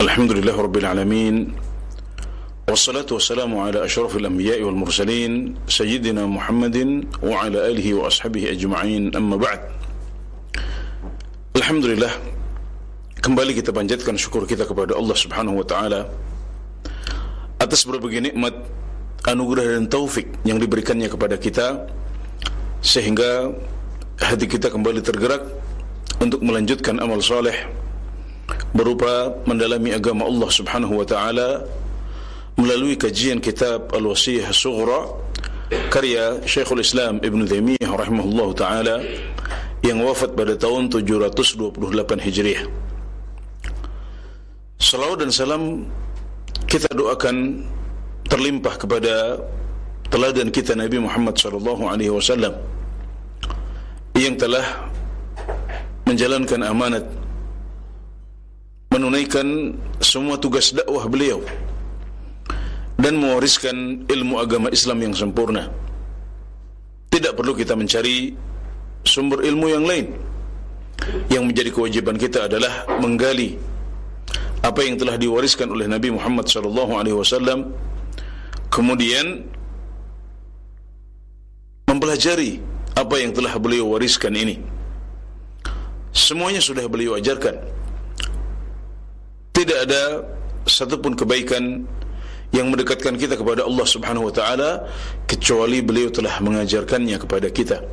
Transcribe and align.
الحمد 0.00 0.32
لله 0.32 0.56
رب 0.56 0.76
العالمين 0.76 1.36
والصلاة 2.68 3.06
والسلام 3.10 3.50
على 3.58 3.84
أشرف 3.84 4.16
الأنبياء 4.16 4.62
والمرسلين 4.62 5.54
سيدنا 5.68 6.26
محمد 6.26 6.76
وعلى 7.22 7.58
آله 7.70 7.86
وأصحابه 7.94 8.50
أجمعين 8.54 9.16
أما 9.16 9.36
بعد 9.36 9.60
الحمد 11.56 11.84
لله 11.84 12.12
kembali 13.24 13.56
kita 13.58 13.72
panjatkan 13.72 14.14
syukur 14.14 14.44
kita 14.44 14.68
kepada 14.68 14.94
Allah 14.94 15.16
Subhanahu 15.16 15.60
wa 15.60 15.66
taala 15.66 16.06
atas 17.58 17.82
berbagai 17.88 18.20
nikmat 18.20 18.52
anugerah 19.24 19.80
dan 19.80 19.88
taufik 19.88 20.28
yang 20.44 20.60
diberikannya 20.60 21.08
kepada 21.08 21.40
kita 21.40 21.88
sehingga 22.84 23.50
hati 24.20 24.44
kita 24.44 24.68
kembali 24.68 25.00
tergerak 25.00 25.42
untuk 26.20 26.44
melanjutkan 26.44 27.00
amal 27.00 27.18
saleh 27.24 27.77
berupa 28.73 29.33
mendalami 29.49 29.93
agama 29.95 30.25
Allah 30.25 30.49
Subhanahu 30.49 31.01
wa 31.01 31.05
taala 31.05 31.65
melalui 32.59 32.99
kajian 32.99 33.39
kitab 33.39 33.89
Al-Wasiyah 33.95 34.51
Sughra 34.51 35.09
karya 35.89 36.41
Syekhul 36.45 36.81
Islam 36.81 37.21
Ibn 37.21 37.39
Taimiyah 37.45 37.89
rahimahullahu 37.89 38.51
taala 38.57 39.01
yang 39.85 40.03
wafat 40.03 40.35
pada 40.35 40.59
tahun 40.59 40.91
728 40.91 41.77
Hijriah. 42.19 42.67
Salawat 44.79 45.23
dan 45.23 45.31
salam 45.31 45.63
kita 46.67 46.91
doakan 46.91 47.63
terlimpah 48.27 48.75
kepada 48.75 49.39
teladan 50.09 50.49
kita 50.49 50.73
Nabi 50.75 51.01
Muhammad 51.01 51.37
sallallahu 51.37 51.83
alaihi 51.89 52.11
wasallam 52.13 52.53
yang 54.17 54.35
telah 54.35 54.89
menjalankan 56.09 56.59
amanat 56.65 57.05
menunaikan 58.99 59.79
semua 60.03 60.35
tugas 60.35 60.75
dakwah 60.75 61.07
beliau 61.07 61.39
dan 62.99 63.15
mewariskan 63.15 64.03
ilmu 64.11 64.35
agama 64.43 64.67
Islam 64.75 64.99
yang 65.07 65.15
sempurna. 65.15 65.71
Tidak 67.07 67.31
perlu 67.31 67.55
kita 67.55 67.79
mencari 67.79 68.35
sumber 69.07 69.47
ilmu 69.47 69.67
yang 69.71 69.87
lain. 69.87 70.11
Yang 71.31 71.43
menjadi 71.47 71.69
kewajiban 71.71 72.19
kita 72.19 72.51
adalah 72.51 72.83
menggali 72.99 73.55
apa 74.59 74.83
yang 74.83 74.99
telah 74.99 75.15
diwariskan 75.15 75.71
oleh 75.71 75.87
Nabi 75.87 76.11
Muhammad 76.11 76.51
sallallahu 76.51 76.99
alaihi 76.99 77.15
wasallam 77.15 77.71
kemudian 78.67 79.47
mempelajari 81.87 82.59
apa 82.99 83.15
yang 83.23 83.31
telah 83.31 83.55
beliau 83.55 83.95
wariskan 83.95 84.35
ini 84.35 84.59
semuanya 86.11 86.59
sudah 86.59 86.83
beliau 86.91 87.15
ajarkan 87.15 87.78
tidak 89.59 89.77
ada 89.83 90.23
satupun 90.63 91.19
kebaikan 91.19 91.83
yang 92.55 92.71
mendekatkan 92.71 93.19
kita 93.19 93.35
kepada 93.35 93.67
Allah 93.67 93.83
Subhanahu 93.83 94.31
wa 94.31 94.33
taala 94.33 94.87
kecuali 95.27 95.83
beliau 95.83 96.07
telah 96.09 96.39
mengajarkannya 96.39 97.17
kepada 97.19 97.51
kita 97.51 97.83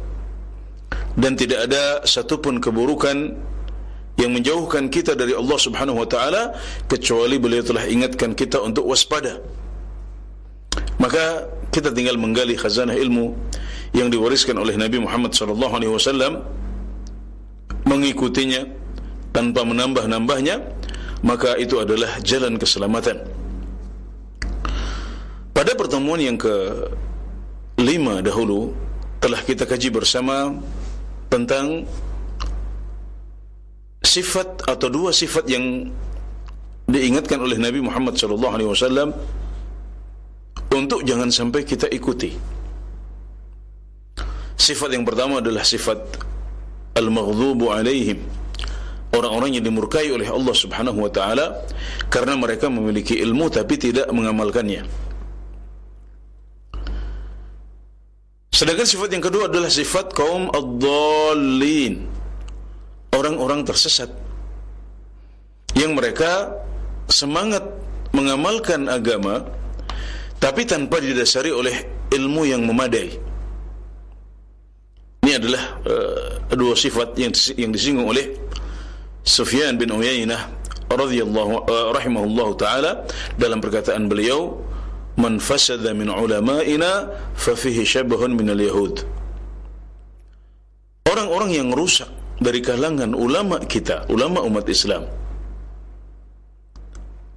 dan 1.19 1.35
tidak 1.35 1.67
ada 1.67 2.07
satupun 2.07 2.63
keburukan 2.63 3.35
yang 4.17 4.33
menjauhkan 4.33 4.89
kita 4.89 5.13
dari 5.13 5.37
Allah 5.37 5.59
Subhanahu 5.61 6.01
wa 6.05 6.09
taala 6.09 6.57
kecuali 6.89 7.37
beliau 7.37 7.61
telah 7.61 7.85
ingatkan 7.85 8.33
kita 8.33 8.63
untuk 8.65 8.89
waspada. 8.89 9.45
Maka 10.97 11.53
kita 11.69 11.93
tinggal 11.93 12.17
menggali 12.17 12.57
khazanah 12.57 12.97
ilmu 12.97 13.37
yang 13.93 14.09
diwariskan 14.09 14.57
oleh 14.57 14.77
Nabi 14.81 15.01
Muhammad 15.05 15.37
sallallahu 15.37 15.73
alaihi 15.77 15.93
wasallam 15.93 16.41
mengikutinya 17.85 18.65
tanpa 19.37 19.69
menambah-nambahnya 19.69 20.65
maka 21.25 21.57
itu 21.57 21.81
adalah 21.81 22.21
jalan 22.21 22.61
keselamatan. 22.61 23.23
Pada 25.57 25.73
pertemuan 25.73 26.21
yang 26.21 26.37
ke 26.37 26.53
lima 27.81 28.21
dahulu 28.21 28.77
telah 29.21 29.41
kita 29.41 29.65
kaji 29.65 29.89
bersama 29.89 30.53
tentang 31.33 31.89
sifat 34.05 34.69
atau 34.69 34.89
dua 34.93 35.11
sifat 35.13 35.49
yang 35.49 35.89
diingatkan 36.87 37.43
oleh 37.43 37.59
Nabi 37.59 37.83
Muhammad 37.83 38.15
wasallam 38.71 39.11
untuk 40.71 41.03
jangan 41.03 41.33
sampai 41.33 41.67
kita 41.67 41.91
ikuti. 41.91 42.37
Sifat 44.57 44.95
yang 44.95 45.05
pertama 45.05 45.45
adalah 45.45 45.67
sifat 45.67 45.99
al-maghdubu 46.97 47.75
alaihim. 47.75 48.23
Orang-orang 49.15 49.55
yang 49.55 49.65
dimurkai 49.65 50.11
oleh 50.11 50.27
Allah 50.27 50.55
Subhanahu 50.55 50.99
wa 51.07 51.11
taala 51.13 51.63
karena 52.11 52.35
mereka 52.35 52.67
memiliki 52.67 53.17
ilmu 53.23 53.49
tapi 53.49 53.79
tidak 53.79 54.11
mengamalkannya. 54.11 54.83
Sedangkan 58.57 58.89
sifat 58.89 59.13
yang 59.13 59.25
kedua 59.25 59.53
adalah 59.53 59.69
sifat 59.69 60.17
kaum 60.17 60.49
ad-dallin 60.49 62.09
orang-orang 63.13 63.69
tersesat 63.69 64.09
yang 65.77 65.93
mereka 65.93 66.57
semangat 67.05 67.61
mengamalkan 68.17 68.89
agama 68.89 69.45
tapi 70.41 70.65
tanpa 70.65 71.01
didasari 71.05 71.53
oleh 71.53 71.85
ilmu 72.13 72.49
yang 72.49 72.65
memadai. 72.65 73.13
Ini 75.27 75.33
adalah 75.37 75.65
uh, 75.85 76.29
dua 76.55 76.73
sifat 76.79 77.19
yang 77.19 77.35
yang 77.59 77.75
disinggung 77.75 78.09
oleh 78.09 78.46
Sufyan 79.27 79.75
bin 79.75 79.91
Uyainah 79.91 80.39
radhiyallahu 80.87 81.67
uh, 81.67 81.91
rahimahullahu 81.91 82.55
taala 82.55 83.03
dalam 83.35 83.59
perkataan 83.59 84.07
beliau 84.07 84.63
man 85.19 85.43
fasada 85.43 85.91
min 85.91 86.07
ulama'ina 86.07 87.11
fa 87.35 87.59
fihi 87.59 87.83
syabhun 87.83 88.39
min 88.39 88.55
al-yahud. 88.55 89.03
Orang-orang 91.11 91.59
yang 91.59 91.69
rusak 91.75 92.07
dari 92.39 92.63
kalangan 92.63 93.19
ulama 93.19 93.59
kita, 93.67 94.07
ulama 94.15 94.47
umat 94.47 94.71
Islam. 94.71 95.11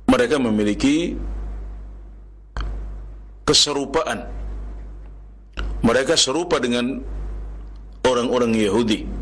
Mereka 0.05 0.38
memiliki 0.38 1.17
keserupaan. 3.49 4.29
Mereka 5.81 6.13
serupa 6.19 6.61
dengan 6.61 7.01
orang-orang 8.05 8.53
Yahudi 8.53 9.19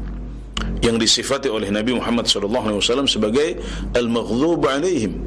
yang 0.88 0.96
disifati 0.96 1.52
oleh 1.52 1.68
Nabi 1.68 2.00
Muhammad 2.00 2.32
SAW 2.32 3.04
sebagai 3.12 3.60
al-maghdhub 3.92 4.64
alaihim, 4.64 5.20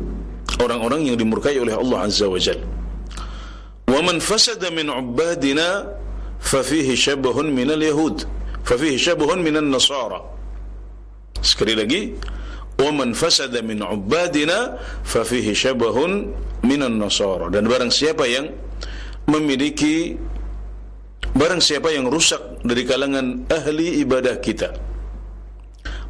orang-orang 0.57 1.13
yang 1.13 1.17
dimurkai 1.21 1.61
oleh 1.61 1.77
Allah 1.77 2.09
Azza 2.09 2.25
wa 2.25 2.41
Jalla. 2.41 2.65
Wa 3.85 4.01
man 4.01 4.25
fasada 4.25 4.73
min 4.73 4.89
ubadina 4.89 5.85
fa 6.41 6.65
fihi 6.65 6.97
shabahun 6.97 7.53
min 7.53 7.69
al-yahud, 7.69 8.25
fa 8.65 8.81
fihi 8.81 8.97
shabahun 8.97 9.45
min 9.45 9.61
an-nasara. 9.61 10.25
Sekali 11.45 11.77
lagi, 11.77 12.03
"Wa 12.81 12.89
man 12.93 13.13
fasada 13.13 13.61
min 13.61 13.85
ubadina 13.85 14.81
fa 15.05 15.25
fihi 15.25 15.53
syabahun 15.53 16.33
nasara." 16.97 17.53
Dan 17.53 17.69
barang 17.69 17.93
siapa 17.93 18.25
yang 18.29 18.49
memiliki 19.29 20.17
barang 21.37 21.63
siapa 21.63 21.93
yang 21.95 22.11
rusak 22.11 22.61
dari 22.67 22.83
kalangan 22.85 23.47
ahli 23.49 24.03
ibadah 24.05 24.37
kita, 24.43 24.69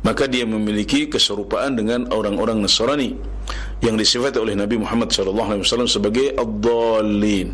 maka 0.00 0.24
dia 0.24 0.48
memiliki 0.48 1.08
keserupaan 1.10 1.76
dengan 1.76 2.08
orang-orang 2.12 2.64
Nasrani 2.64 3.16
yang 3.84 4.00
disifati 4.00 4.40
oleh 4.40 4.56
Nabi 4.56 4.80
Muhammad 4.80 5.12
SAW 5.12 5.88
sebagai 5.88 6.32
ad-dallin 6.36 7.52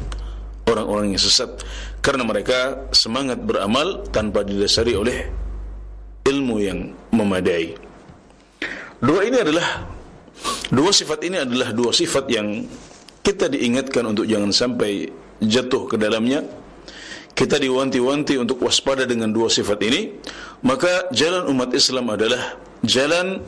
orang-orang 0.66 1.14
yang 1.14 1.22
sesat 1.22 1.62
karena 2.02 2.26
mereka 2.26 2.90
semangat 2.90 3.42
beramal 3.42 4.06
tanpa 4.10 4.42
didasari 4.42 4.94
oleh 4.94 5.18
ilmu 6.26 6.56
yang 6.58 6.90
memadai. 7.14 7.78
Dua 8.98 9.22
ini 9.22 9.38
adalah 9.38 9.86
dua 10.70 10.90
sifat 10.90 11.22
ini 11.22 11.38
adalah 11.38 11.70
dua 11.70 11.94
sifat 11.94 12.26
yang 12.32 12.66
kita 13.22 13.50
diingatkan 13.50 14.06
untuk 14.06 14.26
jangan 14.26 14.50
sampai 14.50 15.06
jatuh 15.42 15.86
ke 15.86 15.96
dalamnya. 15.98 16.42
Kita 17.36 17.60
diwanti-wanti 17.60 18.40
untuk 18.40 18.64
waspada 18.64 19.04
dengan 19.04 19.28
dua 19.28 19.52
sifat 19.52 19.76
ini, 19.84 20.08
maka 20.64 21.10
jalan 21.12 21.50
umat 21.52 21.70
Islam 21.76 22.06
adalah 22.12 22.56
jalan 22.86 23.42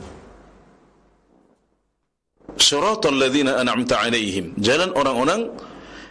siratal 2.59 3.15
ladzina 3.15 3.57
an'amta 3.57 3.97
alaihim, 4.03 4.53
jalan 4.59 4.93
orang-orang 4.93 5.49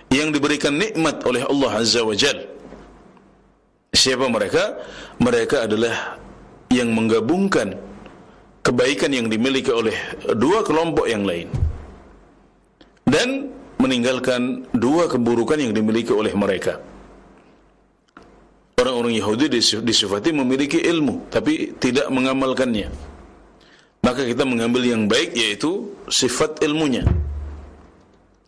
yang 0.09 0.33
diberikan 0.33 0.75
nikmat 0.75 1.21
oleh 1.29 1.45
Allah 1.45 1.71
Azza 1.79 2.01
wa 2.01 2.17
Jalla. 2.17 2.47
Siapa 3.93 4.29
mereka? 4.29 4.79
Mereka 5.21 5.65
adalah 5.69 6.17
yang 6.69 6.93
menggabungkan 6.93 7.77
kebaikan 8.61 9.11
yang 9.17 9.33
dimiliki 9.33 9.73
oleh 9.73 9.97
dua 10.37 10.61
kelompok 10.61 11.09
yang 11.09 11.25
lain 11.25 11.49
dan 13.09 13.49
meninggalkan 13.81 14.69
dua 14.77 15.09
keburukan 15.09 15.57
yang 15.57 15.73
dimiliki 15.73 16.13
oleh 16.13 16.33
mereka. 16.37 16.77
Orang-orang 18.79 19.19
Yahudi 19.19 19.51
disifati 19.83 20.31
memiliki 20.31 20.79
ilmu 20.79 21.27
tapi 21.35 21.75
tidak 21.83 22.07
mengamalkannya. 22.15 22.89
maka 23.99 24.23
kita 24.23 24.47
mengambil 24.47 24.87
yang 24.87 25.11
baik 25.11 25.35
yaitu 25.35 25.91
sifat 26.07 26.63
ilmunya. 26.63 27.03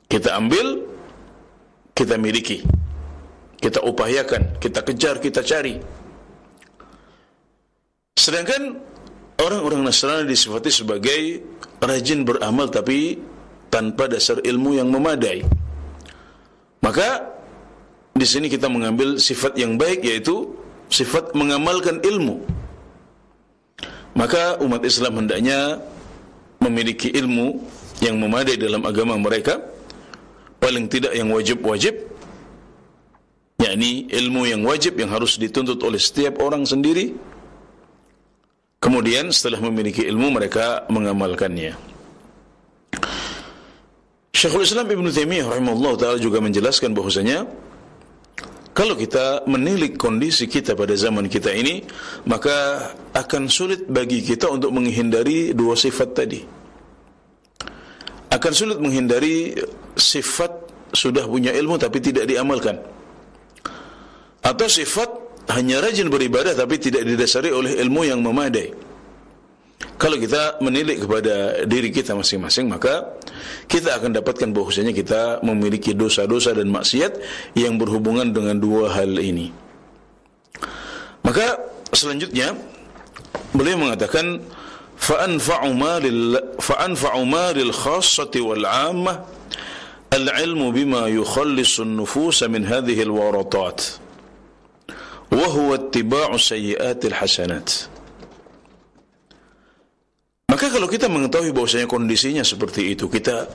Kita 0.06 0.38
ambil, 0.38 0.86
kita 1.92 2.14
miliki. 2.14 2.62
Kita 3.60 3.82
upayakan, 3.84 4.56
kita 4.62 4.80
kejar, 4.86 5.20
kita 5.20 5.44
cari. 5.44 5.76
Sedangkan 8.16 8.78
orang-orang 9.42 9.84
Nasrani 9.84 10.30
disifati 10.30 10.70
sebagai 10.72 11.20
rajin 11.82 12.24
beramal 12.24 12.70
tapi 12.72 13.20
tanpa 13.68 14.08
dasar 14.08 14.40
ilmu 14.40 14.80
yang 14.80 14.88
memadai. 14.88 15.44
Maka 16.80 17.39
di 18.20 18.28
sini 18.28 18.52
kita 18.52 18.68
mengambil 18.68 19.16
sifat 19.16 19.56
yang 19.56 19.80
baik 19.80 20.04
yaitu 20.04 20.52
sifat 20.92 21.32
mengamalkan 21.32 22.04
ilmu. 22.04 22.44
Maka 24.12 24.60
umat 24.60 24.84
Islam 24.84 25.24
hendaknya 25.24 25.80
memiliki 26.60 27.08
ilmu 27.08 27.64
yang 28.04 28.20
memadai 28.20 28.60
dalam 28.60 28.84
agama 28.84 29.16
mereka, 29.16 29.64
paling 30.60 30.92
tidak 30.92 31.16
yang 31.16 31.32
wajib-wajib, 31.32 31.96
yakni 33.56 34.04
ilmu 34.12 34.44
yang 34.44 34.60
wajib 34.68 35.00
yang 35.00 35.08
harus 35.08 35.40
dituntut 35.40 35.80
oleh 35.80 35.96
setiap 35.96 36.44
orang 36.44 36.68
sendiri. 36.68 37.16
Kemudian 38.80 39.32
setelah 39.32 39.64
memiliki 39.64 40.04
ilmu 40.04 40.28
mereka 40.36 40.84
mengamalkannya. 40.92 41.76
Syekhul 44.36 44.64
Islam 44.64 44.88
Ibn 44.88 45.06
Taimiyah 45.08 45.52
rahimahullah 45.52 45.92
taala 46.00 46.16
juga 46.16 46.40
menjelaskan 46.40 46.96
bahwasanya 46.96 47.44
kalau 48.70 48.94
kita 48.94 49.44
menilik 49.50 49.98
kondisi 49.98 50.46
kita 50.46 50.78
pada 50.78 50.94
zaman 50.94 51.26
kita 51.26 51.50
ini, 51.50 51.82
maka 52.30 52.90
akan 53.10 53.50
sulit 53.50 53.90
bagi 53.90 54.22
kita 54.22 54.46
untuk 54.46 54.70
menghindari 54.70 55.50
dua 55.50 55.74
sifat 55.74 56.08
tadi. 56.14 56.40
Akan 58.30 58.54
sulit 58.54 58.78
menghindari 58.78 59.58
sifat 59.98 60.54
sudah 60.94 61.26
punya 61.26 61.50
ilmu 61.50 61.82
tapi 61.82 61.98
tidak 61.98 62.30
diamalkan. 62.30 62.78
Atau 64.40 64.70
sifat 64.70 65.10
hanya 65.50 65.82
rajin 65.82 66.06
beribadah 66.06 66.54
tapi 66.54 66.78
tidak 66.78 67.02
didasari 67.02 67.50
oleh 67.50 67.74
ilmu 67.82 68.06
yang 68.06 68.22
memadai. 68.22 68.89
Kalau 69.95 70.19
kita 70.19 70.59
menilik 70.59 71.03
kepada 71.07 71.63
diri 71.63 71.91
kita 71.91 72.15
masing-masing 72.15 72.67
maka 72.67 73.15
kita 73.67 73.95
akan 73.95 74.15
dapatkan 74.15 74.51
bahwasanya 74.51 74.91
kita 74.91 75.39
memiliki 75.43 75.95
dosa-dosa 75.95 76.51
dan 76.51 76.67
maksiat 76.71 77.19
yang 77.55 77.79
berhubungan 77.79 78.31
dengan 78.31 78.59
dua 78.59 78.91
hal 78.91 79.15
ini. 79.19 79.51
Maka 81.23 81.59
selanjutnya 81.95 82.53
beliau 83.55 83.79
mengatakan 83.79 84.43
فأنفع 84.95 85.67
ما 85.67 85.99
لل 85.99 86.43
فأنفع 86.59 87.23
ما 87.23 87.51
للخاصة 87.51 88.31
والعامة 88.35 89.25
العلم 90.13 90.71
بما 90.71 91.07
يخلص 91.07 91.79
النفوس 91.79 92.43
من 92.43 92.65
هذه 92.65 93.01
الورطات 93.01 93.81
وهو 95.31 95.75
اتباع 95.75 96.37
سيئات 96.37 97.05
الحسنات 97.05 97.71
maka 100.50 100.66
kalau 100.66 100.90
kita 100.90 101.06
mengetahui 101.06 101.54
bahwasanya 101.54 101.86
kondisinya 101.86 102.42
seperti 102.42 102.98
itu, 102.98 103.06
kita 103.06 103.46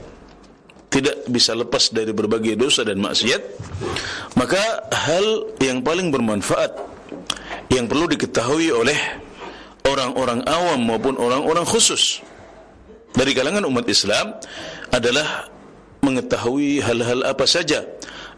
tidak 0.88 1.28
bisa 1.28 1.52
lepas 1.52 1.92
dari 1.92 2.16
berbagai 2.16 2.56
dosa 2.56 2.80
dan 2.88 2.96
maksiat, 3.04 3.42
maka 4.40 4.88
hal 4.88 5.52
yang 5.60 5.84
paling 5.84 6.08
bermanfaat 6.08 6.72
yang 7.68 7.84
perlu 7.84 8.08
diketahui 8.08 8.72
oleh 8.72 8.96
orang-orang 9.84 10.40
awam 10.48 10.80
maupun 10.88 11.20
orang-orang 11.20 11.68
khusus 11.68 12.24
dari 13.12 13.36
kalangan 13.36 13.68
umat 13.68 13.84
Islam 13.92 14.40
adalah 14.88 15.52
mengetahui 16.00 16.80
hal-hal 16.80 17.28
apa 17.28 17.44
saja 17.44 17.84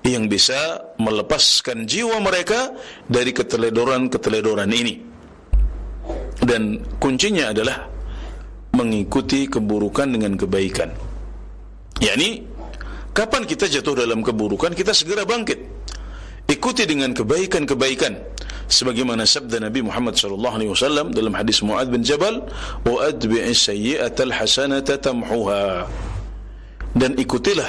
yang 0.02 0.26
bisa 0.26 0.82
melepaskan 0.98 1.86
jiwa 1.86 2.18
mereka 2.18 2.74
dari 3.06 3.30
keteledoran-keteledoran 3.30 4.70
ini. 4.74 4.94
Dan 6.38 6.80
kuncinya 7.02 7.50
adalah 7.50 7.97
mengikuti 8.74 9.48
keburukan 9.48 10.08
dengan 10.08 10.36
kebaikan. 10.36 10.92
Yani 11.98 12.44
kapan 13.16 13.42
kita 13.48 13.66
jatuh 13.66 14.04
dalam 14.04 14.20
keburukan 14.22 14.74
kita 14.76 14.94
segera 14.94 15.24
bangkit. 15.24 15.58
Ikuti 16.48 16.88
dengan 16.88 17.12
kebaikan-kebaikan 17.12 18.16
sebagaimana 18.68 19.28
sabda 19.28 19.68
Nabi 19.68 19.84
Muhammad 19.84 20.16
sallallahu 20.16 20.54
alaihi 20.56 20.72
wasallam 20.72 21.12
dalam 21.12 21.36
hadis 21.36 21.60
Muadz 21.60 21.92
bin 21.92 22.00
Jabal 22.00 22.40
wa 22.88 23.08
hasanata 24.32 24.96
tamhuha. 24.96 25.84
Dan 26.96 27.20
ikutilah 27.20 27.68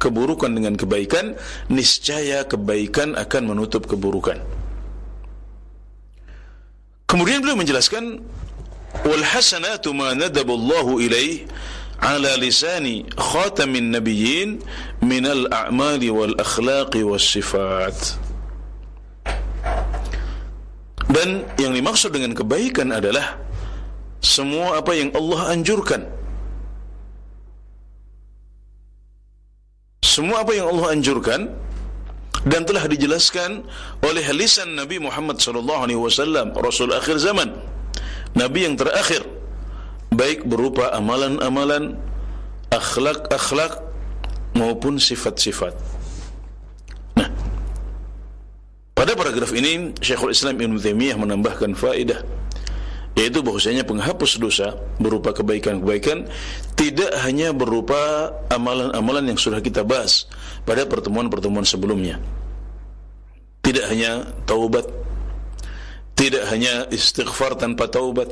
keburukan 0.00 0.52
dengan 0.52 0.76
kebaikan, 0.76 1.36
niscaya 1.72 2.44
kebaikan 2.44 3.16
akan 3.16 3.42
menutup 3.56 3.88
keburukan. 3.88 4.40
Kemudian 7.08 7.42
beliau 7.42 7.58
menjelaskan 7.58 8.22
والحسنات 9.06 9.88
ما 9.88 10.14
ندب 10.14 10.48
الله 10.50 10.86
ilaih 10.98 11.34
ala 12.00 12.32
lisani 12.40 13.04
khatamin 13.12 13.92
nabiyyin 13.92 14.60
minal 15.04 15.44
a'mali 15.52 16.08
wal 16.08 16.32
akhlaqi 16.40 17.04
was 17.04 17.20
sifat 17.20 17.92
dan 21.10 21.42
yang 21.58 21.74
dimaksud 21.74 22.14
dengan 22.14 22.32
kebaikan 22.32 22.94
adalah 22.94 23.36
semua 24.22 24.78
apa 24.78 24.92
yang 24.94 25.10
Allah 25.16 25.56
anjurkan. 25.56 26.06
Semua 30.04 30.44
apa 30.44 30.52
yang 30.54 30.70
Allah 30.70 30.94
anjurkan 30.94 31.40
dan 32.46 32.62
telah 32.68 32.84
dijelaskan 32.86 33.64
oleh 34.04 34.24
lisan 34.36 34.76
Nabi 34.78 35.02
Muhammad 35.02 35.42
sallallahu 35.42 35.80
alaihi 35.88 36.00
wasallam 36.00 36.54
rasul 36.54 36.94
akhir 36.94 37.18
zaman. 37.18 37.58
Nabi 38.34 38.66
yang 38.66 38.78
terakhir 38.78 39.26
baik 40.14 40.46
berupa 40.46 40.90
amalan-amalan 40.94 41.98
akhlak-akhlak 42.70 43.82
maupun 44.54 44.98
sifat-sifat. 44.98 45.74
Nah, 47.18 47.28
pada 48.94 49.14
paragraf 49.14 49.50
ini 49.54 49.94
Syekhul 49.98 50.34
Islam 50.34 50.58
Ibn 50.58 50.78
Taimiyah 50.78 51.18
menambahkan 51.18 51.74
faedah 51.74 52.22
yaitu 53.18 53.42
bahwasanya 53.42 53.84
penghapus 53.84 54.38
dosa 54.40 54.78
berupa 54.96 55.34
kebaikan-kebaikan 55.34 56.30
tidak 56.78 57.12
hanya 57.20 57.52
berupa 57.52 58.32
amalan-amalan 58.48 59.34
yang 59.34 59.38
sudah 59.38 59.60
kita 59.60 59.84
bahas 59.84 60.30
pada 60.64 60.86
pertemuan-pertemuan 60.88 61.66
sebelumnya. 61.66 62.16
Tidak 63.60 63.84
hanya 63.92 64.24
taubat 64.48 64.88
tidak 66.20 66.44
hanya 66.52 66.84
istighfar 66.92 67.56
tanpa 67.56 67.88
taubat. 67.88 68.28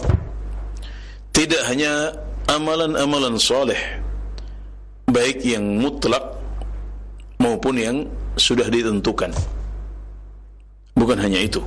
Tidak 1.33 1.63
hanya 1.73 2.13
amalan-amalan 2.45 3.41
soleh 3.41 3.81
baik 5.09 5.41
yang 5.41 5.81
mutlak 5.81 6.21
maupun 7.41 7.81
yang 7.81 7.97
sudah 8.37 8.69
ditentukan. 8.69 9.33
Bukan 10.93 11.17
hanya 11.17 11.41
itu. 11.41 11.65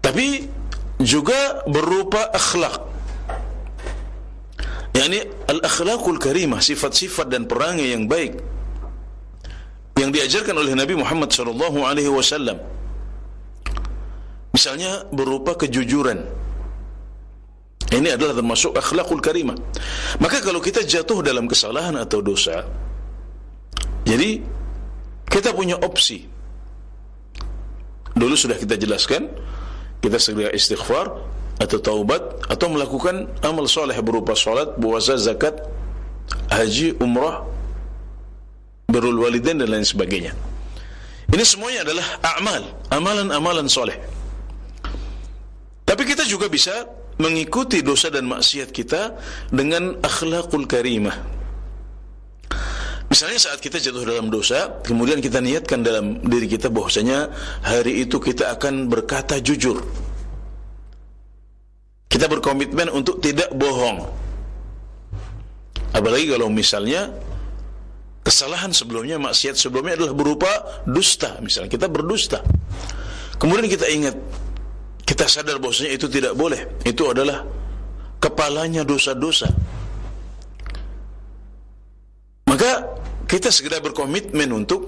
Tapi 0.00 0.48
juga 0.96 1.60
berupa 1.68 2.32
akhlak. 2.32 2.80
Yakni 4.96 5.28
al-akhlakul 5.44 6.16
karimah 6.16 6.64
sifat-sifat 6.64 7.28
dan 7.28 7.44
perangai 7.44 7.92
yang 7.92 8.08
baik 8.08 8.40
yang 10.00 10.08
diajarkan 10.08 10.56
oleh 10.56 10.72
Nabi 10.72 10.96
Muhammad 10.96 11.28
sallallahu 11.28 11.84
alaihi 11.84 12.08
wasallam 12.08 12.79
Misalnya 14.50 15.06
berupa 15.14 15.54
kejujuran. 15.54 16.18
Ini 17.90 18.14
adalah 18.14 18.38
termasuk 18.38 18.78
akhlakul 18.78 19.18
karimah. 19.18 19.58
Maka 20.22 20.38
kalau 20.42 20.62
kita 20.62 20.86
jatuh 20.86 21.26
dalam 21.26 21.50
kesalahan 21.50 21.98
atau 21.98 22.22
dosa, 22.22 22.62
jadi 24.06 24.42
kita 25.26 25.50
punya 25.54 25.74
opsi. 25.78 26.26
Dulu 28.14 28.34
sudah 28.34 28.58
kita 28.58 28.78
jelaskan, 28.78 29.30
kita 30.02 30.18
segera 30.22 30.50
istighfar 30.54 31.14
atau 31.60 31.78
taubat 31.78 32.46
atau 32.46 32.66
melakukan 32.70 33.30
amal 33.42 33.66
soleh 33.70 33.94
berupa 34.02 34.34
salat, 34.38 34.74
puasa, 34.78 35.14
zakat, 35.18 35.62
haji, 36.50 36.98
umrah, 36.98 37.46
berul 38.90 39.22
walidain 39.22 39.58
dan 39.58 39.70
lain 39.70 39.86
sebagainya. 39.86 40.34
Ini 41.30 41.44
semuanya 41.46 41.86
adalah 41.86 42.06
amal, 42.38 42.62
amalan-amalan 42.90 43.70
soleh. 43.70 43.98
Tapi 45.90 46.06
kita 46.06 46.22
juga 46.22 46.46
bisa 46.46 46.86
mengikuti 47.18 47.82
dosa 47.82 48.14
dan 48.14 48.30
maksiat 48.30 48.70
kita 48.70 49.18
dengan 49.50 49.98
akhlakul 49.98 50.62
karimah. 50.70 51.18
Misalnya 53.10 53.42
saat 53.42 53.58
kita 53.58 53.82
jatuh 53.82 54.06
dalam 54.06 54.30
dosa, 54.30 54.70
kemudian 54.86 55.18
kita 55.18 55.42
niatkan 55.42 55.82
dalam 55.82 56.22
diri 56.22 56.46
kita 56.46 56.70
bahwasanya 56.70 57.34
hari 57.66 58.06
itu 58.06 58.22
kita 58.22 58.54
akan 58.54 58.86
berkata 58.86 59.42
jujur. 59.42 59.82
Kita 62.06 62.30
berkomitmen 62.30 62.86
untuk 62.94 63.18
tidak 63.18 63.50
bohong. 63.50 64.06
Apalagi 65.90 66.30
kalau 66.30 66.46
misalnya 66.54 67.10
kesalahan 68.22 68.70
sebelumnya, 68.70 69.18
maksiat 69.18 69.58
sebelumnya 69.58 69.98
adalah 69.98 70.14
berupa 70.14 70.50
dusta. 70.86 71.34
Misalnya 71.42 71.66
kita 71.66 71.90
berdusta. 71.90 72.46
Kemudian 73.42 73.66
kita 73.66 73.90
ingat, 73.90 74.14
kita 75.10 75.26
sadar 75.26 75.58
bahwasanya 75.58 75.98
itu 75.98 76.06
tidak 76.06 76.38
boleh. 76.38 76.86
Itu 76.86 77.10
adalah 77.10 77.42
kepalanya 78.22 78.86
dosa-dosa. 78.86 79.50
Maka 82.46 82.70
kita 83.26 83.50
segera 83.50 83.82
berkomitmen 83.82 84.54
untuk 84.54 84.86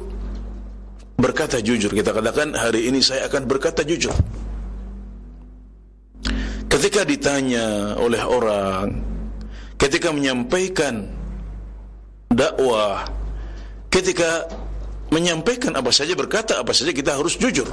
berkata 1.19 1.59
jujur. 1.59 1.91
Kita 1.91 2.15
katakan 2.15 2.55
hari 2.55 2.87
ini 2.87 3.03
saya 3.03 3.27
akan 3.27 3.51
berkata 3.51 3.83
jujur. 3.83 4.15
Ketika 6.71 7.03
ditanya 7.03 7.99
oleh 7.99 8.23
orang, 8.23 9.03
ketika 9.75 10.15
menyampaikan 10.15 11.11
dakwah, 12.31 13.11
ketika 13.91 14.47
menyampaikan 15.11 15.75
apa 15.75 15.91
saja 15.91 16.15
berkata 16.15 16.63
apa 16.63 16.71
saja 16.71 16.95
kita 16.95 17.19
harus 17.19 17.35
jujur. 17.35 17.67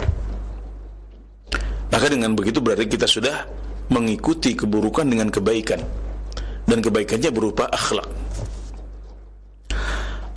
Maka 1.89 2.05
dengan 2.10 2.38
begitu 2.38 2.62
berarti 2.62 2.86
kita 2.86 3.10
sudah 3.10 3.50
mengikuti 3.89 4.53
keburukan 4.53 5.10
dengan 5.10 5.34
kebaikan 5.34 5.81
dan 6.69 6.79
kebaikannya 6.79 7.29
berupa 7.34 7.65
akhlak. 7.69 8.05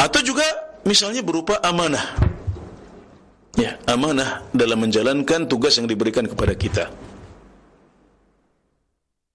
Atau 0.00 0.20
juga 0.24 0.44
misalnya 0.88 1.20
berupa 1.20 1.60
amanah. 1.60 2.32
Ya, 3.60 3.76
amanah 3.84 4.48
dalam 4.56 4.80
menjalankan 4.80 5.44
tugas 5.44 5.76
yang 5.76 5.84
diberikan 5.84 6.24
kepada 6.24 6.56
kita 6.56 6.88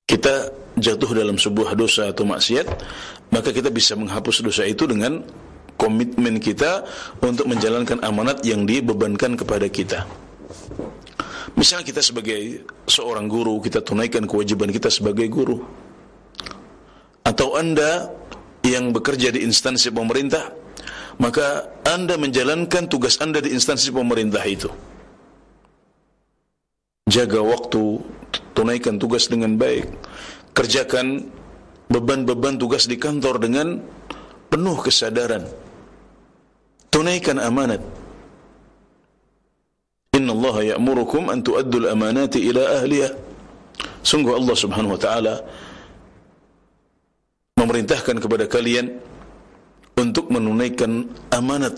kita 0.08 0.56
jatuh 0.80 1.12
dalam 1.12 1.36
sebuah 1.36 1.76
dosa 1.76 2.10
atau 2.16 2.24
maksiat, 2.24 2.68
maka 3.30 3.52
kita 3.52 3.68
bisa 3.68 4.00
menghapus 4.00 4.40
dosa 4.40 4.64
itu 4.64 4.88
dengan 4.88 5.20
komitmen 5.76 6.40
kita 6.40 6.88
untuk 7.20 7.52
menjalankan 7.52 8.00
amanat 8.02 8.42
yang 8.48 8.64
dibebankan 8.64 9.36
kepada 9.36 9.68
kita. 9.68 10.08
Misalnya 11.58 11.90
kita 11.90 12.06
sebagai 12.06 12.70
seorang 12.86 13.26
guru, 13.26 13.58
kita 13.58 13.82
tunaikan 13.82 14.30
kewajiban 14.30 14.70
kita 14.70 14.94
sebagai 14.94 15.26
guru. 15.26 15.66
Atau 17.26 17.58
Anda 17.58 18.14
yang 18.62 18.94
bekerja 18.94 19.34
di 19.34 19.42
instansi 19.42 19.90
pemerintah, 19.90 20.54
maka 21.18 21.66
Anda 21.82 22.14
menjalankan 22.14 22.86
tugas 22.86 23.18
Anda 23.18 23.42
di 23.42 23.58
instansi 23.58 23.90
pemerintah 23.90 24.46
itu. 24.46 24.70
Jaga 27.10 27.42
waktu, 27.42 28.06
tunaikan 28.54 29.02
tugas 29.02 29.26
dengan 29.26 29.58
baik, 29.58 29.90
kerjakan 30.54 31.26
beban-beban 31.90 32.62
tugas 32.62 32.86
di 32.86 33.02
kantor 33.02 33.42
dengan 33.42 33.82
penuh 34.54 34.78
kesadaran. 34.78 35.42
Tunaikan 36.94 37.42
amanat. 37.42 37.82
Inna 40.18 40.34
Allah 40.34 40.76
ya'murukum 40.76 41.30
an 41.30 41.46
tu'addul 41.46 41.94
amanati 41.94 42.50
ila 42.50 42.82
ahliha. 42.82 43.14
Sungguh 44.02 44.34
Allah 44.34 44.56
Subhanahu 44.58 44.98
wa 44.98 45.02
taala 45.02 45.36
memerintahkan 47.62 48.18
kepada 48.18 48.50
kalian 48.50 48.98
untuk 49.98 50.34
menunaikan 50.34 51.06
amanat 51.30 51.78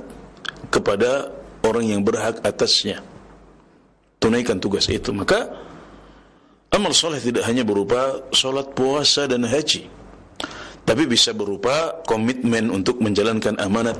kepada 0.71 1.35
orang 1.67 1.91
yang 1.91 2.01
berhak 2.01 2.39
atasnya. 2.47 3.03
Tunaikan 4.19 4.59
tugas 4.59 4.87
itu. 4.91 5.11
Maka 5.15 5.47
Amal 6.69 6.93
soleh 6.93 7.17
tidak 7.17 7.49
hanya 7.49 7.65
berupa 7.65 8.29
solat 8.29 8.77
puasa 8.77 9.25
dan 9.25 9.41
haji, 9.41 9.89
tapi 10.85 11.09
bisa 11.09 11.33
berupa 11.33 11.97
komitmen 12.05 12.69
untuk 12.69 13.01
menjalankan 13.01 13.57
amanat 13.57 13.97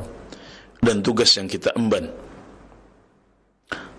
dan 0.77 1.01
tugas 1.01 1.33
yang 1.33 1.49
kita 1.49 1.73
emban. 1.73 2.13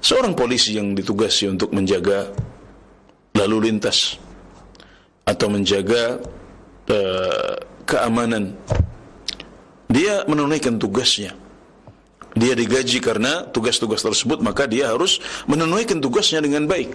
Seorang 0.01 0.33
polisi 0.33 0.81
yang 0.81 0.97
ditugasi 0.97 1.53
untuk 1.53 1.77
menjaga 1.77 2.33
lalu 3.37 3.69
lintas 3.69 4.17
atau 5.29 5.53
menjaga 5.53 6.19
uh, 6.89 7.55
keamanan, 7.85 8.57
dia 9.93 10.25
menunaikan 10.25 10.81
tugasnya. 10.81 11.37
Dia 12.33 12.55
digaji 12.55 13.03
karena 13.03 13.45
tugas-tugas 13.51 14.01
tersebut, 14.01 14.41
maka 14.41 14.65
dia 14.65 14.89
harus 14.89 15.21
menunaikan 15.51 16.01
tugasnya 16.01 16.41
dengan 16.41 16.65
baik. 16.65 16.95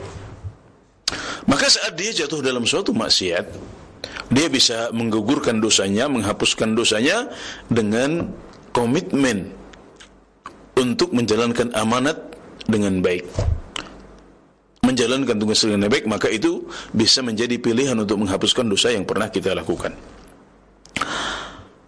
Maka 1.46 1.70
saat 1.70 1.94
dia 1.94 2.10
jatuh 2.10 2.42
dalam 2.42 2.66
suatu 2.66 2.96
maksiat, 2.96 3.46
dia 4.34 4.48
bisa 4.50 4.90
menggugurkan 4.96 5.62
dosanya, 5.62 6.10
menghapuskan 6.10 6.74
dosanya 6.74 7.30
dengan 7.70 8.34
komitmen 8.74 9.54
untuk 10.76 11.14
menjalankan 11.14 11.72
amanat 11.78 12.35
dengan 12.66 13.02
baik. 13.02 13.26
Menjalankan 14.86 15.38
tugas 15.42 15.66
dengan 15.66 15.90
baik, 15.90 16.06
maka 16.06 16.30
itu 16.30 16.62
bisa 16.94 17.26
menjadi 17.26 17.58
pilihan 17.58 17.98
untuk 17.98 18.22
menghapuskan 18.22 18.70
dosa 18.70 18.94
yang 18.94 19.02
pernah 19.02 19.30
kita 19.34 19.58
lakukan. 19.58 19.98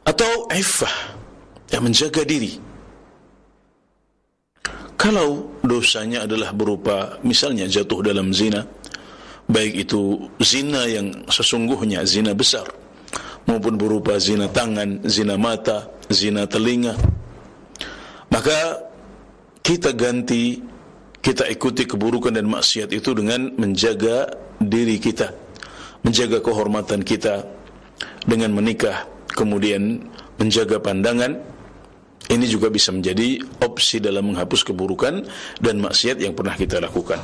Atau 0.02 0.50
iffah, 0.50 1.14
yang 1.70 1.86
menjaga 1.86 2.26
diri. 2.26 2.58
Kalau 4.98 5.54
dosanya 5.62 6.26
adalah 6.26 6.50
berupa 6.58 7.22
misalnya 7.22 7.70
jatuh 7.70 8.02
dalam 8.02 8.34
zina, 8.34 8.66
baik 9.46 9.86
itu 9.88 10.26
zina 10.42 10.90
yang 10.90 11.14
sesungguhnya 11.30 12.02
zina 12.02 12.34
besar 12.34 12.66
maupun 13.48 13.80
berupa 13.80 14.20
zina 14.20 14.50
tangan, 14.52 15.06
zina 15.08 15.40
mata, 15.40 15.88
zina 16.12 16.50
telinga. 16.50 16.98
Maka 18.34 18.84
kita 19.68 19.92
ganti 19.92 20.64
kita 21.20 21.44
ikuti 21.52 21.84
keburukan 21.84 22.32
dan 22.32 22.48
maksiat 22.48 22.96
itu 22.96 23.12
dengan 23.12 23.52
menjaga 23.60 24.32
diri 24.64 24.96
kita, 24.96 25.36
menjaga 26.08 26.40
kehormatan 26.40 27.04
kita 27.04 27.44
dengan 28.24 28.56
menikah, 28.56 29.04
kemudian 29.36 30.08
menjaga 30.40 30.80
pandangan. 30.80 31.36
Ini 32.28 32.44
juga 32.48 32.72
bisa 32.72 32.96
menjadi 32.96 33.44
opsi 33.60 34.00
dalam 34.00 34.32
menghapus 34.32 34.64
keburukan 34.68 35.28
dan 35.60 35.76
maksiat 35.84 36.20
yang 36.24 36.32
pernah 36.32 36.56
kita 36.56 36.80
lakukan. 36.80 37.20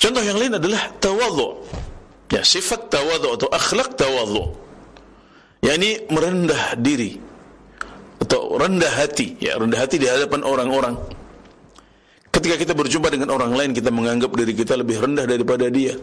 Contoh 0.00 0.20
yang 0.24 0.40
lain 0.40 0.56
adalah 0.56 0.92
tawadhu. 0.96 1.60
Ya, 2.32 2.40
sifat 2.40 2.88
tawadhu 2.88 3.36
atau 3.36 3.48
akhlak 3.52 3.96
tawadhu. 3.96 4.64
yakni 5.64 6.04
merendah 6.12 6.76
diri 6.76 7.25
atau 8.22 8.56
rendah 8.56 8.92
hati, 8.96 9.36
ya 9.38 9.58
rendah 9.60 9.80
hati 9.80 10.00
di 10.00 10.08
hadapan 10.08 10.40
orang-orang. 10.42 10.94
Ketika 12.32 12.56
kita 12.60 12.72
berjumpa 12.76 13.08
dengan 13.08 13.32
orang 13.32 13.56
lain, 13.56 13.70
kita 13.72 13.88
menganggap 13.88 14.28
diri 14.36 14.52
kita 14.52 14.76
lebih 14.76 15.00
rendah 15.00 15.24
daripada 15.24 15.72
dia, 15.72 15.96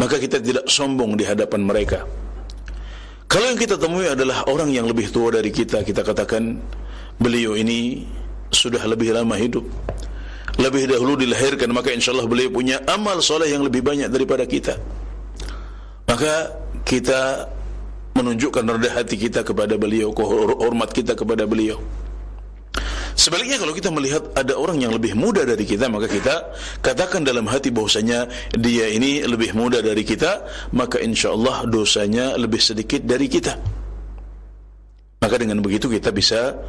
maka 0.00 0.16
kita 0.16 0.40
tidak 0.40 0.64
sombong 0.68 1.20
di 1.20 1.24
hadapan 1.28 1.60
mereka. 1.64 2.08
Kalau 3.28 3.52
yang 3.52 3.60
kita 3.60 3.76
temui 3.76 4.08
adalah 4.08 4.46
orang 4.48 4.72
yang 4.72 4.88
lebih 4.88 5.12
tua 5.12 5.34
dari 5.34 5.52
kita, 5.52 5.84
kita 5.84 6.00
katakan 6.00 6.56
beliau 7.20 7.56
ini 7.56 8.06
sudah 8.52 8.82
lebih 8.86 9.12
lama 9.16 9.34
hidup 9.36 9.64
lebih 10.56 10.88
dahulu 10.88 11.20
dilahirkan 11.20 11.68
maka 11.68 11.92
insya 11.92 12.16
Allah 12.16 12.28
beliau 12.28 12.48
punya 12.48 12.80
amal 12.88 13.20
soleh 13.20 13.52
yang 13.52 13.60
lebih 13.60 13.84
banyak 13.84 14.08
daripada 14.08 14.48
kita 14.48 14.80
maka 16.08 16.56
kita 16.86 17.50
menunjukkan 18.16 18.64
rendah 18.64 18.92
hati 18.96 19.20
kita 19.20 19.44
kepada 19.44 19.76
beliau 19.76 20.16
hormat 20.56 20.90
kita 20.96 21.12
kepada 21.12 21.44
beliau 21.44 21.76
Sebaliknya 23.16 23.56
kalau 23.56 23.72
kita 23.72 23.88
melihat 23.88 24.28
ada 24.36 24.52
orang 24.60 24.76
yang 24.76 24.92
lebih 24.92 25.16
muda 25.16 25.48
dari 25.48 25.64
kita 25.64 25.88
maka 25.88 26.04
kita 26.04 26.52
katakan 26.84 27.24
dalam 27.24 27.48
hati 27.48 27.72
bahwasanya 27.72 28.28
dia 28.52 28.92
ini 28.92 29.24
lebih 29.24 29.56
muda 29.56 29.80
dari 29.80 30.04
kita 30.04 30.44
maka 30.76 31.00
insya 31.00 31.32
Allah 31.32 31.64
dosanya 31.64 32.36
lebih 32.36 32.60
sedikit 32.60 33.08
dari 33.08 33.24
kita. 33.24 33.56
Maka 35.24 35.36
dengan 35.40 35.64
begitu 35.64 35.88
kita 35.88 36.12
bisa 36.12 36.60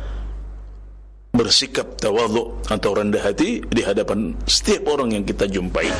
bersikap 1.35 1.99
tawadhu 1.99 2.63
atau 2.71 2.91
rendah 2.95 3.27
hati 3.27 3.61
di 3.67 3.83
hadapan 3.83 4.31
setiap 4.47 4.87
orang 4.87 5.19
yang 5.19 5.27
kita 5.27 5.51
jumpai. 5.51 5.91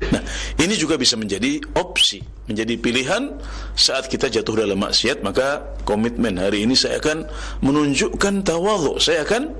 Nah, 0.00 0.24
ini 0.56 0.74
juga 0.80 0.96
bisa 0.96 1.20
menjadi 1.20 1.60
opsi, 1.76 2.24
menjadi 2.48 2.74
pilihan 2.80 3.36
saat 3.76 4.08
kita 4.08 4.32
jatuh 4.32 4.64
dalam 4.64 4.80
maksiat, 4.80 5.20
maka 5.20 5.76
komitmen 5.84 6.40
hari 6.40 6.64
ini 6.64 6.72
saya 6.72 6.96
akan 6.96 7.28
menunjukkan 7.60 8.40
tawadhu, 8.40 8.96
saya 8.96 9.28
akan 9.28 9.52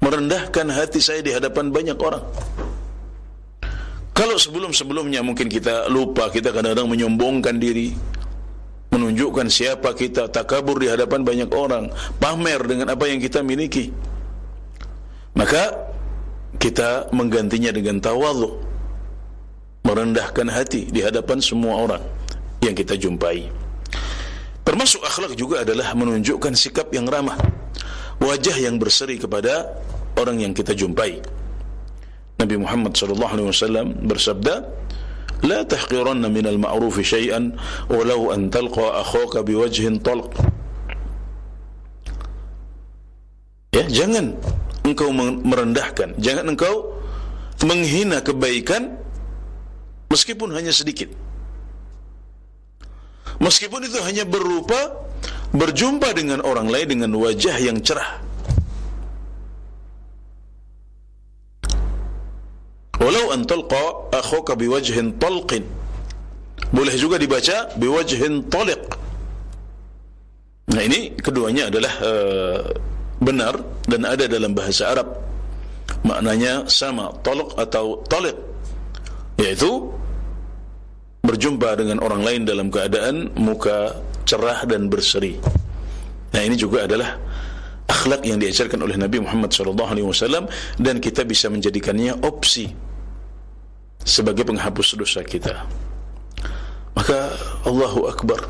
merendahkan 0.00 0.72
hati 0.72 1.04
saya 1.04 1.20
di 1.20 1.36
hadapan 1.36 1.68
banyak 1.68 2.00
orang. 2.00 2.24
Kalau 4.16 4.40
sebelum-sebelumnya 4.40 5.20
mungkin 5.20 5.52
kita 5.52 5.92
lupa, 5.92 6.32
kita 6.32 6.48
kadang-kadang 6.48 6.88
menyombongkan 6.88 7.60
diri, 7.60 7.92
menunjukkan 8.88 9.52
siapa 9.52 9.92
kita, 9.92 10.32
takabur 10.32 10.80
di 10.80 10.88
hadapan 10.88 11.20
banyak 11.20 11.52
orang, 11.52 11.92
pamer 12.16 12.64
dengan 12.64 12.96
apa 12.96 13.04
yang 13.04 13.20
kita 13.20 13.44
miliki. 13.44 13.92
Maka 15.36 15.92
kita 16.56 17.12
menggantinya 17.12 17.68
dengan 17.68 18.00
tawadhu. 18.00 18.65
Merendahkan 19.86 20.50
hati 20.50 20.90
di 20.90 21.00
hadapan 21.06 21.38
semua 21.38 21.78
orang 21.78 22.02
yang 22.58 22.74
kita 22.74 22.98
jumpai. 22.98 23.46
Termasuk 24.66 24.98
akhlak 25.06 25.38
juga 25.38 25.62
adalah 25.62 25.94
menunjukkan 25.94 26.58
sikap 26.58 26.90
yang 26.90 27.06
ramah, 27.06 27.38
wajah 28.18 28.58
yang 28.58 28.82
berseri 28.82 29.14
kepada 29.14 29.78
orang 30.18 30.42
yang 30.42 30.50
kita 30.50 30.74
jumpai. 30.74 31.22
Nabi 32.36 32.56
Muhammad 32.58 32.98
sallallahu 32.98 33.32
alaihi 33.38 33.48
wasallam 33.48 33.86
bersabda, 34.10 34.66
"La 35.46 35.62
tahqiranna 35.62 36.26
min 36.26 36.50
al-ma'ruf 36.50 36.98
syai'an 36.98 37.54
walau 37.86 38.34
an 38.34 38.50
talqa 38.50 39.06
akhaka 39.06 39.46
biwajhin 39.46 40.02
talq." 40.02 40.34
Ya, 43.70 43.86
jangan 43.86 44.34
engkau 44.82 45.14
merendahkan, 45.46 46.18
jangan 46.18 46.50
engkau 46.50 46.90
menghina 47.62 48.18
kebaikan 48.20 49.05
meskipun 50.16 50.48
hanya 50.56 50.72
sedikit. 50.72 51.12
Meskipun 53.36 53.84
itu 53.84 54.00
hanya 54.00 54.24
berupa 54.24 54.96
berjumpa 55.52 56.16
dengan 56.16 56.40
orang 56.40 56.72
lain 56.72 56.96
dengan 56.96 57.12
wajah 57.20 57.52
yang 57.60 57.76
cerah. 57.84 58.24
Walau 62.96 63.28
an 63.36 63.44
talqa 63.44 64.08
akhuka 64.16 64.56
biwajhin 64.56 65.20
talqin. 65.20 65.68
Boleh 66.72 66.96
juga 66.96 67.20
dibaca 67.20 67.68
biwajhin 67.76 68.48
taliq. 68.48 68.80
Nah 70.72 70.82
ini 70.82 71.12
keduanya 71.20 71.68
adalah 71.68 71.92
uh, 72.00 72.60
benar 73.20 73.60
dan 73.84 74.08
ada 74.08 74.24
dalam 74.24 74.56
bahasa 74.56 74.96
Arab. 74.96 75.12
Maknanya 76.08 76.64
sama, 76.72 77.12
talq 77.20 77.52
atau 77.60 78.00
taliq. 78.08 78.34
Yaitu 79.36 79.92
berjumpa 81.26 81.74
dengan 81.74 81.98
orang 81.98 82.22
lain 82.22 82.42
dalam 82.46 82.70
keadaan 82.70 83.34
muka 83.34 83.98
cerah 84.22 84.62
dan 84.62 84.86
berseri. 84.86 85.34
Nah, 86.30 86.42
ini 86.42 86.54
juga 86.54 86.86
adalah 86.86 87.18
akhlak 87.86 88.22
yang 88.22 88.38
diajarkan 88.38 88.78
oleh 88.82 88.94
Nabi 88.94 89.22
Muhammad 89.22 89.50
SAW 89.50 90.46
dan 90.78 91.02
kita 91.02 91.26
bisa 91.26 91.50
menjadikannya 91.50 92.22
opsi 92.22 92.70
sebagai 94.06 94.46
penghapus 94.46 94.94
dosa 94.94 95.26
kita. 95.26 95.66
Maka 96.94 97.34
Allahu 97.66 98.06
Akbar. 98.06 98.40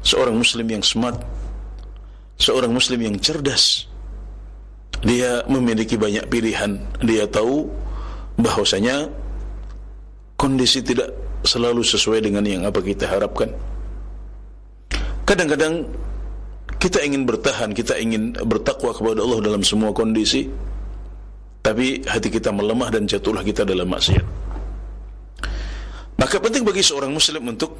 Seorang 0.00 0.32
muslim 0.32 0.64
yang 0.64 0.80
smart, 0.80 1.20
seorang 2.40 2.72
muslim 2.72 3.04
yang 3.04 3.20
cerdas. 3.20 3.84
Dia 5.04 5.44
memiliki 5.44 6.00
banyak 6.00 6.28
pilihan. 6.28 6.80
Dia 7.04 7.28
tahu 7.28 7.68
bahwasanya 8.40 9.12
kondisi 10.40 10.80
tidak 10.80 11.19
selalu 11.44 11.82
sesuai 11.84 12.24
dengan 12.24 12.44
yang 12.44 12.62
apa 12.68 12.80
kita 12.80 13.08
harapkan. 13.08 13.52
Kadang-kadang 15.24 15.86
kita 16.80 17.04
ingin 17.04 17.28
bertahan, 17.28 17.70
kita 17.76 18.00
ingin 18.00 18.34
bertakwa 18.44 18.90
kepada 18.96 19.20
Allah 19.20 19.40
dalam 19.44 19.62
semua 19.62 19.92
kondisi, 19.92 20.48
tapi 21.60 22.02
hati 22.08 22.28
kita 22.32 22.50
melemah 22.50 22.88
dan 22.88 23.04
jatuhlah 23.04 23.44
kita 23.44 23.68
dalam 23.68 23.86
maksiat. 23.88 24.24
Maka 26.20 26.36
penting 26.40 26.64
bagi 26.64 26.84
seorang 26.84 27.12
muslim 27.12 27.48
untuk 27.48 27.76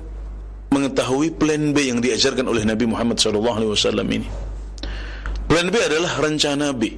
mengetahui 0.70 1.34
plan 1.36 1.74
B 1.74 1.90
yang 1.90 1.98
diajarkan 1.98 2.46
oleh 2.46 2.62
Nabi 2.64 2.86
Muhammad 2.88 3.18
SAW 3.18 4.06
ini. 4.06 4.28
Plan 5.50 5.66
B 5.66 5.76
adalah 5.82 6.22
rencana 6.22 6.70
B. 6.70 6.94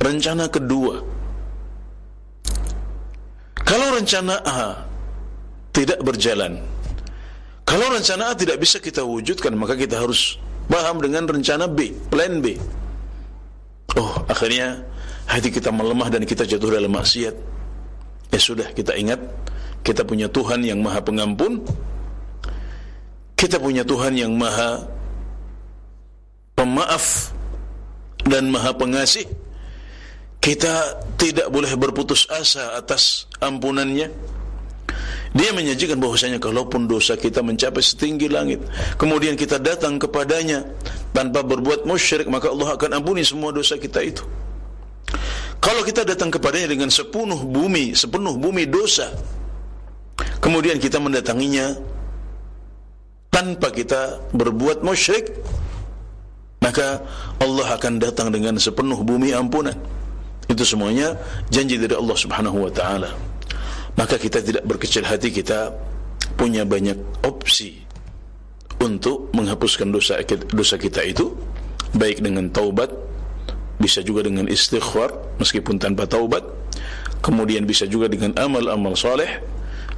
Rencana 0.00 0.48
kedua. 0.48 0.98
Kalau 3.62 3.88
rencana 3.94 4.40
A 4.42 4.91
tidak 5.72 5.98
berjalan. 6.04 6.60
Kalau 7.64 7.88
rencana 7.88 8.32
A 8.32 8.36
tidak 8.36 8.60
bisa 8.60 8.78
kita 8.78 9.00
wujudkan, 9.00 9.56
maka 9.56 9.74
kita 9.74 9.96
harus 9.96 10.36
paham 10.68 11.00
dengan 11.00 11.24
rencana 11.24 11.66
B, 11.66 11.96
plan 12.12 12.44
B. 12.44 12.60
Oh, 13.96 14.12
akhirnya 14.28 14.84
hati 15.28 15.48
kita 15.48 15.72
melemah 15.72 16.12
dan 16.12 16.28
kita 16.28 16.44
jatuh 16.44 16.76
dalam 16.76 16.92
maksiat. 16.92 17.34
Ya 18.32 18.40
sudah, 18.40 18.72
kita 18.72 18.96
ingat 18.96 19.20
kita 19.82 20.06
punya 20.06 20.30
Tuhan 20.30 20.62
yang 20.62 20.78
Maha 20.78 21.02
Pengampun. 21.02 21.60
Kita 23.34 23.58
punya 23.58 23.82
Tuhan 23.82 24.14
yang 24.14 24.32
Maha 24.38 24.86
Pemaaf 26.54 27.34
dan 28.22 28.48
Maha 28.48 28.70
Pengasih. 28.72 29.26
Kita 30.42 31.02
tidak 31.18 31.50
boleh 31.50 31.74
berputus 31.78 32.26
asa 32.30 32.78
atas 32.78 33.26
ampunannya. 33.42 34.10
Dia 35.32 35.48
menyajikan 35.56 35.96
bahwasanya 35.96 36.36
kalaupun 36.36 36.84
dosa 36.84 37.16
kita 37.16 37.40
mencapai 37.40 37.80
setinggi 37.80 38.28
langit, 38.28 38.60
kemudian 39.00 39.32
kita 39.32 39.56
datang 39.56 39.96
kepadanya 39.96 40.60
tanpa 41.16 41.40
berbuat 41.40 41.88
musyrik, 41.88 42.28
maka 42.28 42.52
Allah 42.52 42.76
akan 42.76 43.00
ampuni 43.00 43.24
semua 43.24 43.48
dosa 43.48 43.80
kita 43.80 44.04
itu. 44.04 44.20
Kalau 45.56 45.80
kita 45.88 46.04
datang 46.04 46.28
kepadanya 46.28 46.76
dengan 46.76 46.92
sepenuh 46.92 47.48
bumi, 47.48 47.96
sepenuh 47.96 48.36
bumi 48.36 48.68
dosa, 48.68 49.08
kemudian 50.44 50.76
kita 50.76 51.00
mendatanginya 51.00 51.80
tanpa 53.32 53.72
kita 53.72 54.20
berbuat 54.36 54.84
musyrik, 54.84 55.32
maka 56.60 57.00
Allah 57.40 57.72
akan 57.72 57.96
datang 57.96 58.28
dengan 58.28 58.60
sepenuh 58.60 59.00
bumi 59.00 59.32
ampunan. 59.32 59.74
Itu 60.44 60.68
semuanya 60.68 61.16
janji 61.48 61.80
dari 61.80 61.96
Allah 61.96 62.18
Subhanahu 62.20 62.68
wa 62.68 62.72
taala 62.74 63.31
maka 63.98 64.16
kita 64.16 64.40
tidak 64.40 64.64
berkecil 64.64 65.04
hati 65.04 65.28
kita 65.28 65.72
punya 66.38 66.64
banyak 66.64 66.96
opsi 67.22 67.82
untuk 68.80 69.30
menghapuskan 69.36 69.92
dosa 69.92 70.18
dosa 70.50 70.76
kita 70.80 71.04
itu 71.06 71.32
baik 71.94 72.24
dengan 72.24 72.48
taubat 72.48 72.90
bisa 73.78 74.00
juga 74.00 74.26
dengan 74.26 74.48
istighfar 74.48 75.38
meskipun 75.38 75.76
tanpa 75.76 76.06
taubat 76.08 76.42
kemudian 77.22 77.62
bisa 77.68 77.86
juga 77.86 78.10
dengan 78.10 78.34
amal-amal 78.38 78.98
soleh 78.98 79.42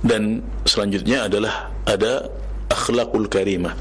dan 0.04 0.44
selanjutnya 0.68 1.24
adalah 1.26 1.72
ada 1.88 2.28
akhlakul 2.68 3.24
karimah. 3.24 3.72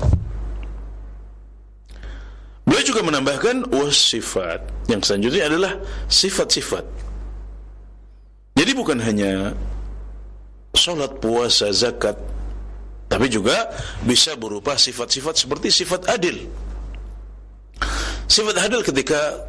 Beliau 2.63 2.83
juga 2.87 3.03
menambahkan 3.03 3.75
wasifat 3.75 4.63
yang 4.87 5.03
selanjutnya 5.03 5.51
adalah 5.51 5.71
sifat-sifat. 6.07 6.87
Jadi 8.55 8.71
bukan 8.71 9.03
hanya 9.03 9.51
salat, 10.73 11.21
puasa, 11.21 11.69
zakat, 11.69 12.17
tapi 13.05 13.29
juga 13.29 13.69
bisa 14.01 14.33
berupa 14.33 14.73
sifat-sifat 14.73 15.37
seperti 15.37 15.69
sifat 15.69 16.09
adil. 16.09 16.49
Sifat 18.25 18.57
adil 18.57 18.81
ketika 18.81 19.45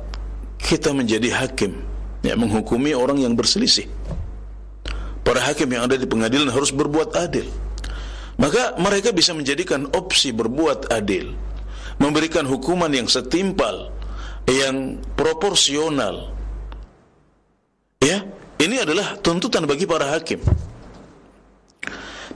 kita 0.60 0.92
menjadi 0.92 1.32
hakim, 1.32 1.80
ya, 2.20 2.36
menghukumi 2.36 2.92
orang 2.92 3.24
yang 3.24 3.32
berselisih. 3.32 3.88
Para 5.24 5.40
hakim 5.40 5.72
yang 5.72 5.88
ada 5.88 5.96
di 5.96 6.04
pengadilan 6.04 6.52
harus 6.52 6.68
berbuat 6.68 7.16
adil. 7.16 7.48
Maka 8.36 8.76
mereka 8.76 9.08
bisa 9.16 9.32
menjadikan 9.32 9.88
opsi 9.96 10.34
berbuat 10.36 10.92
adil, 10.92 11.32
memberikan 11.96 12.44
hukuman 12.44 12.92
yang 12.92 13.08
setimpal, 13.08 13.88
yang 14.44 15.00
proporsional. 15.16 16.36
Ya, 18.04 18.20
ini 18.60 18.76
adalah 18.84 19.16
tuntutan 19.24 19.64
bagi 19.64 19.88
para 19.88 20.12
hakim. 20.12 20.44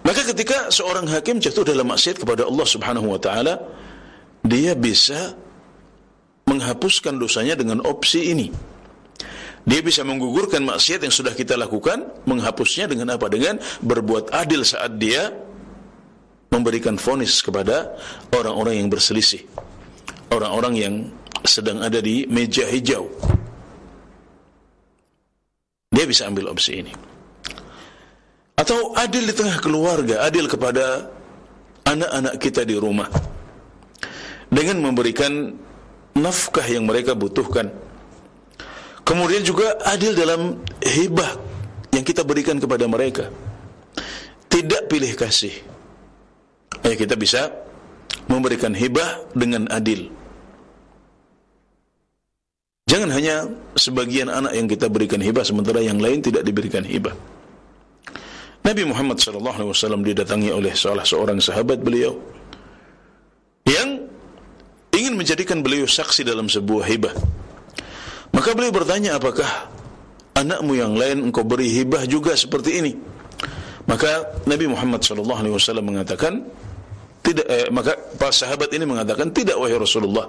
Maka 0.08 0.24
ketika 0.24 0.72
seorang 0.72 1.04
hakim 1.04 1.36
jatuh 1.36 1.68
dalam 1.68 1.92
maksiat 1.92 2.16
kepada 2.16 2.48
Allah 2.48 2.64
Subhanahu 2.64 3.12
wa 3.12 3.20
taala, 3.20 3.60
dia 4.40 4.72
bisa 4.72 5.36
menghapuskan 6.48 7.20
dosanya 7.20 7.52
dengan 7.52 7.84
opsi 7.84 8.32
ini. 8.32 8.48
Dia 9.68 9.84
bisa 9.84 10.00
menggugurkan 10.08 10.64
maksiat 10.64 11.04
yang 11.04 11.12
sudah 11.12 11.36
kita 11.36 11.60
lakukan, 11.60 12.08
menghapusnya 12.24 12.88
dengan 12.88 13.20
apa? 13.20 13.28
Dengan 13.28 13.60
berbuat 13.84 14.32
adil 14.32 14.64
saat 14.64 14.96
dia 14.96 15.28
memberikan 16.48 16.96
vonis 16.96 17.44
kepada 17.44 17.92
orang-orang 18.32 18.80
yang 18.80 18.88
berselisih. 18.88 19.44
Orang-orang 20.32 20.72
yang 20.72 20.94
sedang 21.44 21.84
ada 21.84 22.00
di 22.00 22.24
meja 22.32 22.64
hijau. 22.64 23.12
Dia 25.92 26.08
bisa 26.08 26.24
ambil 26.32 26.48
opsi 26.48 26.80
ini. 26.80 27.07
Atau 28.58 28.90
adil 28.98 29.30
di 29.30 29.34
tengah 29.38 29.62
keluarga, 29.62 30.26
adil 30.26 30.50
kepada 30.50 31.06
anak-anak 31.86 32.34
kita 32.42 32.66
di 32.66 32.74
rumah. 32.74 33.06
Dengan 34.50 34.82
memberikan 34.82 35.54
nafkah 36.18 36.66
yang 36.66 36.82
mereka 36.82 37.14
butuhkan. 37.14 37.70
Kemudian 39.06 39.46
juga 39.46 39.78
adil 39.86 40.12
dalam 40.18 40.58
hibah 40.82 41.38
yang 41.94 42.02
kita 42.02 42.26
berikan 42.26 42.58
kepada 42.58 42.84
mereka. 42.90 43.30
Tidak 44.50 44.90
pilih 44.90 45.14
kasih. 45.14 45.54
Ya 46.82 46.98
kita 46.98 47.14
bisa 47.14 47.54
memberikan 48.26 48.74
hibah 48.74 49.22
dengan 49.38 49.70
adil. 49.70 50.10
Jangan 52.88 53.10
hanya 53.12 53.46
sebagian 53.76 54.32
anak 54.32 54.56
yang 54.56 54.66
kita 54.66 54.88
berikan 54.88 55.20
hibah 55.20 55.44
sementara 55.44 55.84
yang 55.84 56.00
lain 56.00 56.24
tidak 56.24 56.42
diberikan 56.42 56.82
hibah. 56.82 57.12
Nabi 58.68 58.84
Muhammad 58.84 59.16
SAW 59.16 60.04
didatangi 60.04 60.52
oleh 60.52 60.76
salah 60.76 61.00
seorang 61.00 61.40
sahabat 61.40 61.80
beliau 61.80 62.20
yang 63.64 64.04
ingin 64.92 65.16
menjadikan 65.16 65.64
beliau 65.64 65.88
saksi 65.88 66.20
dalam 66.20 66.52
sebuah 66.52 66.84
hibah. 66.84 67.16
Maka 68.28 68.52
beliau 68.52 68.68
bertanya, 68.68 69.16
apakah 69.16 69.48
anakmu 70.36 70.76
yang 70.76 70.92
lain 71.00 71.32
engkau 71.32 71.48
beri 71.48 71.72
hibah 71.80 72.04
juga 72.04 72.36
seperti 72.36 72.76
ini? 72.76 72.92
Maka 73.88 74.44
Nabi 74.44 74.68
Muhammad 74.68 75.00
SAW 75.00 75.80
mengatakan, 75.80 76.44
tidak 77.24 77.48
eh, 77.48 77.72
maka 77.72 77.96
para 78.20 78.36
sahabat 78.36 78.68
ini 78.76 78.84
mengatakan 78.84 79.32
tidak 79.32 79.56
wahai 79.56 79.80
Rasulullah. 79.80 80.28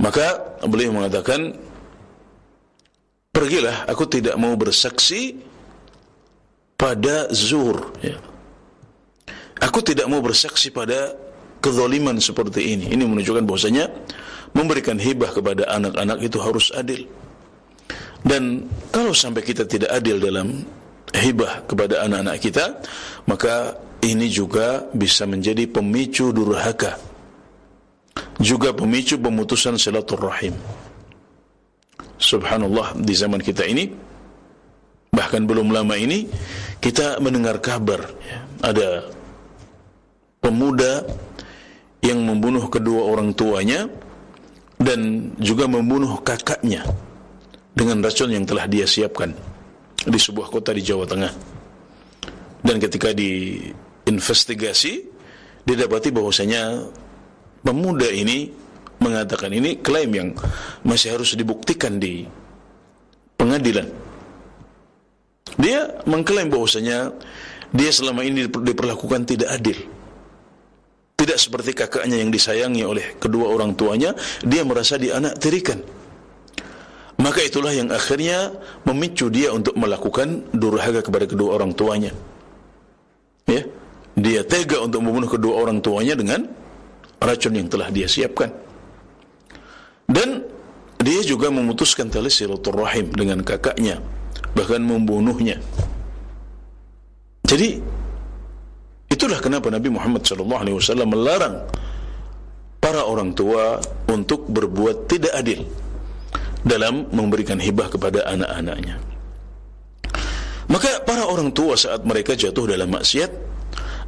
Maka 0.00 0.56
beliau 0.64 0.96
mengatakan, 0.96 1.60
pergilah, 3.28 3.84
aku 3.84 4.08
tidak 4.08 4.32
mau 4.40 4.56
bersaksi 4.56 5.49
pada 6.80 7.28
zuhur. 7.28 7.92
Ya. 8.00 8.16
Aku 9.60 9.84
tidak 9.84 10.08
mau 10.08 10.24
bersaksi 10.24 10.72
pada 10.72 11.12
kezaliman 11.60 12.16
seperti 12.16 12.72
ini. 12.72 12.88
Ini 12.96 13.04
menunjukkan 13.04 13.44
bahwasanya 13.44 13.92
memberikan 14.56 14.96
hibah 14.96 15.28
kepada 15.36 15.68
anak-anak 15.68 16.18
itu 16.24 16.40
harus 16.40 16.72
adil. 16.72 17.04
Dan 18.24 18.64
kalau 18.88 19.12
sampai 19.12 19.44
kita 19.44 19.68
tidak 19.68 19.92
adil 19.92 20.16
dalam 20.16 20.64
hibah 21.12 21.68
kepada 21.68 22.08
anak-anak 22.08 22.40
kita, 22.40 22.80
maka 23.28 23.76
ini 24.00 24.32
juga 24.32 24.88
bisa 24.96 25.28
menjadi 25.28 25.68
pemicu 25.68 26.32
durhaka. 26.32 26.96
Juga 28.40 28.72
pemicu 28.72 29.20
pemutusan 29.20 29.76
silaturahim. 29.76 30.56
Subhanallah 32.16 32.96
di 32.96 33.12
zaman 33.12 33.40
kita 33.44 33.68
ini 33.68 33.92
bahkan 35.10 35.44
belum 35.44 35.68
lama 35.74 35.96
ini 36.00 36.24
kita 36.80 37.20
mendengar 37.20 37.60
kabar 37.60 38.08
ya, 38.24 38.38
ada 38.64 38.88
pemuda 40.40 41.04
yang 42.00 42.24
membunuh 42.24 42.64
kedua 42.72 43.04
orang 43.04 43.36
tuanya 43.36 43.84
dan 44.80 45.30
juga 45.36 45.68
membunuh 45.68 46.24
kakaknya 46.24 46.88
dengan 47.76 48.00
racun 48.00 48.32
yang 48.32 48.48
telah 48.48 48.64
dia 48.64 48.88
siapkan 48.88 49.36
di 50.00 50.16
sebuah 50.16 50.48
kota 50.48 50.72
di 50.72 50.80
Jawa 50.80 51.04
Tengah. 51.04 51.32
Dan 52.64 52.76
ketika 52.80 53.12
diinvestigasi, 53.12 55.04
didapati 55.64 56.08
bahwasanya 56.08 56.88
pemuda 57.60 58.08
ini 58.08 58.48
mengatakan 59.00 59.52
ini 59.52 59.80
klaim 59.80 60.10
yang 60.12 60.28
masih 60.84 61.16
harus 61.16 61.36
dibuktikan 61.36 62.00
di 62.00 62.24
pengadilan. 63.36 64.09
Dia 65.58 66.04
mengklaim 66.06 66.52
bahwasanya 66.52 67.14
dia 67.74 67.90
selama 67.90 68.22
ini 68.26 68.46
diperlakukan 68.46 69.26
tidak 69.26 69.50
adil 69.50 69.78
tidak 71.20 71.36
seperti 71.36 71.76
kakaknya 71.76 72.16
yang 72.16 72.32
disayangi 72.32 72.80
oleh 72.80 73.20
kedua 73.20 73.52
orang 73.52 73.76
tuanya, 73.76 74.16
dia 74.40 74.64
merasa 74.64 74.96
dianak 74.96 75.36
tirikan. 75.36 75.76
Maka 77.20 77.44
itulah 77.44 77.76
yang 77.76 77.92
akhirnya 77.92 78.56
memicu 78.88 79.28
dia 79.28 79.52
untuk 79.52 79.76
melakukan 79.76 80.48
durhaka 80.56 81.04
kepada 81.04 81.28
kedua 81.28 81.60
orang 81.60 81.76
tuanya. 81.76 82.16
Ya, 83.44 83.68
dia 84.16 84.40
tega 84.48 84.80
untuk 84.80 85.04
membunuh 85.04 85.28
kedua 85.28 85.60
orang 85.60 85.84
tuanya 85.84 86.16
dengan 86.16 86.48
racun 87.20 87.52
yang 87.52 87.68
telah 87.68 87.92
dia 87.92 88.08
siapkan. 88.08 88.48
Dan 90.08 90.48
dia 90.96 91.20
juga 91.20 91.52
memutuskan 91.52 92.08
tali 92.08 92.32
silaturahim 92.32 93.12
dengan 93.12 93.44
kakaknya, 93.44 94.00
bahkan 94.54 94.82
membunuhnya. 94.82 95.58
Jadi 97.46 97.82
Itulah 99.10 99.42
kenapa 99.42 99.68
Nabi 99.68 99.90
Muhammad 99.90 100.22
SAW 100.22 101.04
melarang 101.04 101.66
para 102.78 103.04
orang 103.04 103.34
tua 103.34 103.76
untuk 104.08 104.46
berbuat 104.48 105.10
tidak 105.10 105.34
adil 105.34 105.66
dalam 106.62 107.10
memberikan 107.12 107.58
hibah 107.58 107.92
kepada 107.92 108.24
anak-anaknya. 108.24 108.96
Maka 110.72 111.02
para 111.02 111.26
orang 111.26 111.50
tua 111.50 111.74
saat 111.74 112.06
mereka 112.06 112.38
jatuh 112.38 112.70
dalam 112.70 112.88
maksiat, 112.94 113.28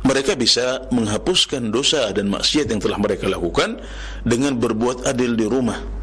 mereka 0.06 0.38
bisa 0.38 0.86
menghapuskan 0.94 1.74
dosa 1.74 2.08
dan 2.14 2.30
maksiat 2.30 2.70
yang 2.70 2.78
telah 2.78 2.96
mereka 3.02 3.26
lakukan 3.26 3.82
dengan 4.22 4.54
berbuat 4.56 5.04
adil 5.10 5.34
di 5.34 5.44
rumah. 5.50 6.01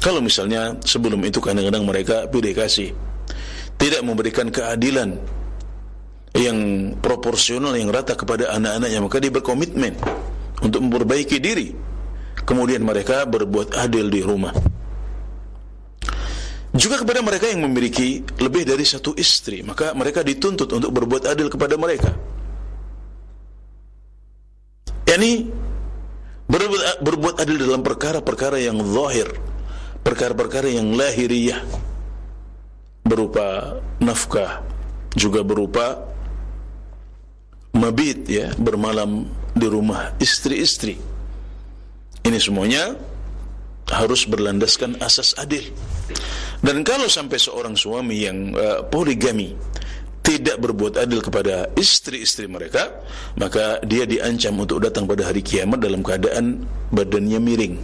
Kalau 0.00 0.20
misalnya 0.20 0.76
sebelum 0.84 1.24
itu 1.24 1.40
kadang-kadang 1.40 1.84
mereka 1.86 2.28
pilih 2.28 2.52
kasih, 2.52 2.92
tidak 3.76 4.02
memberikan 4.04 4.48
keadilan 4.48 5.16
yang 6.36 6.92
proporsional 7.00 7.72
yang 7.76 7.88
rata 7.88 8.12
kepada 8.12 8.52
anak-anaknya 8.52 9.00
maka 9.00 9.16
dia 9.20 9.32
berkomitmen 9.32 9.96
untuk 10.60 10.80
memperbaiki 10.84 11.40
diri. 11.40 11.72
Kemudian 12.46 12.84
mereka 12.84 13.26
berbuat 13.26 13.74
adil 13.74 14.06
di 14.12 14.20
rumah. 14.22 14.52
Juga 16.76 17.00
kepada 17.00 17.24
mereka 17.24 17.48
yang 17.48 17.64
memiliki 17.64 18.20
lebih 18.36 18.68
dari 18.68 18.84
satu 18.84 19.16
istri 19.16 19.64
maka 19.64 19.96
mereka 19.96 20.20
dituntut 20.20 20.68
untuk 20.76 20.92
berbuat 20.92 21.24
adil 21.24 21.48
kepada 21.48 21.80
mereka. 21.80 22.12
Yakni 25.08 25.48
berbuat, 26.44 27.00
berbuat 27.00 27.34
adil 27.40 27.56
dalam 27.56 27.80
perkara-perkara 27.80 28.60
yang 28.60 28.76
zahir 28.84 29.55
perkara-perkara 30.06 30.70
yang 30.70 30.94
lahiriah 30.94 31.58
berupa 33.02 33.74
nafkah 33.98 34.62
juga 35.18 35.42
berupa 35.42 36.06
mabit 37.74 38.22
ya 38.30 38.54
bermalam 38.54 39.26
di 39.50 39.66
rumah 39.66 40.14
istri-istri. 40.22 40.94
Ini 42.22 42.38
semuanya 42.38 42.94
harus 43.90 44.30
berlandaskan 44.30 45.02
asas 45.02 45.34
adil. 45.42 45.74
Dan 46.62 46.86
kalau 46.86 47.10
sampai 47.10 47.42
seorang 47.42 47.74
suami 47.74 48.26
yang 48.30 48.54
uh, 48.54 48.86
poligami 48.86 49.58
tidak 50.22 50.58
berbuat 50.58 51.02
adil 51.02 51.22
kepada 51.22 51.70
istri-istri 51.78 52.50
mereka 52.50 52.90
maka 53.38 53.78
dia 53.86 54.02
diancam 54.02 54.58
untuk 54.58 54.82
datang 54.82 55.06
pada 55.06 55.30
hari 55.30 55.38
kiamat 55.38 55.78
dalam 55.78 56.02
keadaan 56.02 56.66
badannya 56.90 57.38
miring 57.38 57.78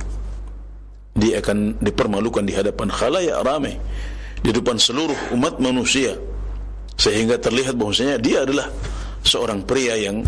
dia 1.13 1.45
akan 1.45 1.77
dipermalukan 1.81 2.45
di 2.45 2.57
hadapan 2.57 2.89
khalayak 2.89 3.39
ramai 3.45 3.77
di 4.43 4.51
depan 4.51 4.81
seluruh 4.81 5.37
umat 5.37 5.61
manusia 5.61 6.17
sehingga 6.97 7.39
terlihat 7.39 7.77
bahwasanya 7.77 8.17
dia 8.19 8.43
adalah 8.43 8.69
seorang 9.23 9.63
pria 9.63 9.97
yang 9.97 10.25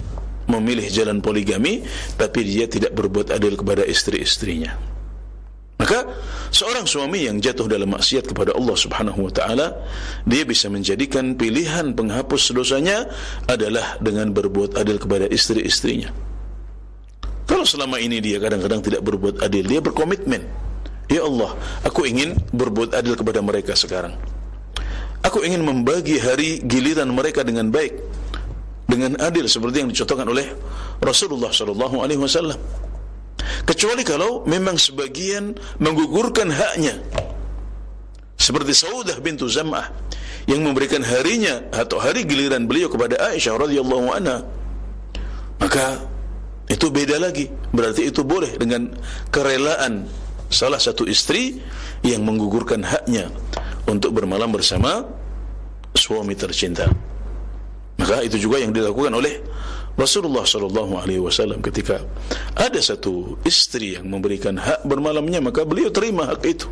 memilih 0.49 0.87
jalan 0.93 1.25
poligami 1.25 1.83
tapi 2.21 2.45
dia 2.45 2.69
tidak 2.69 2.93
berbuat 2.93 3.33
adil 3.33 3.57
kepada 3.57 3.83
istri-istrinya. 3.85 4.95
Maka 5.75 6.07
seorang 6.55 6.87
suami 6.87 7.27
yang 7.27 7.43
jatuh 7.43 7.67
dalam 7.67 7.91
maksiat 7.93 8.31
kepada 8.31 8.55
Allah 8.55 8.77
Subhanahu 8.79 9.29
wa 9.29 9.33
taala, 9.35 9.85
dia 10.25 10.47
bisa 10.47 10.71
menjadikan 10.71 11.35
pilihan 11.35 11.93
penghapus 11.93 12.55
dosanya 12.55 13.11
adalah 13.51 13.99
dengan 13.99 14.31
berbuat 14.31 14.79
adil 14.79 14.97
kepada 15.03 15.27
istri-istrinya. 15.29 16.15
Kalau 17.45 17.69
selama 17.69 18.01
ini 18.01 18.23
dia 18.25 18.41
kadang-kadang 18.41 18.81
tidak 18.81 19.03
berbuat 19.05 19.45
adil, 19.45 19.67
dia 19.67 19.85
berkomitmen, 19.85 20.47
"Ya 21.11 21.23
Allah, 21.25 21.57
aku 21.85 22.09
ingin 22.09 22.37
berbuat 22.55 22.97
adil 22.97 23.15
kepada 23.19 23.41
mereka 23.45 23.77
sekarang. 23.77 24.17
Aku 25.25 25.41
ingin 25.41 25.65
membagi 25.65 26.21
hari 26.21 26.61
giliran 26.65 27.13
mereka 27.13 27.45
dengan 27.45 27.69
baik." 27.73 28.15
dengan 28.85 29.17
adil 29.21 29.49
seperti 29.49 29.81
yang 29.83 29.91
dicontohkan 29.91 30.29
oleh 30.29 30.47
Rasulullah 31.01 31.51
sallallahu 31.51 32.05
alaihi 32.05 32.21
wasallam. 32.21 32.61
Kecuali 33.65 34.05
kalau 34.05 34.45
memang 34.45 34.77
sebagian 34.77 35.57
menggugurkan 35.81 36.53
haknya. 36.53 37.01
Seperti 38.35 38.77
Saudah 38.77 39.17
bintu 39.25 39.49
Zam'ah 39.49 39.89
yang 40.45 40.61
memberikan 40.61 41.01
harinya 41.01 41.65
atau 41.73 41.97
hari 41.97 42.29
giliran 42.29 42.69
beliau 42.69 42.93
kepada 42.93 43.17
Aisyah 43.33 43.57
radhiyallahu 43.57 44.07
anha. 44.13 44.45
Maka 45.57 46.05
itu 46.69 46.93
beda 46.93 47.17
lagi. 47.17 47.49
Berarti 47.73 48.13
itu 48.13 48.21
boleh 48.21 48.53
dengan 48.61 48.93
kerelaan 49.33 50.05
salah 50.55 50.79
satu 50.79 51.05
istri 51.05 51.59
yang 52.07 52.23
menggugurkan 52.23 52.87
haknya 52.87 53.29
untuk 53.91 54.15
bermalam 54.15 54.49
bersama 54.55 55.03
suami 55.93 56.39
tercinta. 56.39 56.87
Maka 57.99 58.23
itu 58.23 58.39
juga 58.39 58.63
yang 58.63 58.71
dilakukan 58.71 59.15
oleh 59.15 59.43
Rasulullah 59.95 60.43
sallallahu 60.43 60.99
alaihi 60.99 61.23
wasallam 61.23 61.63
ketika 61.63 62.03
ada 62.59 62.81
satu 62.83 63.39
istri 63.47 63.95
yang 63.95 64.11
memberikan 64.11 64.59
hak 64.59 64.83
bermalamnya 64.83 65.39
maka 65.39 65.63
beliau 65.63 65.91
terima 65.95 66.27
hak 66.27 66.43
itu. 66.47 66.67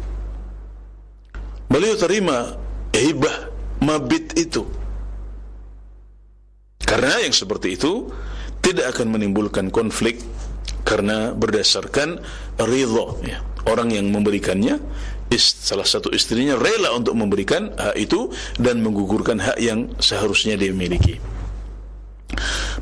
Beliau 1.70 1.94
terima 1.96 2.58
hibah 2.92 3.48
mabit 3.80 4.34
itu. 4.36 4.66
Karena 6.82 7.22
yang 7.22 7.32
seperti 7.32 7.78
itu 7.78 8.10
tidak 8.60 8.98
akan 8.98 9.16
menimbulkan 9.16 9.72
konflik 9.72 10.20
karena 10.82 11.32
berdasarkan 11.32 12.20
ridha 12.58 13.06
ya. 13.22 13.38
Orang 13.62 13.94
yang 13.94 14.10
memberikannya 14.10 14.82
salah 15.40 15.88
satu 15.88 16.12
istrinya 16.12 16.58
rela 16.60 16.92
untuk 16.92 17.16
memberikan 17.16 17.72
hak 17.72 17.96
itu 17.96 18.28
dan 18.60 18.84
menggugurkan 18.84 19.40
hak 19.40 19.58
yang 19.62 19.88
seharusnya 19.96 20.60
dia 20.60 20.74
miliki. 20.74 21.16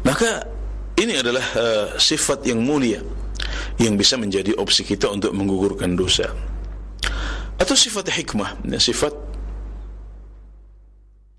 Maka 0.02 0.46
ini 0.98 1.14
adalah 1.20 1.44
uh, 1.54 1.86
sifat 1.94 2.46
yang 2.48 2.62
mulia 2.64 2.98
yang 3.80 3.96
bisa 3.96 4.18
menjadi 4.20 4.56
opsi 4.58 4.84
kita 4.84 5.08
untuk 5.08 5.32
menggugurkan 5.32 5.94
dosa. 5.96 6.28
Atau 7.60 7.76
sifat 7.76 8.08
hikmah, 8.08 8.64
ya, 8.66 8.80
sifat 8.80 9.12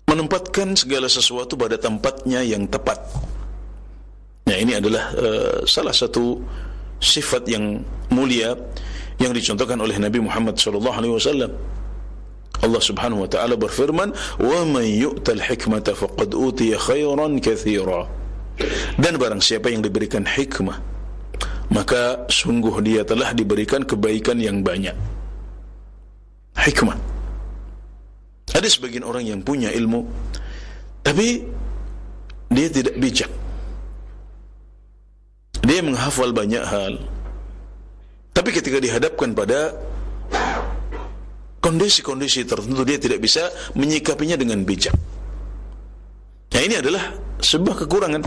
menempatkan 0.06 0.74
segala 0.78 1.10
sesuatu 1.10 1.58
pada 1.58 1.78
tempatnya 1.78 2.42
yang 2.46 2.66
tepat. 2.70 2.98
Ya, 4.46 4.58
ini 4.58 4.78
adalah 4.78 5.14
uh, 5.14 5.58
salah 5.66 5.94
satu 5.94 6.42
sifat 7.02 7.46
yang 7.50 7.82
mulia 8.10 8.54
yang 9.22 9.30
dicontohkan 9.30 9.78
oleh 9.78 9.96
Nabi 10.02 10.18
Muhammad 10.18 10.58
sallallahu 10.58 10.96
alaihi 10.98 11.14
wasallam. 11.14 11.52
Allah 12.62 12.82
Subhanahu 12.82 13.26
wa 13.26 13.30
taala 13.30 13.54
berfirman, 13.54 14.14
"Wa 14.38 14.60
man 14.66 14.86
yu'tal 14.86 15.38
hikmata 15.38 15.94
faqad 15.94 16.34
utiya 16.34 16.78
khairan 16.78 17.38
katsira." 17.38 18.06
Dan 18.98 19.16
barang 19.16 19.40
siapa 19.42 19.72
yang 19.72 19.80
diberikan 19.80 20.22
hikmah, 20.26 20.78
maka 21.72 22.28
sungguh 22.28 22.78
dia 22.84 23.02
telah 23.02 23.32
diberikan 23.32 23.82
kebaikan 23.82 24.38
yang 24.38 24.60
banyak. 24.60 24.94
Hikmah. 26.58 26.98
Ada 28.52 28.68
sebagian 28.68 29.08
orang 29.08 29.24
yang 29.24 29.40
punya 29.40 29.72
ilmu, 29.72 30.04
tapi 31.00 31.48
dia 32.52 32.68
tidak 32.68 32.94
bijak. 33.00 33.30
Dia 35.64 35.80
menghafal 35.80 36.30
banyak 36.36 36.62
hal. 36.62 37.00
Tapi 38.32 38.48
ketika 38.50 38.80
dihadapkan 38.80 39.36
pada 39.36 39.76
kondisi-kondisi 41.62 42.48
tertentu 42.48 42.82
dia 42.82 42.98
tidak 42.98 43.22
bisa 43.22 43.52
menyikapinya 43.78 44.34
dengan 44.34 44.64
bijak. 44.66 44.96
Nah 46.52 46.60
ini 46.60 46.74
adalah 46.80 47.16
sebuah 47.38 47.86
kekurangan. 47.86 48.22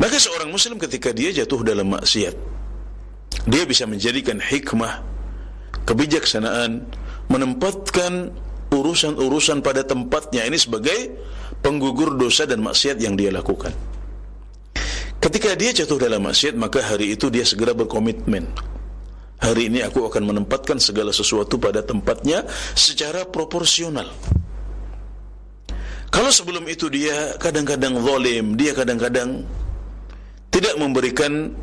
Maka 0.00 0.16
seorang 0.18 0.50
muslim 0.50 0.80
ketika 0.82 1.14
dia 1.14 1.30
jatuh 1.30 1.62
dalam 1.62 1.94
maksiat, 1.94 2.34
dia 3.46 3.62
bisa 3.68 3.86
menjadikan 3.86 4.42
hikmah, 4.42 5.04
kebijaksanaan, 5.86 6.82
menempatkan 7.30 8.34
urusan-urusan 8.72 9.60
pada 9.60 9.84
tempatnya 9.84 10.48
ini 10.48 10.58
sebagai 10.58 11.12
penggugur 11.60 12.16
dosa 12.18 12.48
dan 12.48 12.64
maksiat 12.64 12.98
yang 12.98 13.14
dia 13.14 13.30
lakukan. 13.30 13.70
Ketika 15.22 15.54
dia 15.54 15.70
jatuh 15.70 16.02
dalam 16.02 16.26
maksiat, 16.26 16.58
maka 16.58 16.82
hari 16.82 17.14
itu 17.14 17.30
dia 17.30 17.46
segera 17.46 17.70
berkomitmen. 17.70 18.42
Hari 19.38 19.70
ini 19.70 19.78
aku 19.86 20.02
akan 20.10 20.34
menempatkan 20.34 20.82
segala 20.82 21.14
sesuatu 21.14 21.62
pada 21.62 21.78
tempatnya 21.78 22.42
secara 22.74 23.22
proporsional. 23.22 24.10
Kalau 26.10 26.30
sebelum 26.34 26.66
itu 26.66 26.90
dia 26.90 27.38
kadang-kadang 27.38 28.02
zalim, 28.02 28.58
dia 28.58 28.74
kadang-kadang 28.74 29.46
tidak 30.50 30.74
memberikan 30.82 31.54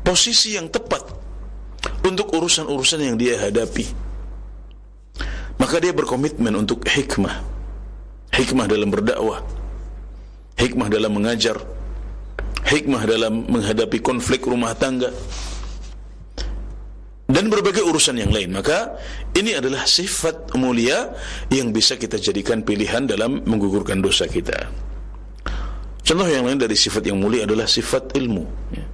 posisi 0.00 0.56
yang 0.56 0.72
tepat 0.72 1.04
untuk 2.00 2.32
urusan-urusan 2.32 3.12
yang 3.12 3.16
dia 3.20 3.36
hadapi. 3.44 3.92
Maka 5.60 5.84
dia 5.84 5.92
berkomitmen 5.92 6.56
untuk 6.56 6.80
hikmah. 6.88 7.44
Hikmah 8.32 8.66
dalam 8.66 8.88
berdakwah 8.88 9.63
hikmah 10.58 10.88
dalam 10.90 11.12
mengajar, 11.14 11.56
hikmah 12.66 13.02
dalam 13.06 13.46
menghadapi 13.50 13.98
konflik 14.00 14.46
rumah 14.46 14.74
tangga, 14.74 15.10
dan 17.24 17.48
berbagai 17.48 17.82
urusan 17.82 18.20
yang 18.20 18.30
lain. 18.30 18.52
Maka 18.52 18.94
ini 19.34 19.56
adalah 19.56 19.88
sifat 19.88 20.54
mulia 20.54 21.10
yang 21.48 21.72
bisa 21.72 21.96
kita 21.96 22.20
jadikan 22.20 22.62
pilihan 22.62 23.08
dalam 23.08 23.42
menggugurkan 23.42 23.98
dosa 24.04 24.28
kita. 24.28 24.70
Contoh 26.04 26.28
yang 26.28 26.44
lain 26.44 26.60
dari 26.60 26.76
sifat 26.76 27.08
yang 27.08 27.16
mulia 27.16 27.48
adalah 27.48 27.64
sifat 27.64 28.12
ilmu. 28.12 28.44
Ya. 28.76 28.84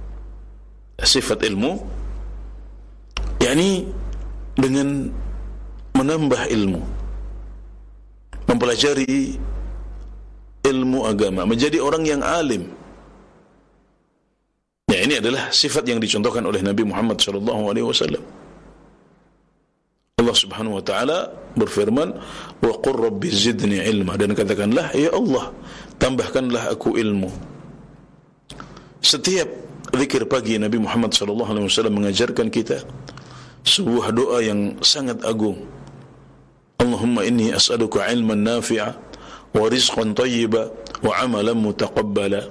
Sifat 1.01 1.43
ilmu, 1.43 1.81
yakni 3.41 3.89
dengan 4.55 5.11
menambah 5.91 6.47
ilmu, 6.55 6.81
mempelajari 8.47 9.35
ilmu 10.61 11.05
agama, 11.09 11.43
menjadi 11.43 11.81
orang 11.81 12.03
yang 12.05 12.21
alim. 12.21 12.69
Ya, 14.91 15.07
ini 15.07 15.23
adalah 15.23 15.49
sifat 15.49 15.87
yang 15.87 16.03
dicontohkan 16.03 16.43
oleh 16.43 16.59
Nabi 16.59 16.83
Muhammad 16.83 17.17
sallallahu 17.23 17.71
alaihi 17.71 17.87
wasallam. 17.87 18.23
Allah 20.21 20.35
Subhanahu 20.37 20.77
wa 20.77 20.83
taala 20.85 21.33
berfirman, 21.57 22.13
"Wa 22.61 22.73
qur 22.83 22.95
rabbi 22.99 23.31
zidni 23.31 23.81
ilma." 23.81 24.19
Dan 24.19 24.37
katakanlah, 24.37 24.93
"Ya 24.93 25.09
Allah, 25.09 25.49
tambahkanlah 25.97 26.69
aku 26.75 26.99
ilmu." 26.99 27.31
Setiap 29.01 29.49
zikir 29.97 30.29
pagi 30.29 30.61
Nabi 30.61 30.77
Muhammad 30.77 31.17
sallallahu 31.17 31.49
alaihi 31.49 31.65
wasallam 31.65 31.97
mengajarkan 31.97 32.53
kita 32.53 32.85
sebuah 33.65 34.13
doa 34.13 34.45
yang 34.45 34.77
sangat 34.85 35.25
agung. 35.25 35.57
Allahumma 36.77 37.25
inni 37.25 37.49
as'aluka 37.49 38.05
ilman 38.09 38.45
nafi'a 38.45 38.93
tayyiba 39.53 40.71
wa 41.03 41.13
amalan 41.19 41.57
mutaqabbala. 41.59 42.41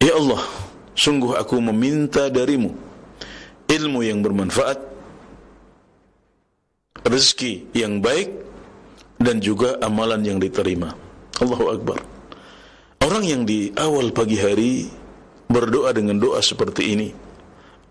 Ya 0.00 0.16
Allah 0.16 0.42
sungguh 0.96 1.36
aku 1.36 1.60
meminta 1.60 2.32
darimu 2.32 2.72
ilmu 3.70 4.00
yang 4.02 4.24
bermanfaat 4.24 4.80
rezeki 7.06 7.70
yang 7.76 8.02
baik 8.02 8.28
dan 9.20 9.38
juga 9.38 9.76
amalan 9.84 10.24
yang 10.24 10.38
diterima. 10.40 10.96
Allahu 11.40 11.66
Akbar. 11.72 11.98
Orang 13.00 13.24
yang 13.24 13.48
di 13.48 13.72
awal 13.76 14.12
pagi 14.12 14.36
hari 14.36 14.88
berdoa 15.48 15.90
dengan 15.90 16.20
doa 16.20 16.38
seperti 16.44 16.94
ini 16.94 17.08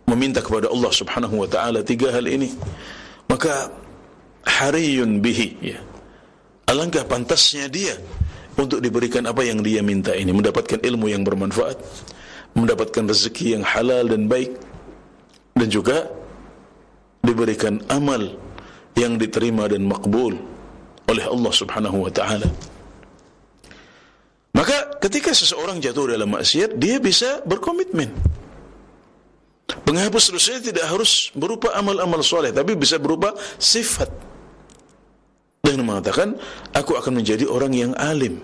meminta 0.10 0.42
kepada 0.42 0.72
Allah 0.72 0.90
Subhanahu 0.90 1.46
wa 1.46 1.50
taala 1.50 1.86
tiga 1.86 2.10
hal 2.10 2.26
ini 2.26 2.50
maka 3.30 3.70
hariyun 4.60 5.24
bihi 5.24 5.50
ya 5.64 5.80
Alangkah 6.70 7.02
pantasnya 7.02 7.66
dia 7.66 7.98
untuk 8.54 8.78
diberikan 8.78 9.26
apa 9.26 9.42
yang 9.42 9.66
dia 9.66 9.82
minta 9.82 10.14
ini, 10.14 10.30
mendapatkan 10.30 10.78
ilmu 10.78 11.10
yang 11.10 11.26
bermanfaat, 11.26 11.82
mendapatkan 12.54 13.10
rezeki 13.10 13.58
yang 13.58 13.64
halal 13.66 14.06
dan 14.06 14.30
baik, 14.30 14.54
dan 15.58 15.66
juga 15.66 16.06
diberikan 17.26 17.82
amal 17.90 18.38
yang 18.94 19.18
diterima 19.18 19.66
dan 19.66 19.82
makbul 19.82 20.38
oleh 21.10 21.26
Allah 21.26 21.54
Subhanahu 21.58 22.06
wa 22.06 22.12
taala. 22.14 22.46
Maka 24.54 25.02
ketika 25.02 25.34
seseorang 25.34 25.82
jatuh 25.82 26.14
dalam 26.14 26.38
maksiat, 26.38 26.78
dia 26.78 27.02
bisa 27.02 27.42
berkomitmen. 27.50 28.14
Penghapus 29.90 30.38
dosa 30.38 30.62
tidak 30.62 30.86
harus 30.86 31.34
berupa 31.34 31.74
amal-amal 31.74 32.22
soleh, 32.22 32.54
tapi 32.54 32.78
bisa 32.78 33.02
berupa 33.02 33.34
sifat 33.58 34.30
dan 35.60 35.84
mengatakan 35.84 36.40
aku 36.72 36.96
akan 36.96 37.20
menjadi 37.20 37.46
orang 37.46 37.74
yang 37.76 37.92
alim. 38.00 38.40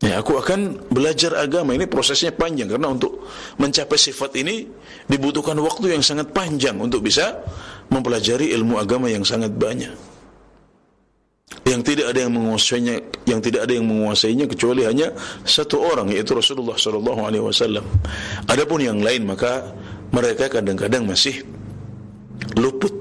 Ya 0.00 0.16
aku 0.16 0.40
akan 0.40 0.88
belajar 0.88 1.36
agama. 1.36 1.76
Ini 1.76 1.84
prosesnya 1.84 2.32
panjang 2.32 2.72
karena 2.72 2.88
untuk 2.88 3.20
mencapai 3.60 4.00
sifat 4.00 4.32
ini 4.40 4.64
dibutuhkan 5.04 5.60
waktu 5.60 5.92
yang 5.92 6.00
sangat 6.00 6.32
panjang 6.32 6.80
untuk 6.80 7.04
bisa 7.04 7.44
mempelajari 7.92 8.48
ilmu 8.56 8.80
agama 8.80 9.12
yang 9.12 9.28
sangat 9.28 9.52
banyak. 9.52 9.92
Yang 11.68 11.82
tidak 11.92 12.06
ada 12.16 12.20
yang 12.24 12.32
menguasainya 12.32 12.94
yang 13.28 13.40
tidak 13.44 13.68
ada 13.68 13.72
yang 13.76 13.84
menguasainya 13.84 14.48
kecuali 14.48 14.88
hanya 14.88 15.12
satu 15.44 15.84
orang 15.84 16.08
yaitu 16.08 16.32
Rasulullah 16.32 16.80
sallallahu 16.80 17.20
alaihi 17.20 17.44
wasallam. 17.44 17.84
Adapun 18.48 18.80
yang 18.80 19.04
lain 19.04 19.28
maka 19.28 19.76
mereka 20.16 20.48
kadang-kadang 20.48 21.04
masih 21.04 21.44
luput 22.56 22.99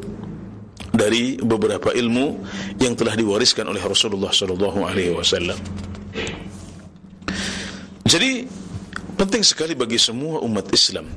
dari 1.00 1.40
beberapa 1.40 1.96
ilmu 1.96 2.44
yang 2.84 3.00
telah 3.00 3.16
diwariskan 3.16 3.72
oleh 3.72 3.80
Rasulullah 3.80 4.36
sallallahu 4.36 4.84
alaihi 4.84 5.16
wasallam. 5.16 5.56
Jadi 8.04 8.44
penting 9.16 9.48
sekali 9.48 9.80
bagi 9.80 9.96
semua 9.96 10.44
umat 10.44 10.68
Islam 10.76 11.08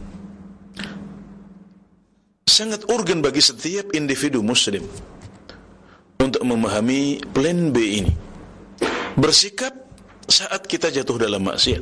sangat 2.53 2.85
urgen 2.93 3.25
bagi 3.25 3.41
setiap 3.41 3.97
individu 3.97 4.45
muslim 4.45 4.85
untuk 6.21 6.45
memahami 6.45 7.19
plan 7.33 7.73
B 7.73 8.05
ini. 8.05 8.13
Bersikap 9.17 9.73
saat 10.29 10.69
kita 10.69 10.93
jatuh 10.93 11.17
dalam 11.17 11.49
maksiat. 11.49 11.81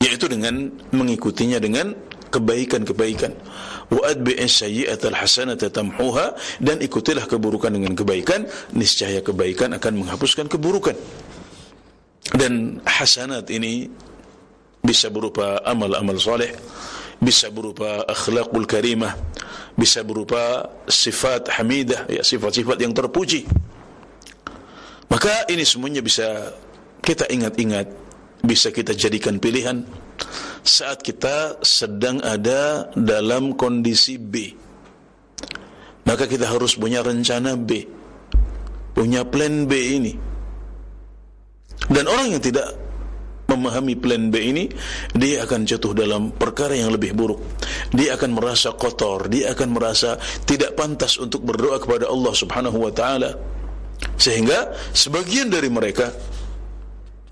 Yaitu 0.00 0.28
dengan 0.28 0.72
mengikutinya 0.92 1.60
dengan 1.60 1.92
kebaikan-kebaikan. 2.30 3.34
Wa 3.90 4.14
sayyi'atal 4.14 5.18
hasanata 5.18 5.66
tamhuha 5.68 6.38
dan 6.62 6.78
ikutilah 6.78 7.26
keburukan 7.26 7.74
dengan 7.74 7.92
kebaikan 7.98 8.46
niscaya 8.72 9.18
kebaikan 9.20 9.74
akan 9.74 10.06
menghapuskan 10.06 10.46
keburukan. 10.46 10.94
Dan 12.30 12.78
hasanat 12.86 13.50
ini 13.50 13.90
bisa 14.80 15.10
berupa 15.10 15.58
amal-amal 15.66 16.16
soleh, 16.16 16.54
bisa 17.18 17.50
berupa 17.50 18.06
akhlakul 18.06 18.64
karimah, 18.64 19.12
bisa 19.74 20.06
berupa 20.06 20.70
sifat 20.86 21.50
hamidah, 21.58 22.06
ya 22.06 22.22
sifat-sifat 22.22 22.78
yang 22.78 22.94
terpuji. 22.94 23.44
Maka 25.10 25.50
ini 25.50 25.66
semuanya 25.66 26.00
bisa 26.00 26.54
kita 27.02 27.26
ingat-ingat, 27.26 27.90
bisa 28.46 28.70
kita 28.70 28.94
jadikan 28.94 29.42
pilihan 29.42 29.82
saat 30.64 31.00
kita 31.00 31.60
sedang 31.64 32.20
ada 32.20 32.92
dalam 32.96 33.56
kondisi 33.56 34.20
B. 34.20 34.52
Maka 36.04 36.26
kita 36.26 36.48
harus 36.48 36.74
punya 36.74 37.04
rencana 37.04 37.54
B, 37.54 37.86
punya 38.96 39.22
plan 39.22 39.68
B 39.68 39.72
ini. 40.00 40.12
Dan 41.90 42.06
orang 42.06 42.34
yang 42.34 42.42
tidak 42.42 42.66
memahami 43.50 43.98
plan 43.98 44.30
B 44.30 44.34
ini, 44.38 44.64
dia 45.14 45.42
akan 45.42 45.66
jatuh 45.66 45.90
dalam 45.90 46.30
perkara 46.30 46.78
yang 46.78 46.94
lebih 46.94 47.14
buruk. 47.14 47.42
Dia 47.90 48.14
akan 48.14 48.30
merasa 48.38 48.70
kotor, 48.74 49.26
dia 49.26 49.50
akan 49.54 49.74
merasa 49.74 50.18
tidak 50.46 50.78
pantas 50.78 51.18
untuk 51.18 51.42
berdoa 51.42 51.82
kepada 51.82 52.06
Allah 52.06 52.34
Subhanahu 52.34 52.78
wa 52.78 52.92
taala. 52.94 53.34
Sehingga 54.16 54.72
sebagian 54.96 55.52
dari 55.52 55.68
mereka 55.68 56.14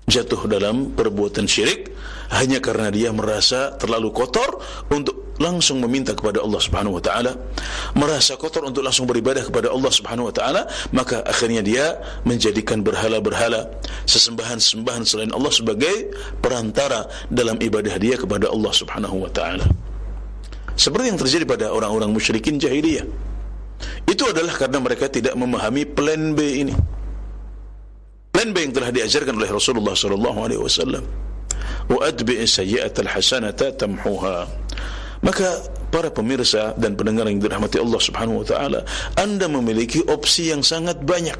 jatuh 0.09 0.49
dalam 0.49 0.91
perbuatan 0.97 1.45
syirik 1.45 1.93
hanya 2.33 2.57
karena 2.57 2.89
dia 2.89 3.09
merasa 3.13 3.73
terlalu 3.77 4.09
kotor 4.13 4.61
untuk 4.89 5.29
langsung 5.39 5.79
meminta 5.79 6.11
kepada 6.11 6.43
Allah 6.43 6.59
Subhanahu 6.59 6.99
wa 6.99 7.03
taala, 7.03 7.31
merasa 7.95 8.35
kotor 8.35 8.67
untuk 8.67 8.83
langsung 8.83 9.07
beribadah 9.07 9.47
kepada 9.47 9.71
Allah 9.71 9.87
Subhanahu 9.87 10.27
wa 10.29 10.33
taala, 10.35 10.67
maka 10.91 11.23
akhirnya 11.23 11.63
dia 11.63 11.95
menjadikan 12.27 12.83
berhala-berhala, 12.83 13.71
sesembahan-sembahan 14.03 15.03
selain 15.07 15.31
Allah 15.31 15.49
sebagai 15.55 16.11
perantara 16.43 17.07
dalam 17.31 17.55
ibadah 17.63 17.95
dia 17.97 18.19
kepada 18.19 18.51
Allah 18.51 18.73
Subhanahu 18.75 19.25
wa 19.25 19.31
taala. 19.31 19.63
Seperti 20.75 21.11
yang 21.11 21.19
terjadi 21.19 21.43
pada 21.47 21.65
orang-orang 21.71 22.11
musyrikin 22.11 22.59
jahiliyah. 22.59 23.07
Itu 24.07 24.27
adalah 24.27 24.59
karena 24.59 24.83
mereka 24.83 25.07
tidak 25.07 25.39
memahami 25.39 25.87
plan 25.87 26.35
B 26.35 26.67
ini. 26.67 26.98
Plan 28.29 28.53
yang 28.53 28.71
telah 28.71 28.93
diajarkan 28.93 29.35
oleh 29.35 29.49
Rasulullah 29.49 29.97
sallallahu 29.97 30.39
alaihi 30.45 30.61
wasallam. 30.61 31.03
Wa 31.89 32.05
adbi 32.05 32.39
sayyi'atal 32.45 33.09
hasanata 33.09 33.73
tamhuha. 33.73 34.45
Maka 35.19 35.65
para 35.91 36.07
pemirsa 36.13 36.77
dan 36.79 36.95
pendengar 36.95 37.27
yang 37.27 37.41
dirahmati 37.41 37.81
Allah 37.81 37.99
Subhanahu 37.99 38.45
wa 38.45 38.47
taala, 38.47 38.79
Anda 39.19 39.49
memiliki 39.51 40.05
opsi 40.07 40.53
yang 40.53 40.63
sangat 40.63 41.01
banyak. 41.03 41.35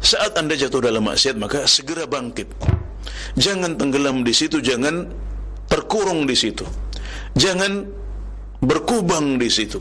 Saat 0.00 0.40
Anda 0.40 0.56
jatuh 0.56 0.80
dalam 0.80 1.04
maksiat, 1.04 1.36
maka 1.36 1.68
segera 1.68 2.08
bangkit. 2.08 2.48
Jangan 3.36 3.76
tenggelam 3.76 4.24
di 4.24 4.32
situ, 4.32 4.64
jangan 4.64 5.04
terkurung 5.68 6.24
di 6.24 6.32
situ. 6.32 6.64
Jangan 7.36 7.84
berkubang 8.64 9.36
di 9.36 9.52
situ. 9.52 9.78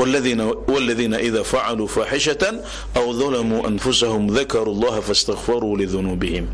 والذين 0.00 0.40
والذين 0.64 1.14
إذا 1.14 1.44
فعلوا 1.44 1.84
فاحشة 1.84 2.64
أو 2.96 3.06
ظلموا 3.12 3.68
أنفسهم 3.68 4.32
ذكروا 4.32 4.72
الله 4.72 4.96
فاستغفروا 5.04 5.74
لذنوبهم 5.76 6.46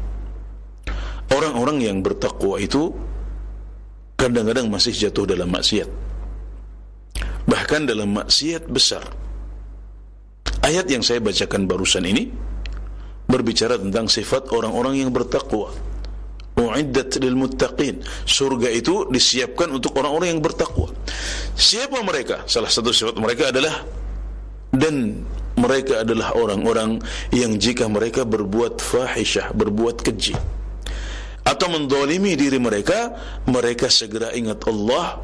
Orang-orang 1.26 1.82
yang 1.82 1.98
bertakwa 2.06 2.54
itu 2.62 2.94
kadang-kadang 4.14 4.70
masih 4.70 4.94
jatuh 4.94 5.26
dalam 5.26 5.50
maksiat. 5.50 5.90
Bahkan 7.50 7.82
dalam 7.90 8.14
maksiat 8.14 8.70
besar. 8.70 9.02
Ayat 10.62 10.86
yang 10.86 11.02
saya 11.02 11.18
bacakan 11.18 11.66
barusan 11.66 12.06
ini 12.06 12.30
berbicara 13.26 13.74
tentang 13.74 14.06
sifat 14.06 14.54
orang-orang 14.54 15.02
yang 15.02 15.10
bertakwa. 15.10 15.74
Uiddat 16.59 17.15
lil 17.23 17.35
muttaqin. 17.35 18.03
Surga 18.27 18.67
itu 18.69 19.07
disiapkan 19.07 19.71
untuk 19.71 19.95
orang-orang 19.97 20.37
yang 20.37 20.41
bertakwa. 20.43 20.91
Siapa 21.55 22.03
mereka? 22.03 22.43
Salah 22.45 22.67
satu 22.67 22.91
sifat 22.91 23.15
mereka 23.17 23.49
adalah 23.49 23.81
dan 24.71 25.23
mereka 25.59 26.03
adalah 26.03 26.31
orang-orang 26.35 26.99
yang 27.35 27.59
jika 27.59 27.87
mereka 27.91 28.23
berbuat 28.23 28.79
fahisyah, 28.79 29.51
berbuat 29.51 29.99
keji 30.03 30.35
atau 31.41 31.67
mendolimi 31.73 32.37
diri 32.37 32.61
mereka, 32.61 33.17
mereka 33.49 33.89
segera 33.89 34.29
ingat 34.31 34.61
Allah, 34.69 35.17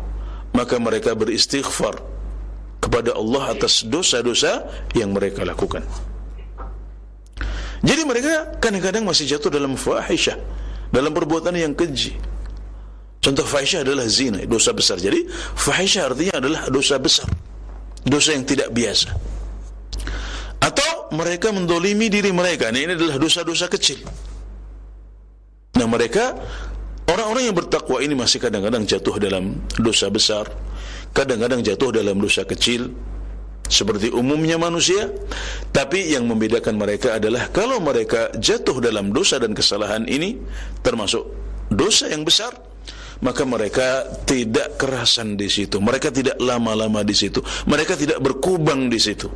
maka 0.53 0.81
mereka 0.81 1.13
beristighfar 1.13 2.01
kepada 2.81 3.13
Allah 3.13 3.53
atas 3.53 3.85
dosa-dosa 3.85 4.65
yang 4.97 5.13
mereka 5.13 5.45
lakukan. 5.45 5.85
Jadi 7.85 8.01
mereka 8.03 8.57
kadang-kadang 8.57 9.05
masih 9.05 9.37
jatuh 9.37 9.53
dalam 9.53 9.77
fahisyah, 9.77 10.37
dalam 10.91 11.11
perbuatan 11.11 11.53
yang 11.55 11.73
keji. 11.73 12.15
Contoh 13.17 13.43
fahisyah 13.43 13.83
adalah 13.83 14.07
zina, 14.07 14.43
dosa 14.47 14.71
besar. 14.71 15.01
Jadi 15.01 15.27
fahisyah 15.57 16.03
artinya 16.13 16.35
adalah 16.39 16.61
dosa 16.71 16.95
besar, 17.01 17.27
dosa 18.05 18.31
yang 18.31 18.45
tidak 18.47 18.71
biasa. 18.71 19.11
Atau 20.63 21.11
mereka 21.15 21.51
mendolimi 21.51 22.07
diri 22.07 22.31
mereka. 22.31 22.71
Nah, 22.71 22.79
ini 22.79 22.93
adalah 22.95 23.19
dosa-dosa 23.19 23.67
kecil. 23.71 24.03
Nah 25.77 25.85
mereka 25.85 26.33
orang-orang 27.05 27.53
yang 27.53 27.55
bertakwa 27.55 28.01
ini 28.01 28.17
masih 28.17 28.41
kadang-kadang 28.41 28.83
jatuh 28.89 29.21
dalam 29.21 29.61
dosa 29.77 30.09
besar, 30.09 30.49
kadang-kadang 31.13 31.61
jatuh 31.61 31.93
dalam 31.93 32.17
dosa 32.17 32.41
kecil, 32.49 32.89
seperti 33.67 34.11
umumnya 34.11 34.59
manusia. 34.59 35.11
Tapi 35.71 36.11
yang 36.11 36.25
membedakan 36.25 36.75
mereka 36.75 37.19
adalah 37.19 37.51
kalau 37.53 37.77
mereka 37.79 38.33
jatuh 38.35 38.81
dalam 38.81 39.13
dosa 39.13 39.37
dan 39.37 39.53
kesalahan 39.53 40.07
ini, 40.09 40.39
termasuk 40.81 41.23
dosa 41.69 42.09
yang 42.09 42.25
besar, 42.25 42.55
maka 43.21 43.43
mereka 43.45 44.07
tidak 44.25 44.79
kerasan 44.79 45.37
di 45.37 45.47
situ, 45.51 45.77
mereka 45.77 46.09
tidak 46.09 46.39
lama-lama 46.41 47.03
di 47.05 47.13
situ, 47.13 47.43
mereka 47.69 47.93
tidak 47.93 48.19
berkubang 48.23 48.89
di 48.89 48.99
situ. 48.99 49.29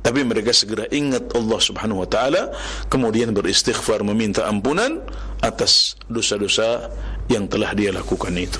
Tapi 0.00 0.24
mereka 0.24 0.56
segera 0.56 0.88
ingat 0.88 1.36
Allah 1.36 1.60
Subhanahu 1.60 2.00
wa 2.00 2.08
taala 2.08 2.56
kemudian 2.88 3.36
beristighfar 3.36 4.00
meminta 4.00 4.48
ampunan 4.48 5.04
atas 5.44 6.00
dosa-dosa 6.08 6.88
yang 7.28 7.44
telah 7.44 7.76
dia 7.76 7.92
lakukan 7.92 8.32
itu 8.32 8.56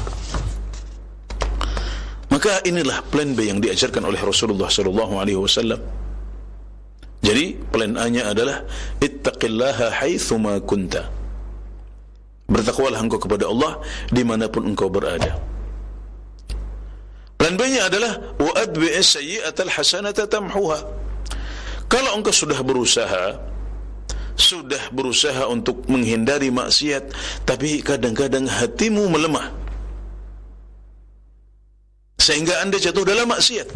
maka 2.30 2.62
inilah 2.62 3.02
plan 3.10 3.34
B 3.34 3.50
yang 3.50 3.58
diajarkan 3.58 4.06
oleh 4.06 4.22
Rasulullah 4.22 4.70
sallallahu 4.70 5.18
alaihi 5.18 5.36
wasallam. 5.36 5.82
Jadi 7.20 7.58
plan 7.68 7.98
A-nya 8.00 8.32
adalah 8.32 8.64
ittaqillaha 9.02 9.92
haitsu 10.00 10.40
ma 10.40 10.56
kunta. 10.62 11.10
Bertakwalah 12.48 13.02
engkau 13.02 13.20
kepada 13.20 13.50
Allah 13.50 13.82
dimanapun 14.14 14.66
engkau 14.72 14.88
berada. 14.88 15.36
Plan 17.36 17.56
B-nya 17.56 17.88
adalah 17.88 18.36
wa 18.36 18.52
adbi'is 18.56 19.16
sayyi'atal 19.16 19.70
hasanata 19.72 20.28
tamhuha. 20.28 20.80
Kalau 21.90 22.14
engkau 22.14 22.32
sudah 22.32 22.58
berusaha 22.62 23.50
sudah 24.40 24.80
berusaha 24.88 25.44
untuk 25.52 25.84
menghindari 25.84 26.48
maksiat 26.48 27.12
tapi 27.44 27.84
kadang-kadang 27.84 28.48
hatimu 28.48 29.12
melemah 29.12 29.52
sehingga 32.20 32.60
anda 32.60 32.76
jatuh 32.76 33.02
dalam 33.08 33.32
maksiat. 33.32 33.72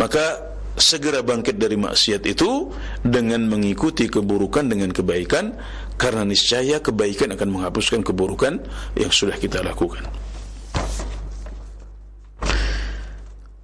Maka 0.00 0.50
segera 0.80 1.20
bangkit 1.20 1.60
dari 1.60 1.76
maksiat 1.76 2.24
itu 2.24 2.72
dengan 3.04 3.44
mengikuti 3.44 4.08
keburukan 4.08 4.64
dengan 4.64 4.88
kebaikan 4.96 5.52
karena 6.00 6.24
niscaya 6.24 6.80
kebaikan 6.80 7.36
akan 7.36 7.48
menghapuskan 7.52 8.00
keburukan 8.00 8.64
yang 8.96 9.12
sudah 9.12 9.36
kita 9.36 9.60
lakukan. 9.60 10.08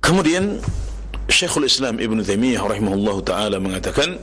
Kemudian 0.04 0.60
Syekhul 1.26 1.66
Islam 1.66 1.98
Ibn 1.98 2.22
Taimiyah 2.22 2.62
rahimahullah 2.62 3.16
taala 3.26 3.56
mengatakan 3.58 4.20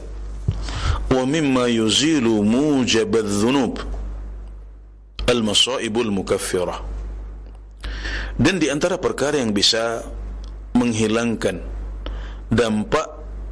wa 1.12 1.24
mimma 1.28 1.68
yuzilu 1.68 2.46
mujab 2.46 3.12
adh-dhunub 3.12 3.84
al-masaib 5.28 5.92
al-mukaffirah 5.92 6.93
dan 8.38 8.58
di 8.58 8.68
antara 8.70 8.98
perkara 8.98 9.38
yang 9.38 9.54
bisa 9.54 10.02
menghilangkan 10.74 11.62
dampak 12.50 13.08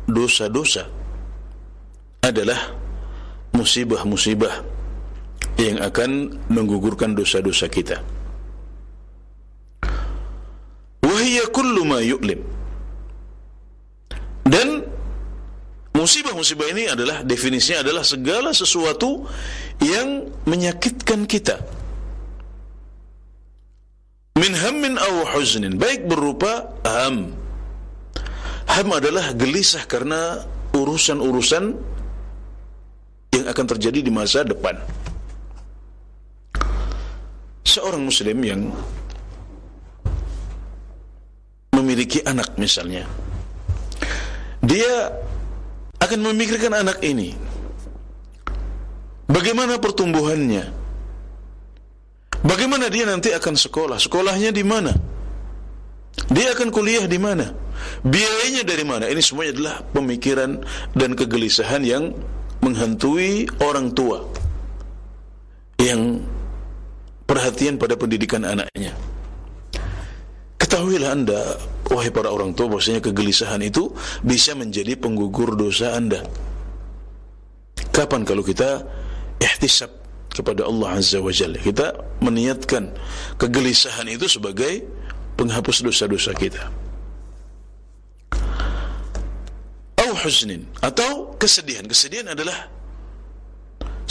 dosa-dosa 0.10 0.90
adalah 2.22 2.74
musibah-musibah 3.54 4.62
yang 5.62 5.78
akan 5.82 6.38
menggugurkan 6.50 7.14
dosa-dosa 7.14 7.70
kita. 7.70 8.02
Wahia 11.06 11.46
kullu 11.54 11.86
ma 11.86 12.02
yu'lim 12.02 12.42
dan 14.48 14.82
musibah-musibah 15.94 16.68
ini 16.74 16.90
adalah 16.90 17.22
definisinya 17.22 17.86
adalah 17.86 18.02
segala 18.02 18.50
sesuatu 18.58 19.30
yang 19.82 20.30
menyakitkan 20.50 21.30
kita. 21.30 21.81
Min 24.42 24.58
hammin 24.58 24.98
aw 24.98 25.38
huznin, 25.38 25.78
baik 25.78 26.10
berupa 26.10 26.74
ham. 26.82 27.30
Ham 28.66 28.88
adalah 28.90 29.38
gelisah 29.38 29.86
karena 29.86 30.42
urusan-urusan 30.74 31.78
yang 33.38 33.46
akan 33.46 33.66
terjadi 33.70 34.02
di 34.02 34.10
masa 34.10 34.42
depan. 34.42 34.82
seorang 37.72 38.04
muslim 38.04 38.38
yang 38.44 38.62
memiliki 41.72 42.20
anak 42.28 42.52
misalnya 42.60 43.08
dia 44.60 45.08
akan 46.04 46.20
memikirkan 46.20 46.84
anak 46.84 47.00
ini 47.00 47.32
bagaimana 49.32 49.80
pertumbuhannya 49.80 50.68
bagaimana 52.46 52.92
dia 52.92 53.06
nanti 53.08 53.34
akan 53.34 53.56
sekolah? 53.58 53.98
Sekolahnya 53.98 54.54
di 54.54 54.64
mana? 54.66 54.94
Dia 56.28 56.54
akan 56.54 56.70
kuliah 56.70 57.08
di 57.08 57.18
mana? 57.18 57.50
Biayanya 58.06 58.68
dari 58.68 58.86
mana? 58.86 59.08
Ini 59.10 59.22
semuanya 59.24 59.52
adalah 59.58 59.76
pemikiran 59.90 60.62
dan 60.94 61.18
kegelisahan 61.18 61.82
yang 61.82 62.14
menghantui 62.62 63.50
orang 63.64 63.90
tua 63.96 64.22
yang 65.82 66.22
perhatian 67.26 67.82
pada 67.82 67.98
pendidikan 67.98 68.46
anaknya. 68.46 68.94
Ketahuilah 70.62 71.10
anda 71.10 71.42
wahai 71.92 72.14
para 72.14 72.32
orang 72.32 72.56
tua 72.56 72.72
bahwasanya 72.72 73.04
kegelisahan 73.04 73.60
itu 73.60 73.92
bisa 74.24 74.56
menjadi 74.56 74.96
penggugur 74.96 75.60
dosa 75.60 76.00
Anda. 76.00 76.24
Kapan 77.92 78.24
kalau 78.24 78.40
kita 78.40 78.80
ihtisab 79.44 79.92
kepada 80.32 80.66
Allah 80.66 81.00
Azza 81.00 81.20
wa 81.20 81.32
Jalla, 81.32 81.60
kita 81.60 81.94
meniatkan 82.24 82.92
kegelisahan 83.36 84.08
itu 84.08 84.28
sebagai 84.32 84.84
penghapus 85.36 85.84
dosa-dosa 85.84 86.32
kita. 86.36 86.72
Au 90.02 90.12
huznin 90.26 90.66
atau 90.82 91.36
kesedihan. 91.38 91.86
Kesedihan 91.86 92.34
adalah 92.34 92.68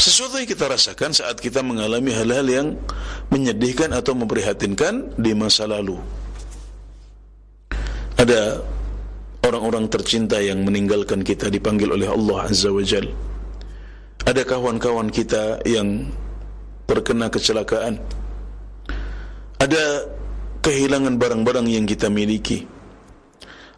sesuatu 0.00 0.40
yang 0.40 0.48
kita 0.48 0.64
rasakan 0.64 1.12
saat 1.12 1.36
kita 1.36 1.60
mengalami 1.60 2.14
hal-hal 2.16 2.46
yang 2.48 2.68
menyedihkan 3.28 3.92
atau 3.92 4.16
memprihatinkan 4.16 5.12
di 5.20 5.36
masa 5.36 5.68
lalu 5.68 6.00
ada 8.20 8.60
orang-orang 9.44 9.88
tercinta 9.88 10.40
yang 10.40 10.60
meninggalkan 10.64 11.24
kita 11.24 11.48
dipanggil 11.48 11.88
oleh 11.92 12.08
Allah 12.08 12.48
Azza 12.48 12.68
wa 12.68 12.84
Jal 12.84 13.08
ada 14.30 14.46
kawan-kawan 14.46 15.10
kita 15.10 15.58
yang 15.66 16.06
terkena 16.86 17.26
kecelakaan? 17.26 17.98
Ada 19.58 20.06
kehilangan 20.62 21.18
barang-barang 21.18 21.66
yang 21.66 21.82
kita 21.82 22.06
miliki? 22.06 22.62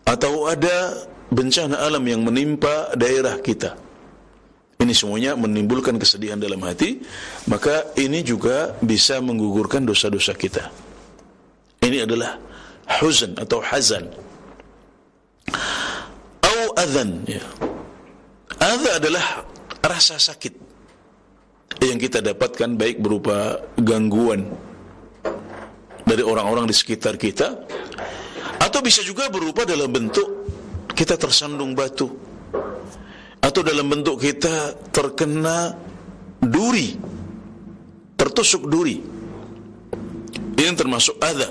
Atau 0.05 0.45
ada 0.45 1.09
bencana 1.33 1.81
alam 1.81 2.05
yang 2.05 2.21
menimpa 2.21 2.93
daerah 3.01 3.41
kita? 3.41 3.81
Ini 4.77 4.93
semuanya 4.93 5.33
menimbulkan 5.41 5.97
kesedihan 5.97 6.37
dalam 6.37 6.61
hati 6.61 7.01
maka 7.49 7.89
ini 7.97 8.21
juga 8.21 8.77
bisa 8.85 9.25
menggugurkan 9.25 9.89
dosa-dosa 9.89 10.37
kita. 10.37 10.69
Ini 11.81 12.05
adalah 12.05 12.37
huzn 13.01 13.41
atau 13.41 13.65
hazan. 13.65 14.05
Au 16.45 16.61
adhan 16.77 17.25
ya. 17.25 17.41
Adha 18.59 18.91
adalah 19.01 19.27
rasa 19.83 20.17
sakit 20.17 20.55
yang 21.83 21.99
kita 21.99 22.23
dapatkan 22.23 22.79
baik 22.79 23.03
berupa 23.03 23.59
gangguan 23.81 24.47
dari 26.07 26.23
orang-orang 26.23 26.71
di 26.71 26.75
sekitar 26.77 27.19
kita 27.19 27.67
atau 28.63 28.81
bisa 28.81 29.03
juga 29.03 29.27
berupa 29.29 29.67
dalam 29.67 29.91
bentuk 29.91 30.47
kita 30.95 31.19
tersandung 31.19 31.75
batu 31.75 32.09
atau 33.43 33.61
dalam 33.67 33.91
bentuk 33.91 34.23
kita 34.23 34.79
terkena 34.95 35.75
duri 36.39 36.95
tertusuk 38.15 38.71
duri 38.71 39.03
ini 40.63 40.79
termasuk 40.79 41.19
adha 41.19 41.51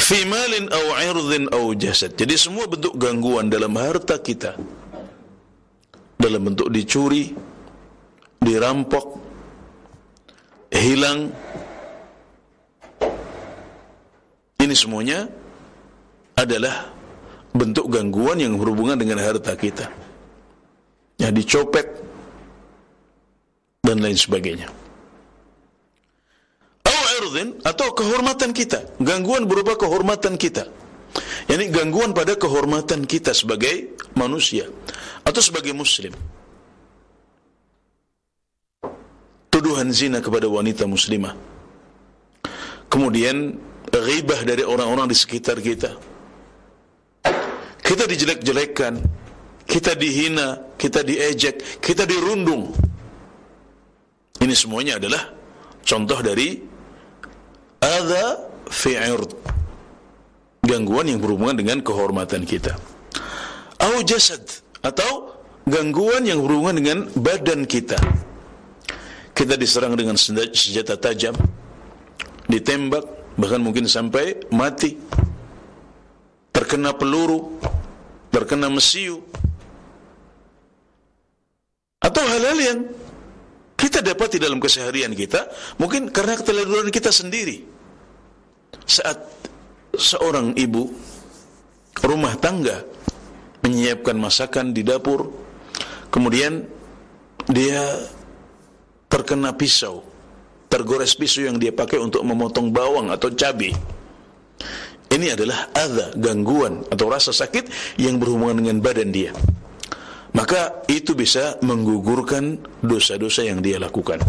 fi 0.00 0.24
malin 0.26 0.66
aw 0.72 0.86
irdhin 1.06 1.44
aw 1.54 1.70
jasad. 1.78 2.16
Jadi 2.18 2.34
semua 2.34 2.66
bentuk 2.66 2.98
gangguan 2.98 3.46
dalam 3.46 3.70
harta 3.78 4.18
kita 4.18 4.58
dalam 6.20 6.52
bentuk 6.52 6.68
dicuri, 6.68 7.32
dirampok, 8.44 9.06
hilang 10.68 11.32
ini 14.60 14.74
semuanya 14.76 15.24
adalah 16.36 16.92
bentuk 17.56 17.88
gangguan 17.88 18.36
yang 18.36 18.60
berhubungan 18.60 19.00
dengan 19.00 19.24
harta 19.24 19.56
kita. 19.56 19.88
Ya 21.16 21.32
dicopet 21.32 21.88
dan 23.84 24.00
lain 24.00 24.16
sebagainya 24.16 24.68
atau 27.64 27.94
kehormatan 27.94 28.50
kita. 28.50 28.82
Gangguan 28.98 29.46
berupa 29.46 29.78
kehormatan 29.78 30.34
kita. 30.34 30.66
Yani 31.50 31.70
gangguan 31.74 32.14
pada 32.14 32.38
kehormatan 32.38 33.02
kita 33.02 33.34
sebagai 33.34 33.98
manusia 34.14 34.70
atau 35.24 35.40
sebagai 35.42 35.74
muslim. 35.74 36.12
Tuduhan 39.50 39.90
zina 39.92 40.22
kepada 40.22 40.46
wanita 40.46 40.86
muslimah. 40.86 41.36
Kemudian 42.90 43.54
ghibah 43.90 44.40
dari 44.46 44.62
orang-orang 44.62 45.10
di 45.10 45.16
sekitar 45.18 45.58
kita. 45.58 45.94
Kita 47.82 48.06
dijelek-jelekkan, 48.06 49.02
kita 49.66 49.98
dihina, 49.98 50.74
kita 50.78 51.02
diejek, 51.02 51.82
kita 51.82 52.06
dirundung. 52.06 52.70
Ini 54.40 54.54
semuanya 54.54 55.02
adalah 55.02 55.34
contoh 55.84 56.18
dari 56.22 56.62
adha 57.82 58.26
fi 58.70 58.94
ird 58.94 59.32
gangguan 60.62 61.08
yang 61.08 61.18
berhubungan 61.18 61.56
dengan 61.56 61.78
kehormatan 61.80 62.44
kita 62.44 62.76
au 63.80 63.96
jasad 64.04 64.44
atau 64.80 65.36
gangguan 65.68 66.24
yang 66.24 66.40
berhubungan 66.40 66.76
dengan 66.80 66.98
badan 67.16 67.68
kita. 67.68 67.96
Kita 69.32 69.56
diserang 69.56 69.96
dengan 69.96 70.20
senjata 70.20 71.00
tajam 71.00 71.32
ditembak 72.50 73.36
bahkan 73.40 73.60
mungkin 73.62 73.88
sampai 73.88 74.50
mati. 74.52 74.96
Terkena 76.50 76.92
peluru 76.92 77.56
terkena 78.30 78.70
mesiu. 78.70 79.22
Atau 82.00 82.24
hal-hal 82.24 82.58
yang 82.58 82.78
kita 83.76 84.00
dapati 84.00 84.40
dalam 84.40 84.60
keseharian 84.60 85.12
kita 85.12 85.48
mungkin 85.76 86.08
karena 86.08 86.36
keteledoran 86.36 86.88
kita 86.88 87.12
sendiri. 87.12 87.64
Saat 88.84 89.20
seorang 89.94 90.56
ibu 90.56 90.88
rumah 92.00 92.34
tangga 92.40 92.80
menyiapkan 93.62 94.16
masakan 94.16 94.72
di 94.72 94.84
dapur. 94.84 95.30
Kemudian 96.10 96.66
dia 97.46 97.82
terkena 99.06 99.54
pisau 99.54 100.10
tergores 100.70 101.18
pisau 101.18 101.50
yang 101.50 101.58
dia 101.58 101.74
pakai 101.74 101.98
untuk 101.98 102.22
memotong 102.22 102.70
bawang 102.70 103.10
atau 103.10 103.28
cabai. 103.34 103.74
Ini 105.10 105.34
adalah 105.34 105.74
ada 105.74 106.14
gangguan 106.14 106.86
atau 106.86 107.10
rasa 107.10 107.34
sakit 107.34 107.98
yang 107.98 108.22
berhubungan 108.22 108.62
dengan 108.62 108.78
badan 108.78 109.10
dia. 109.10 109.34
Maka 110.30 110.86
itu 110.86 111.18
bisa 111.18 111.58
menggugurkan 111.66 112.62
dosa-dosa 112.86 113.42
yang 113.42 113.58
dia 113.58 113.82
lakukan. 113.82 114.22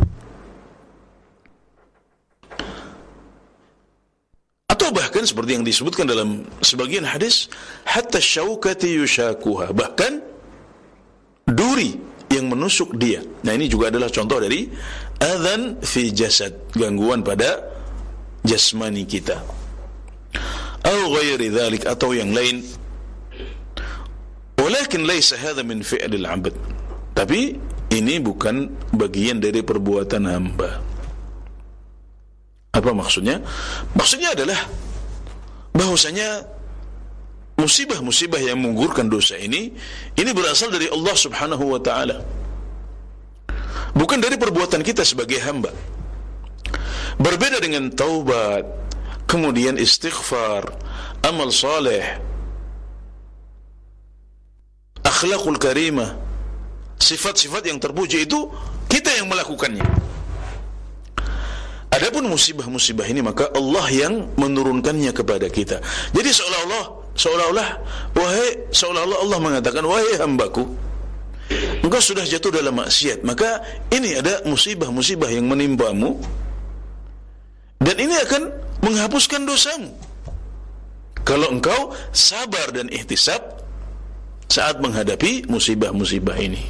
Atau 4.81 4.97
bahkan 4.97 5.21
seperti 5.21 5.53
yang 5.53 5.61
disebutkan 5.61 6.09
dalam 6.09 6.41
sebagian 6.57 7.05
hadis, 7.05 7.53
hatta 7.85 8.17
syaukati 8.17 8.97
yushakuha, 8.97 9.77
bahkan 9.77 10.25
duri 11.45 12.01
yang 12.33 12.49
menusuk 12.49 12.97
dia. 12.97 13.21
Nah 13.45 13.53
ini 13.53 13.69
juga 13.69 13.93
adalah 13.93 14.09
contoh 14.09 14.41
dari 14.41 14.65
adhan 15.21 15.77
fi 15.85 16.09
jasad, 16.09 16.73
gangguan 16.73 17.21
pada 17.21 17.61
jasmani 18.41 19.05
kita. 19.05 19.37
Atau 20.81 21.13
ghairi 21.13 21.53
dhalik 21.53 21.85
atau 21.85 22.17
yang 22.17 22.33
lain 22.33 22.65
Walakin 24.57 25.05
laisa 25.05 25.37
hadha 25.37 25.61
min 25.61 25.85
fi'lil 25.85 26.25
'abd. 26.25 26.57
Tapi 27.13 27.53
ini 27.93 28.17
bukan 28.17 28.65
bagian 28.97 29.37
dari 29.37 29.61
perbuatan 29.61 30.25
hamba. 30.25 30.90
Apa 32.71 32.95
maksudnya? 32.95 33.43
Maksudnya 33.95 34.31
adalah 34.31 34.59
bahwasanya 35.75 36.47
musibah-musibah 37.59 38.39
yang 38.39 38.57
menggugurkan 38.63 39.11
dosa 39.11 39.37
ini 39.37 39.75
ini 40.15 40.31
berasal 40.31 40.71
dari 40.71 40.87
Allah 40.87 41.15
Subhanahu 41.15 41.77
wa 41.77 41.81
taala. 41.83 42.23
Bukan 43.91 44.23
dari 44.23 44.39
perbuatan 44.39 44.81
kita 44.87 45.03
sebagai 45.03 45.37
hamba. 45.43 45.69
Berbeda 47.19 47.59
dengan 47.59 47.91
taubat, 47.91 48.63
kemudian 49.27 49.75
istighfar, 49.75 50.63
amal 51.27 51.51
saleh, 51.51 52.01
akhlakul 55.03 55.59
karimah, 55.59 56.17
sifat-sifat 56.97 57.67
yang 57.67 57.77
terpuji 57.83 58.25
itu 58.25 58.47
kita 58.87 59.11
yang 59.11 59.27
melakukannya. 59.27 59.83
Adapun 61.91 62.23
musibah-musibah 62.31 63.03
ini 63.11 63.19
maka 63.19 63.51
Allah 63.51 63.85
yang 63.91 64.31
menurunkannya 64.39 65.11
kepada 65.11 65.51
kita. 65.51 65.83
Jadi 66.15 66.29
seolah-olah 66.31 67.01
seolah-olah 67.15 67.69
wahai 68.15 68.71
seolah-olah 68.71 69.17
Allah 69.19 69.39
mengatakan 69.43 69.83
wahai 69.83 70.15
hambaku 70.19 70.63
engkau 71.83 71.99
sudah 71.99 72.23
jatuh 72.23 72.55
dalam 72.55 72.79
maksiat 72.79 73.27
maka 73.27 73.59
ini 73.91 74.15
ada 74.15 74.43
musibah-musibah 74.47 75.27
yang 75.27 75.45
menimpamu 75.47 76.15
dan 77.83 77.95
ini 77.99 78.15
akan 78.15 78.41
menghapuskan 78.79 79.43
dosamu 79.43 79.91
kalau 81.27 81.51
engkau 81.51 81.91
sabar 82.15 82.71
dan 82.71 82.87
ihtisab 82.87 83.43
saat 84.47 84.79
menghadapi 84.79 85.51
musibah-musibah 85.51 86.39
ini 86.39 86.63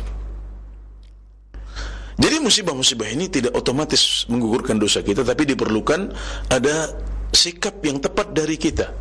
jadi 2.22 2.38
musibah-musibah 2.38 3.10
ini 3.10 3.34
tidak 3.34 3.58
otomatis 3.58 4.30
menggugurkan 4.30 4.78
dosa 4.78 5.02
kita, 5.02 5.26
tapi 5.26 5.50
diperlukan 5.50 6.14
ada 6.54 6.94
sikap 7.34 7.82
yang 7.82 7.98
tepat 7.98 8.30
dari 8.30 8.62
kita 8.62 8.94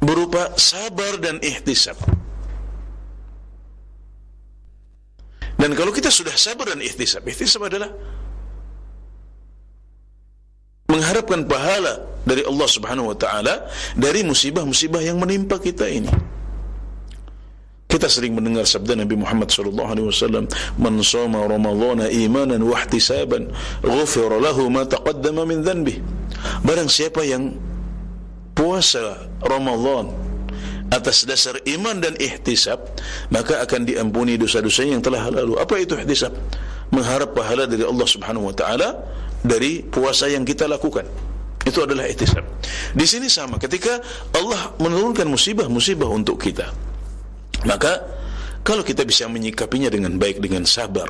berupa 0.00 0.56
sabar 0.56 1.20
dan 1.20 1.36
ihtisab. 1.44 2.00
Dan 5.56 5.72
kalau 5.76 5.92
kita 5.92 6.08
sudah 6.08 6.32
sabar 6.32 6.72
dan 6.72 6.80
ihtisab, 6.80 7.24
ihtisab 7.28 7.68
adalah 7.68 7.92
mengharapkan 10.88 11.44
pahala 11.44 12.08
dari 12.24 12.40
Allah 12.40 12.68
Subhanahu 12.72 13.12
wa 13.12 13.16
taala 13.20 13.68
dari 13.92 14.24
musibah-musibah 14.24 15.04
yang 15.04 15.20
menimpa 15.20 15.60
kita 15.60 15.84
ini. 15.92 16.08
Kita 17.86 18.10
sering 18.10 18.34
mendengar 18.34 18.66
sabda 18.66 18.98
Nabi 18.98 19.14
Muhammad 19.14 19.46
sallallahu 19.46 19.88
alaihi 19.94 20.06
wasallam, 20.10 20.50
"Man 20.74 20.98
shoma 21.06 21.46
Ramadhana 21.46 22.10
imanan 22.10 22.66
wa 22.66 22.82
ihtisaban, 22.82 23.46
ghufira 23.78 24.42
lahu 24.42 24.66
ma 24.66 24.82
taqaddama 24.82 25.46
min 25.46 25.62
dhanbi." 25.62 26.02
Barang 26.66 26.90
siapa 26.90 27.22
yang 27.22 27.54
puasa 28.58 29.30
Ramadan 29.38 30.10
atas 30.90 31.30
dasar 31.30 31.62
iman 31.62 32.02
dan 32.02 32.18
ihtisab, 32.18 32.78
maka 33.30 33.62
akan 33.62 33.86
diampuni 33.86 34.34
dosa-dosanya 34.34 34.98
yang 34.98 35.04
telah 35.06 35.30
lalu. 35.30 35.54
Apa 35.58 35.78
itu 35.78 35.94
ihtisab? 35.94 36.34
Mengharap 36.90 37.38
pahala 37.38 37.70
dari 37.70 37.86
Allah 37.86 38.06
Subhanahu 38.06 38.50
wa 38.50 38.54
taala 38.54 38.98
dari 39.46 39.86
puasa 39.86 40.26
yang 40.26 40.42
kita 40.42 40.66
lakukan. 40.66 41.06
Itu 41.66 41.82
adalah 41.82 42.06
ihtisab. 42.06 42.42
Di 42.94 43.06
sini 43.06 43.26
sama 43.26 43.58
ketika 43.58 43.98
Allah 44.34 44.74
menurunkan 44.78 45.26
musibah-musibah 45.26 46.06
untuk 46.06 46.38
kita. 46.38 46.85
Maka 47.66 47.98
kalau 48.62 48.82
kita 48.86 49.02
bisa 49.02 49.26
menyikapinya 49.26 49.90
dengan 49.90 50.18
baik 50.18 50.42
dengan 50.42 50.66
sabar 50.66 51.06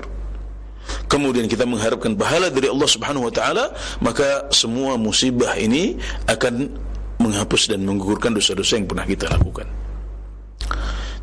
kemudian 1.10 1.50
kita 1.50 1.66
mengharapkan 1.66 2.14
pahala 2.14 2.50
dari 2.50 2.70
Allah 2.70 2.86
Subhanahu 2.86 3.26
wa 3.26 3.32
taala 3.34 3.74
maka 4.02 4.46
semua 4.54 4.94
musibah 4.94 5.54
ini 5.58 5.98
akan 6.30 6.70
menghapus 7.18 7.72
dan 7.72 7.82
menggugurkan 7.82 8.36
dosa-dosa 8.36 8.76
yang 8.76 8.86
pernah 8.86 9.08
kita 9.08 9.26
lakukan. 9.32 9.66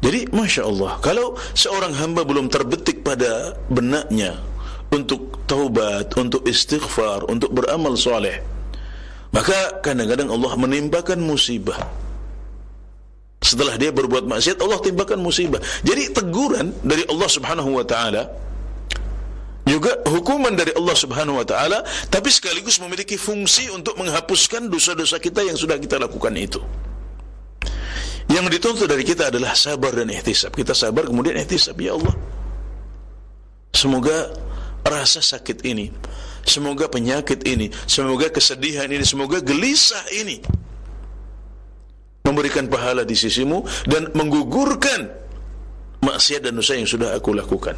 Jadi 0.03 0.27
Masya 0.35 0.67
Allah 0.67 0.99
Kalau 0.99 1.39
seorang 1.55 1.95
hamba 1.95 2.27
belum 2.27 2.51
terbetik 2.51 3.07
pada 3.07 3.55
benaknya 3.71 4.35
Untuk 4.91 5.47
taubat 5.47 6.11
Untuk 6.19 6.43
istighfar 6.43 7.23
Untuk 7.31 7.55
beramal 7.55 7.95
soleh 7.95 8.43
Maka 9.31 9.79
kadang-kadang 9.79 10.27
Allah 10.27 10.59
menimpakan 10.59 11.23
musibah 11.23 11.79
setelah 13.43 13.75
dia 13.75 13.91
berbuat 13.91 14.23
maksiat 14.23 14.63
Allah 14.63 14.79
timpakan 14.79 15.19
musibah. 15.19 15.59
Jadi 15.83 16.15
teguran 16.15 16.71
dari 16.81 17.03
Allah 17.11 17.29
subhanahu 17.29 17.75
wa 17.75 17.85
ta'ala 17.85 18.23
juga 19.63 19.99
hukuman 20.07 20.55
dari 20.55 20.75
Allah 20.75 20.95
subhanahu 20.95 21.39
wa 21.39 21.47
ta'ala 21.47 21.83
tapi 22.07 22.31
sekaligus 22.31 22.79
memiliki 22.79 23.19
fungsi 23.19 23.67
untuk 23.71 23.99
menghapuskan 23.99 24.67
dosa-dosa 24.71 25.19
kita 25.19 25.43
yang 25.43 25.59
sudah 25.59 25.75
kita 25.75 25.99
lakukan 25.99 26.31
itu. 26.39 26.63
Yang 28.31 28.57
dituntut 28.57 28.87
dari 28.87 29.03
kita 29.03 29.27
adalah 29.27 29.51
sabar 29.51 29.91
dan 29.91 30.07
ihtisab. 30.07 30.55
Kita 30.55 30.71
sabar 30.71 31.05
kemudian 31.05 31.35
ihtisab. 31.43 31.75
Ya 31.83 31.93
Allah 31.93 32.15
semoga 33.73 34.31
rasa 34.85 35.19
sakit 35.19 35.65
ini 35.65 35.89
semoga 36.45 36.85
penyakit 36.87 37.41
ini 37.43 37.73
semoga 37.89 38.29
kesedihan 38.29 38.87
ini 38.87 39.01
semoga 39.01 39.41
gelisah 39.41 40.05
ini 40.13 40.39
memberikan 42.23 42.71
pahala 42.71 43.03
di 43.03 43.13
sisimu 43.13 43.67
dan 43.87 44.09
menggugurkan 44.15 45.11
maksiat 45.99 46.43
dan 46.43 46.55
dosa 46.55 46.79
yang 46.79 46.87
sudah 46.87 47.15
aku 47.15 47.35
lakukan. 47.35 47.75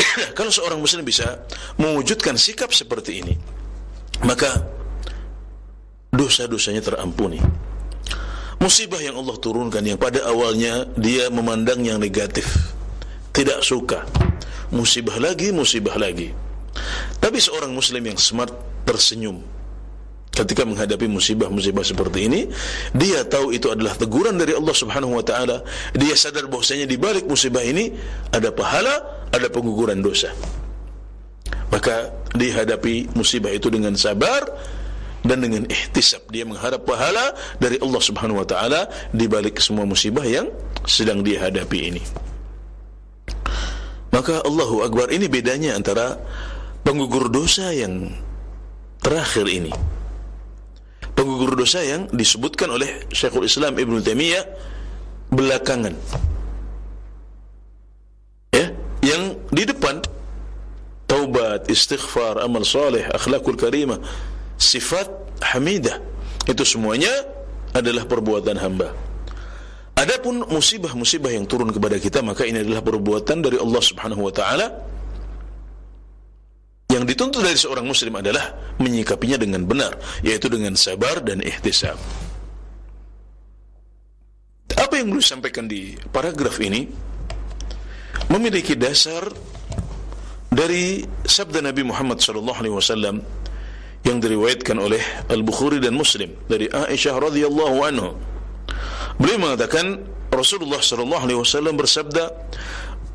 Kalau 0.36 0.52
seorang 0.52 0.80
muslim 0.80 1.04
bisa 1.04 1.44
mewujudkan 1.76 2.40
sikap 2.40 2.72
seperti 2.72 3.20
ini, 3.20 3.34
maka 4.24 4.48
dosa-dosanya 6.12 6.80
terampuni. 6.80 7.40
Musibah 8.60 9.00
yang 9.00 9.16
Allah 9.16 9.40
turunkan 9.40 9.80
yang 9.80 9.96
pada 9.96 10.20
awalnya 10.28 10.84
dia 11.00 11.32
memandang 11.32 11.80
yang 11.80 11.96
negatif, 11.96 12.76
tidak 13.32 13.64
suka. 13.64 14.04
Musibah 14.68 15.16
lagi, 15.16 15.48
musibah 15.48 15.96
lagi. 15.96 16.28
Tapi 17.20 17.40
seorang 17.40 17.72
muslim 17.72 18.04
yang 18.04 18.20
smart 18.20 18.52
tersenyum 18.84 19.59
ketika 20.30 20.62
menghadapi 20.62 21.10
musibah-musibah 21.10 21.82
seperti 21.82 22.30
ini 22.30 22.40
dia 22.94 23.26
tahu 23.26 23.50
itu 23.50 23.68
adalah 23.68 23.98
teguran 23.98 24.38
dari 24.38 24.54
Allah 24.54 24.74
Subhanahu 24.74 25.18
wa 25.18 25.24
taala. 25.26 25.66
Dia 25.92 26.14
sadar 26.14 26.46
bahwasanya 26.46 26.86
di 26.86 26.96
balik 26.96 27.26
musibah 27.26 27.62
ini 27.62 27.92
ada 28.30 28.54
pahala 28.54 29.26
ada 29.34 29.46
pengguguran 29.50 30.00
dosa. 30.00 30.30
Maka 31.70 32.10
dihadapi 32.34 33.14
musibah 33.14 33.50
itu 33.54 33.70
dengan 33.70 33.94
sabar 33.94 34.42
dan 35.22 35.38
dengan 35.42 35.66
ihtisab. 35.70 36.26
Dia 36.30 36.46
mengharap 36.46 36.82
pahala 36.82 37.34
dari 37.58 37.78
Allah 37.78 38.02
Subhanahu 38.02 38.42
wa 38.42 38.46
taala 38.46 38.90
di 39.14 39.26
balik 39.26 39.58
semua 39.58 39.86
musibah 39.86 40.24
yang 40.26 40.50
sedang 40.86 41.22
dia 41.22 41.42
hadapi 41.42 41.78
ini. 41.94 42.02
Maka 44.10 44.42
Allahu 44.42 44.82
Akbar 44.82 45.14
ini 45.14 45.30
bedanya 45.30 45.78
antara 45.78 46.18
penggugur 46.82 47.30
dosa 47.30 47.70
yang 47.70 48.10
terakhir 48.98 49.46
ini 49.46 49.70
penggugur 51.20 51.52
dosa 51.52 51.84
yang 51.84 52.08
disebutkan 52.08 52.72
oleh 52.72 53.04
Syekhul 53.12 53.44
Islam 53.44 53.76
Ibn 53.76 54.00
Taimiyah 54.00 54.40
belakangan. 55.28 55.92
Ya, 58.56 58.72
yang 59.04 59.36
di 59.52 59.68
depan 59.68 60.00
taubat, 61.04 61.68
istighfar, 61.68 62.40
amal 62.40 62.64
saleh, 62.64 63.04
akhlakul 63.12 63.60
karimah, 63.60 64.00
sifat 64.56 65.12
hamidah. 65.44 66.00
Itu 66.48 66.64
semuanya 66.64 67.12
adalah 67.76 68.08
perbuatan 68.08 68.56
hamba. 68.56 68.88
Adapun 70.00 70.48
musibah-musibah 70.48 71.36
yang 71.36 71.44
turun 71.44 71.68
kepada 71.68 72.00
kita 72.00 72.24
maka 72.24 72.48
ini 72.48 72.64
adalah 72.64 72.80
perbuatan 72.80 73.44
dari 73.44 73.60
Allah 73.60 73.82
Subhanahu 73.84 74.24
wa 74.24 74.32
taala 74.32 74.72
yang 77.00 77.08
dituntut 77.08 77.40
dari 77.40 77.56
seorang 77.56 77.88
muslim 77.88 78.12
adalah 78.20 78.76
menyikapinya 78.76 79.40
dengan 79.40 79.64
benar, 79.64 79.96
yaitu 80.20 80.52
dengan 80.52 80.76
sabar 80.76 81.24
dan 81.24 81.40
ihtisab. 81.40 81.96
Apa 84.76 85.00
yang 85.00 85.08
beliau 85.08 85.24
sampaikan 85.24 85.64
di 85.64 85.96
paragraf 86.12 86.60
ini 86.60 86.84
memiliki 88.28 88.76
dasar 88.76 89.32
dari 90.52 91.00
sabda 91.24 91.64
Nabi 91.64 91.88
Muhammad 91.88 92.20
SAW 92.20 93.16
yang 94.04 94.18
diriwayatkan 94.20 94.76
oleh 94.76 95.00
Al-Bukhari 95.32 95.80
dan 95.80 95.96
Muslim 95.96 96.36
dari 96.52 96.68
Aisyah 96.68 97.16
radhiyallahu 97.16 97.76
anhu. 97.80 98.12
Beliau 99.16 99.40
mengatakan 99.40 100.04
Rasulullah 100.28 100.84
SAW 100.84 101.72
bersabda, 101.80 102.28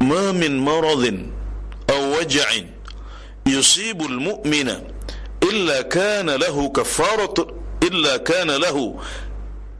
"Ma 0.02 0.34
min 0.34 0.58
maradin 0.58 1.30
aw 1.86 2.02
yusibul 3.46 4.20
mu'mina 4.20 4.82
illa 5.46 5.84
kana 5.86 6.38
lahu 6.38 6.74
kafarat 6.74 7.38
illa 7.82 8.20
kana 8.20 8.58
lahu 8.60 8.98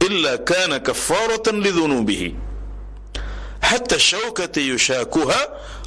illa 0.00 0.38
kana 0.38 0.78
kafaratan 0.80 1.60
lidhunubihi 1.60 2.34
hatta 3.60 3.98
syaukati 3.98 4.68
yushakuha 4.70 5.40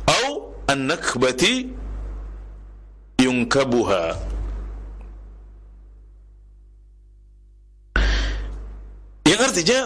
au 0.06 0.54
an-nakbati 0.68 1.72
yunkabuha. 3.20 4.16
Yang 9.30 9.42
artinya 9.46 9.80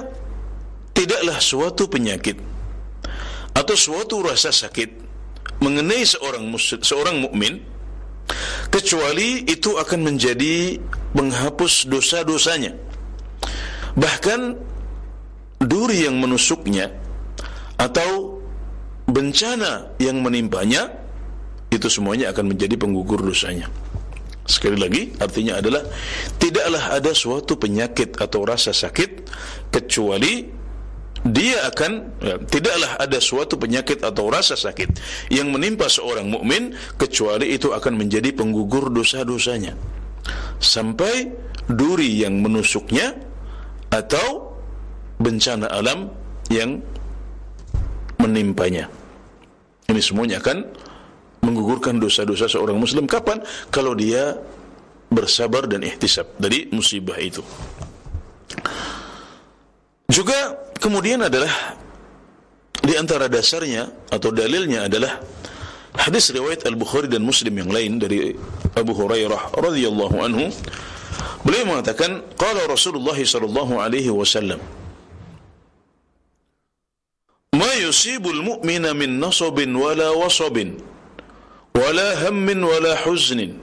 tidaklah 0.95 1.37
suatu 1.37 1.85
penyakit 1.91 2.39
atau 3.53 3.75
suatu 3.77 4.23
rasa 4.23 4.49
sakit 4.49 4.89
mengenai 5.61 6.07
seorang 6.07 6.47
muslim, 6.47 6.81
seorang 6.81 7.19
mukmin 7.21 7.72
kecuali 8.69 9.45
itu 9.45 9.75
akan 9.77 9.99
menjadi 10.13 10.77
menghapus 11.13 11.87
dosa-dosanya. 11.89 12.73
Bahkan 13.93 14.57
duri 15.61 16.09
yang 16.09 16.17
menusuknya 16.17 16.89
atau 17.77 18.41
bencana 19.05 19.93
yang 19.99 20.23
menimpanya 20.23 20.89
itu 21.69 21.89
semuanya 21.89 22.29
akan 22.33 22.53
menjadi 22.53 22.77
penggugur 22.77 23.21
dosanya. 23.21 23.69
Sekali 24.43 24.75
lagi, 24.75 25.15
artinya 25.23 25.63
adalah 25.63 25.87
tidaklah 26.35 26.83
ada 26.99 27.11
suatu 27.15 27.55
penyakit 27.55 28.19
atau 28.19 28.43
rasa 28.43 28.75
sakit 28.75 29.31
kecuali 29.71 30.62
dia 31.23 31.71
akan 31.71 31.91
ya, 32.19 32.35
tidaklah 32.43 32.99
ada 32.99 33.19
suatu 33.23 33.55
penyakit 33.55 34.03
atau 34.03 34.27
rasa 34.27 34.59
sakit 34.59 34.99
yang 35.31 35.55
menimpa 35.55 35.87
seorang 35.87 36.27
mukmin 36.27 36.75
kecuali 36.99 37.55
itu 37.55 37.71
akan 37.71 37.95
menjadi 37.95 38.35
penggugur 38.35 38.91
dosa-dosanya 38.91 39.71
sampai 40.59 41.31
duri 41.71 42.23
yang 42.23 42.43
menusuknya 42.43 43.15
atau 43.87 44.51
bencana 45.19 45.71
alam 45.71 46.11
yang 46.51 46.83
menimpanya. 48.19 48.91
Ini 49.87 50.01
semuanya 50.03 50.43
akan 50.43 50.63
menggugurkan 51.43 51.99
dosa-dosa 51.99 52.47
seorang 52.47 52.79
muslim 52.79 53.07
kapan 53.07 53.43
kalau 53.71 53.95
dia 53.95 54.39
bersabar 55.11 55.67
dan 55.67 55.83
ihtisab 55.83 56.27
dari 56.39 56.71
musibah 56.71 57.19
itu. 57.19 57.43
Juga 60.07 60.62
Kemudian 60.83 61.23
adalah 61.23 61.79
di 62.83 62.99
antara 62.99 63.31
dasarnya 63.31 63.87
atau 64.11 64.35
dalilnya 64.35 64.91
adalah 64.91 65.15
hadis 65.95 66.35
riwayat 66.35 66.67
Al-Bukhari 66.67 67.07
dan 67.07 67.23
Muslim 67.23 67.55
yang 67.55 67.71
lain 67.71 68.03
dari 68.03 68.35
Abu 68.75 68.91
Hurairah 68.91 69.55
radhiyallahu 69.55 70.15
anhu. 70.19 70.51
Beliau 71.47 71.71
mengatakan 71.71 72.19
qala 72.35 72.67
Rasulullah 72.67 73.15
sallallahu 73.15 73.79
alaihi 73.79 74.11
wasallam 74.11 74.59
ma 77.53 77.71
yusibul 77.79 78.41
mu'mina 78.43 78.95
min 78.95 79.19
nasabin 79.19 79.75
wala 79.75 80.15
wasabin 80.15 80.79
wala 81.75 82.15
hammin 82.23 82.59
wala 82.63 82.95
huznin 83.03 83.59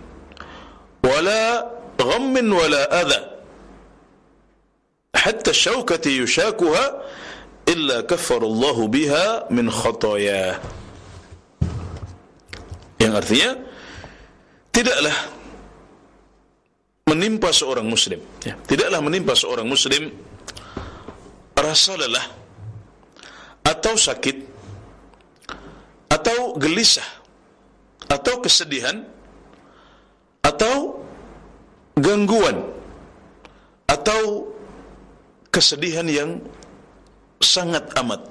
wala 1.02 1.68
ghammin 1.98 2.46
wala 2.52 2.84
adha 2.92 3.29
hatta 5.20 5.52
syaukati 5.52 6.16
yushakuha 6.24 6.84
illa 7.68 8.02
kaffarallahu 8.08 8.88
biha 8.88 9.52
min 9.52 9.68
khataya 9.68 10.56
yang 12.96 13.12
artinya 13.12 13.56
tidaklah 14.72 15.16
menimpa 17.04 17.52
seorang 17.52 17.84
muslim 17.84 18.20
ya, 18.44 18.56
tidaklah 18.64 19.00
menimpa 19.04 19.36
seorang 19.36 19.66
muslim 19.68 20.08
rasa 21.52 22.00
lelah 22.00 22.26
atau 23.66 23.94
sakit 23.94 24.36
atau 26.08 26.56
gelisah 26.56 27.06
atau 28.08 28.40
kesedihan 28.40 29.04
atau 30.40 31.04
gangguan 32.00 32.64
atau 33.86 34.48
kesedihan 35.50 36.06
yang 36.06 36.38
sangat 37.42 37.90
amat 37.98 38.22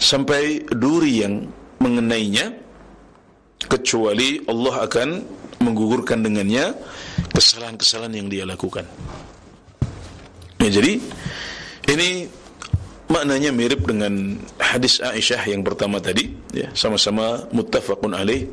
sampai 0.00 0.64
duri 0.72 1.22
yang 1.22 1.46
mengenainya 1.78 2.56
kecuali 3.68 4.42
Allah 4.48 4.88
akan 4.88 5.08
menggugurkan 5.62 6.26
dengannya 6.26 6.74
kesalahan-kesalahan 7.30 8.18
yang 8.18 8.26
dia 8.26 8.42
lakukan. 8.42 8.82
Ya, 10.58 10.70
jadi 10.70 10.98
ini 11.90 12.26
maknanya 13.06 13.54
mirip 13.54 13.86
dengan 13.86 14.38
hadis 14.58 14.98
Aisyah 14.98 15.42
yang 15.46 15.62
pertama 15.62 16.02
tadi, 16.02 16.34
ya, 16.50 16.70
sama-sama 16.74 17.46
muttafaqun 17.54 18.14
alaih, 18.14 18.50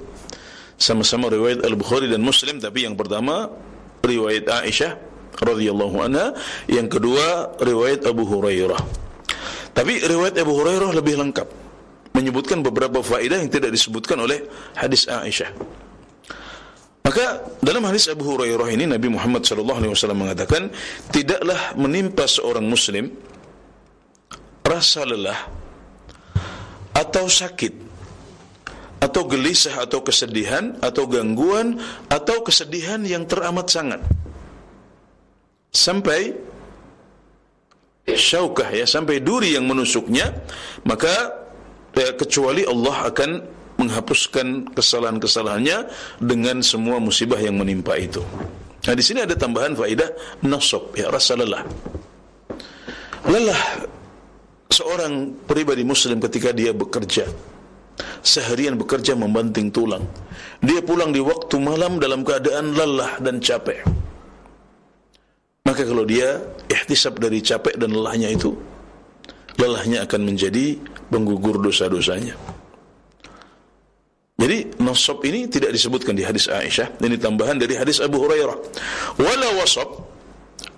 sama-sama 0.77 1.33
riwayat 1.33 1.65
Al-Bukhari 1.65 2.09
dan 2.09 2.21
Muslim 2.21 2.61
tapi 2.61 2.85
yang 2.85 2.93
pertama 2.93 3.49
riwayat 4.05 4.45
Aisyah 4.47 5.08
radhiyallahu 5.39 5.97
anha, 6.03 6.35
yang 6.67 6.91
kedua 6.91 7.55
riwayat 7.59 8.05
Abu 8.05 8.27
Hurairah. 8.27 8.79
Tapi 9.73 10.03
riwayat 10.03 10.35
Abu 10.39 10.53
Hurairah 10.59 10.91
lebih 10.91 11.15
lengkap, 11.19 11.47
menyebutkan 12.15 12.59
beberapa 12.59 12.99
faedah 12.99 13.39
yang 13.39 13.51
tidak 13.51 13.71
disebutkan 13.71 14.19
oleh 14.19 14.43
hadis 14.75 15.07
Aisyah. 15.07 15.51
Maka 17.09 17.41
dalam 17.63 17.81
hadis 17.89 18.05
Abu 18.11 18.21
Hurairah 18.21 18.69
ini 18.69 18.85
Nabi 18.85 19.09
Muhammad 19.09 19.41
sallallahu 19.41 19.81
alaihi 19.81 19.93
wasallam 19.95 20.19
mengatakan, 20.21 20.69
tidaklah 21.09 21.73
menimpa 21.73 22.29
seorang 22.29 22.67
muslim 22.67 23.09
rasa 24.61 25.01
lelah 25.01 25.49
atau 26.93 27.25
sakit 27.25 27.73
atau 28.99 29.25
gelisah 29.25 29.81
atau 29.81 30.03
kesedihan 30.03 30.77
atau 30.83 31.07
gangguan 31.09 31.79
atau 32.11 32.43
kesedihan 32.45 33.01
yang 33.07 33.25
teramat 33.25 33.71
sangat 33.71 34.03
sampai 35.69 36.33
syaukah 38.09 38.69
ya 38.73 38.89
sampai 38.89 39.21
duri 39.21 39.53
yang 39.53 39.69
menusuknya 39.69 40.33
maka 40.81 41.13
ya, 41.93 42.13
kecuali 42.17 42.65
Allah 42.65 43.13
akan 43.13 43.29
menghapuskan 43.79 44.75
kesalahan-kesalahannya 44.75 45.87
dengan 46.19 46.59
semua 46.59 46.99
musibah 46.99 47.39
yang 47.39 47.55
menimpa 47.55 47.95
itu. 47.95 48.19
Nah 48.83 48.93
di 48.95 48.99
sini 48.99 49.23
ada 49.23 49.39
tambahan 49.39 49.71
faedah 49.71 50.43
nasab 50.43 50.91
ya 50.99 51.07
rasa 51.07 51.39
lelah. 51.39 51.63
Lelah 53.23 53.87
seorang 54.67 55.31
pribadi 55.47 55.87
muslim 55.87 56.19
ketika 56.19 56.51
dia 56.51 56.75
bekerja 56.75 57.27
seharian 58.23 58.75
bekerja 58.75 59.15
membanting 59.15 59.71
tulang. 59.71 60.03
Dia 60.59 60.83
pulang 60.83 61.15
di 61.15 61.23
waktu 61.23 61.55
malam 61.59 61.99
dalam 61.99 62.23
keadaan 62.23 62.75
lelah 62.75 63.19
dan 63.23 63.39
capek. 63.39 63.83
Maka 65.67 65.83
kalau 65.83 66.07
dia 66.07 66.39
ihtisab 66.71 67.19
dari 67.19 67.43
capek 67.43 67.75
dan 67.75 67.91
lelahnya 67.91 68.31
itu, 68.31 68.55
lelahnya 69.59 70.07
akan 70.07 70.21
menjadi 70.23 70.79
penggugur 71.11 71.59
dosa-dosanya. 71.59 72.33
Jadi 74.39 74.79
nasab 74.79 75.19
ini 75.27 75.51
tidak 75.51 75.75
disebutkan 75.75 76.15
di 76.15 76.23
hadis 76.23 76.47
Aisyah, 76.47 76.95
ini 77.03 77.19
tambahan 77.19 77.59
dari 77.59 77.75
hadis 77.75 77.99
Abu 77.99 78.23
Hurairah. 78.23 78.55
Wala 79.19 79.47
wasab 79.59 79.99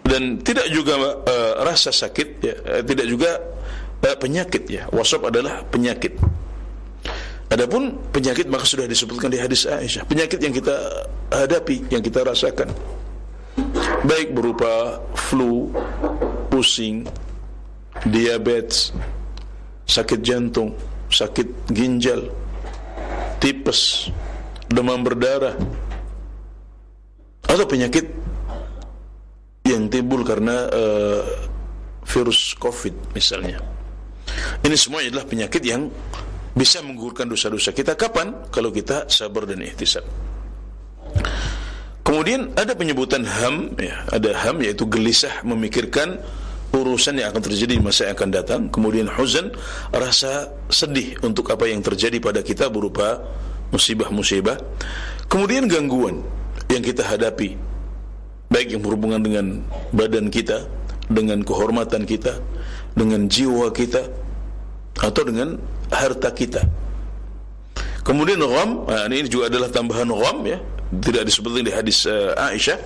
dan 0.01 0.41
tidak 0.41 0.65
juga 0.73 0.97
uh, 0.97 1.61
rasa 1.61 1.93
sakit, 1.93 2.27
ya, 2.41 2.55
uh, 2.57 2.81
tidak 2.81 3.05
juga 3.05 3.37
uh, 4.01 4.17
penyakit 4.17 4.65
ya. 4.65 4.89
Wasab 4.89 5.29
adalah 5.29 5.61
penyakit. 5.69 6.17
Adapun 7.53 8.01
penyakit 8.09 8.49
maka 8.49 8.65
sudah 8.65 8.89
disebutkan 8.89 9.29
di 9.29 9.37
hadis 9.37 9.69
Aisyah, 9.69 10.09
penyakit 10.09 10.41
yang 10.41 10.57
kita 10.57 11.05
hadapi, 11.29 11.85
yang 11.93 12.01
kita 12.01 12.25
rasakan 12.25 12.73
baik 14.05 14.33
berupa 14.33 15.01
flu, 15.13 15.69
pusing, 16.49 17.05
diabetes, 18.07 18.95
sakit 19.85 20.19
jantung, 20.23 20.73
sakit 21.11 21.69
ginjal, 21.69 22.31
tipes, 23.37 24.09
demam 24.71 25.03
berdarah, 25.03 25.55
atau 27.45 27.65
penyakit 27.67 28.07
yang 29.67 29.91
timbul 29.91 30.23
karena 30.23 30.67
uh, 30.71 31.21
virus 32.07 32.55
COVID 32.57 33.13
misalnya. 33.13 33.59
Ini 34.61 34.75
semua 34.79 35.03
adalah 35.03 35.27
penyakit 35.27 35.61
yang 35.63 35.91
bisa 36.51 36.83
menggugurkan 36.83 37.27
dosa-dosa 37.27 37.71
kita. 37.75 37.95
Kapan? 37.95 38.51
Kalau 38.51 38.71
kita 38.71 39.07
sabar 39.07 39.47
dan 39.47 39.63
ihtisab. 39.63 40.30
Kemudian 42.01 42.49
ada 42.57 42.73
penyebutan 42.73 43.21
ham, 43.23 43.77
ya, 43.77 44.01
ada 44.09 44.33
ham 44.33 44.57
yaitu 44.65 44.89
gelisah 44.89 45.45
memikirkan 45.45 46.17
urusan 46.73 47.19
yang 47.19 47.29
akan 47.35 47.43
terjadi 47.43 47.77
di 47.77 47.83
masa 47.83 48.09
yang 48.09 48.15
akan 48.17 48.29
datang. 48.31 48.61
Kemudian 48.73 49.05
huzan, 49.11 49.53
rasa 49.93 50.49
sedih 50.71 51.19
untuk 51.21 51.51
apa 51.53 51.69
yang 51.69 51.83
terjadi 51.83 52.17
pada 52.17 52.41
kita 52.41 52.71
berupa 52.73 53.21
musibah-musibah. 53.69 54.57
Kemudian 55.29 55.69
gangguan 55.69 56.25
yang 56.71 56.83
kita 56.83 57.05
hadapi, 57.05 57.55
baik 58.49 58.75
yang 58.75 58.81
berhubungan 58.81 59.21
dengan 59.21 59.45
badan 59.93 60.27
kita, 60.33 60.67
dengan 61.11 61.43
kehormatan 61.43 62.07
kita, 62.07 62.39
dengan 62.97 63.27
jiwa 63.29 63.69
kita, 63.71 64.09
atau 64.99 65.21
dengan 65.23 65.59
harta 65.91 66.31
kita. 66.33 66.63
Kemudian 68.01 68.41
gham, 68.41 68.89
nah 68.89 69.05
ini 69.05 69.29
juga 69.29 69.53
adalah 69.53 69.69
tambahan 69.69 70.09
gham 70.09 70.37
ya, 70.49 70.59
tidak 70.99 71.23
disebutkan 71.31 71.63
di 71.63 71.71
hadis 71.71 72.03
uh, 72.03 72.35
Aisyah. 72.35 72.77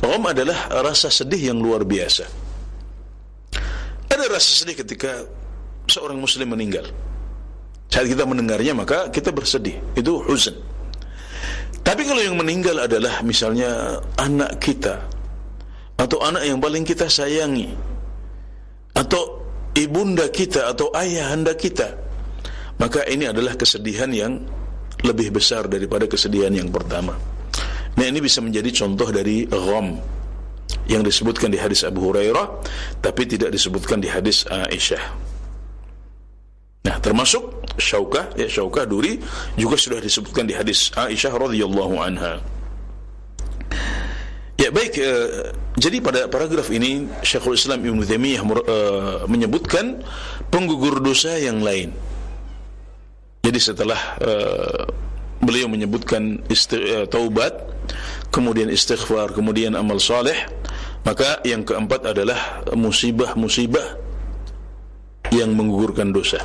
Gham 0.00 0.24
adalah 0.24 0.72
rasa 0.80 1.12
sedih 1.12 1.52
yang 1.52 1.60
luar 1.60 1.84
biasa. 1.84 2.24
Ada 4.08 4.24
rasa 4.32 4.64
sedih 4.64 4.80
ketika 4.80 5.28
seorang 5.84 6.16
muslim 6.16 6.56
meninggal. 6.56 6.88
Saat 7.92 8.08
kita 8.08 8.24
mendengarnya 8.24 8.72
maka 8.72 9.12
kita 9.12 9.28
bersedih. 9.28 9.76
Itu 9.92 10.24
huzn. 10.24 10.56
Tapi 11.84 12.06
kalau 12.08 12.22
yang 12.24 12.36
meninggal 12.40 12.80
adalah 12.80 13.20
misalnya 13.20 14.00
anak 14.16 14.56
kita 14.60 15.00
atau 16.00 16.16
anak 16.24 16.48
yang 16.48 16.56
paling 16.56 16.80
kita 16.80 17.12
sayangi 17.12 17.76
atau 18.96 19.44
ibunda 19.76 20.32
kita 20.32 20.72
atau 20.72 20.88
ayahanda 20.96 21.52
kita 21.52 21.92
maka 22.80 23.04
ini 23.04 23.28
adalah 23.28 23.52
kesedihan 23.52 24.08
yang 24.08 24.40
lebih 25.04 25.28
besar 25.36 25.68
daripada 25.68 26.08
kesedihan 26.08 26.52
yang 26.52 26.72
pertama 26.72 27.16
Nah 27.98 28.04
ini 28.06 28.22
bisa 28.22 28.38
menjadi 28.38 28.70
contoh 28.70 29.08
dari 29.10 29.48
gham 29.50 29.98
yang 30.86 31.02
disebutkan 31.02 31.50
di 31.50 31.58
hadis 31.58 31.82
Abu 31.82 32.10
Hurairah 32.10 32.46
tapi 33.02 33.26
tidak 33.26 33.50
disebutkan 33.54 33.98
di 33.98 34.10
hadis 34.10 34.46
Aisyah. 34.46 35.30
Nah, 36.80 36.96
termasuk 36.96 37.60
syaukah 37.76 38.32
ya 38.40 38.48
syaukah 38.48 38.88
duri 38.88 39.20
juga 39.54 39.76
sudah 39.76 40.00
disebutkan 40.00 40.48
di 40.48 40.56
hadis 40.56 40.88
Aisyah 40.96 41.32
radhiyallahu 41.36 41.94
anha. 42.00 42.40
Ya 44.60 44.68
baik, 44.68 44.92
uh, 45.00 45.56
jadi 45.80 46.04
pada 46.04 46.28
paragraf 46.28 46.68
ini 46.68 47.08
Syekhul 47.24 47.56
Islam 47.56 47.80
Ibn 47.80 48.04
Taimiyah 48.04 48.44
uh, 48.44 48.54
menyebutkan 49.24 50.04
penggugur 50.52 51.00
dosa 51.00 51.40
yang 51.40 51.64
lain. 51.64 51.96
Jadi 53.40 53.56
setelah 53.56 53.96
uh, 54.20 54.84
beliau 55.40 55.66
menyebutkan 55.66 56.44
uh, 56.46 57.04
taubat, 57.08 57.52
kemudian 58.30 58.68
istighfar, 58.68 59.32
kemudian 59.32 59.74
amal 59.74 59.98
saleh, 59.98 60.36
maka 61.02 61.40
yang 61.42 61.64
keempat 61.64 62.12
adalah 62.12 62.62
musibah-musibah 62.76 63.96
yang 65.32 65.56
menggugurkan 65.56 66.12
dosa. 66.12 66.42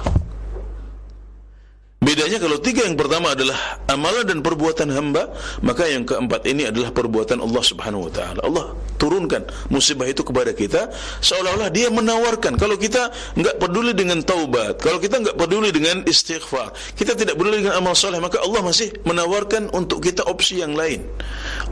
Bedanya 2.06 2.38
kalau 2.38 2.62
tiga 2.62 2.86
yang 2.86 2.93
pertama 2.93 3.34
adalah 3.34 3.82
amalan 3.89 4.30
dan 4.30 4.45
perbuatan 4.45 4.93
hamba, 4.93 5.34
maka 5.66 5.89
yang 5.89 6.06
keempat 6.06 6.45
ini 6.45 6.70
adalah 6.70 6.93
perbuatan 6.93 7.41
Allah 7.41 7.64
Subhanahu 7.66 8.06
wa 8.06 8.12
taala. 8.14 8.39
Allah 8.45 8.78
turunkan 9.01 9.41
musibah 9.74 10.06
itu 10.06 10.22
kepada 10.22 10.53
kita 10.53 10.93
seolah-olah 11.26 11.74
dia 11.74 11.89
menawarkan 11.89 12.62
kalau 12.62 12.78
kita 12.78 13.10
enggak 13.34 13.58
peduli 13.58 13.97
dengan 13.97 14.22
taubat, 14.22 14.78
kalau 14.86 15.01
kita 15.01 15.18
enggak 15.18 15.34
peduli 15.34 15.74
dengan 15.74 16.06
istighfar, 16.06 16.78
kita 16.93 17.18
tidak 17.18 17.41
peduli 17.41 17.66
dengan 17.66 17.82
amal 17.82 17.97
soleh, 17.97 18.22
maka 18.22 18.38
Allah 18.38 18.62
masih 18.62 18.93
menawarkan 19.01 19.74
untuk 19.74 20.06
kita 20.06 20.30
opsi 20.30 20.62
yang 20.62 20.78
lain. 20.78 21.01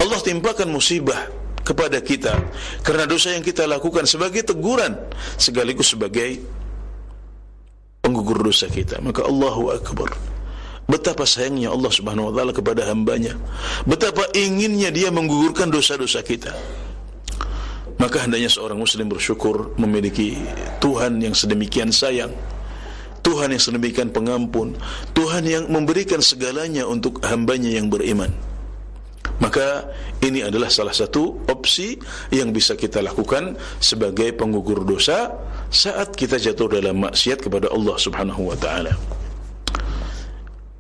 Allah 0.01 0.17
timpakan 0.17 0.65
musibah 0.73 1.29
kepada 1.61 2.01
kita 2.01 2.35
karena 2.81 3.05
dosa 3.05 3.37
yang 3.37 3.45
kita 3.45 3.69
lakukan 3.69 4.03
sebagai 4.03 4.43
teguran 4.43 4.97
sekaligus 5.37 5.95
sebagai 5.95 6.43
penggugur 8.03 8.43
dosa 8.43 8.67
kita. 8.67 8.99
Maka 8.99 9.23
Allahu 9.23 9.71
Akbar. 9.71 10.11
Betapa 10.83 11.23
sayangnya 11.23 11.71
Allah 11.71 11.87
subhanahu 11.87 12.29
wa 12.29 12.33
ta'ala 12.35 12.51
kepada 12.51 12.83
hambanya. 12.91 13.39
Betapa 13.87 14.27
inginnya 14.35 14.91
dia 14.91 15.07
menggugurkan 15.07 15.71
dosa-dosa 15.71 16.19
kita. 16.19 16.51
Maka 17.95 18.27
hendaknya 18.27 18.51
seorang 18.51 18.75
muslim 18.75 19.07
bersyukur 19.07 19.71
memiliki 19.79 20.35
Tuhan 20.83 21.23
yang 21.23 21.31
sedemikian 21.31 21.95
sayang 21.95 22.35
Tuhan 23.23 23.55
yang 23.55 23.63
sedemikian 23.63 24.11
pengampun 24.11 24.75
Tuhan 25.15 25.47
yang 25.47 25.63
memberikan 25.71 26.19
segalanya 26.19 26.83
untuk 26.83 27.23
hambanya 27.23 27.71
yang 27.71 27.87
beriman. 27.87 28.33
Maka 29.39 29.87
ini 30.19 30.43
adalah 30.43 30.67
salah 30.67 30.91
satu 30.91 31.47
opsi 31.47 31.95
yang 32.35 32.51
bisa 32.51 32.75
kita 32.75 32.99
lakukan 32.99 33.55
sebagai 33.79 34.35
penggugur 34.35 34.83
dosa 34.83 35.31
saat 35.73 36.13
kita 36.13 36.37
jatuh 36.37 36.69
dalam 36.69 37.01
maksiat 37.01 37.41
kepada 37.41 37.73
Allah 37.73 37.97
Subhanahu 37.97 38.53
wa 38.53 38.57
taala. 38.57 38.93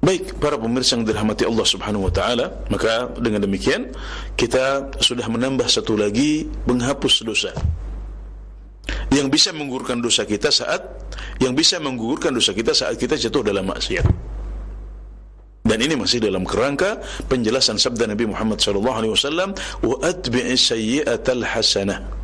Baik, 0.03 0.37
para 0.37 0.59
pemirsa 0.59 0.99
yang 0.99 1.07
dirahmati 1.07 1.47
Allah 1.49 1.65
Subhanahu 1.65 2.05
wa 2.05 2.13
taala, 2.13 2.53
maka 2.69 3.09
dengan 3.17 3.41
demikian 3.41 3.89
kita 4.37 4.93
sudah 5.01 5.25
menambah 5.25 5.65
satu 5.65 5.97
lagi 5.97 6.45
penghapus 6.69 7.25
dosa. 7.25 7.51
Yang 9.09 9.27
bisa 9.33 9.49
menggugurkan 9.55 10.03
dosa 10.03 10.27
kita 10.27 10.53
saat 10.53 10.83
yang 11.41 11.57
bisa 11.57 11.79
menggugurkan 11.81 12.35
dosa 12.35 12.53
kita 12.53 12.75
saat 12.75 12.99
kita 12.99 13.17
jatuh 13.17 13.41
dalam 13.41 13.65
maksiat. 13.65 14.05
Dan 15.63 15.79
ini 15.79 15.95
masih 15.95 16.19
dalam 16.19 16.43
kerangka 16.43 16.99
penjelasan 17.31 17.79
sabda 17.79 18.11
Nabi 18.11 18.27
Muhammad 18.27 18.59
sallallahu 18.59 18.97
alaihi 18.99 19.13
wasallam, 19.15 19.55
"Wa 19.81 20.03
atbi'is 20.03 20.67
sayyi'atal 20.69 21.47
hasanah." 21.47 22.22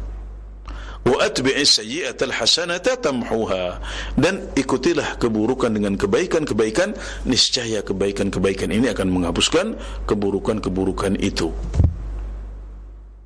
Wa 1.08 1.18
atbi'is 1.24 1.80
sayyi'atal 1.80 2.34
hasanata 2.34 3.00
tamhuha 3.00 3.80
dan 4.20 4.44
ikutilah 4.54 5.16
keburukan 5.22 5.72
dengan 5.72 5.96
kebaikan-kebaikan. 5.96 6.94
Niscaya 7.26 7.80
kebaikan-kebaikan 7.86 8.70
ini 8.74 8.92
akan 8.92 9.08
menghapuskan 9.08 9.80
keburukan-keburukan 10.06 11.16
itu. 11.22 11.50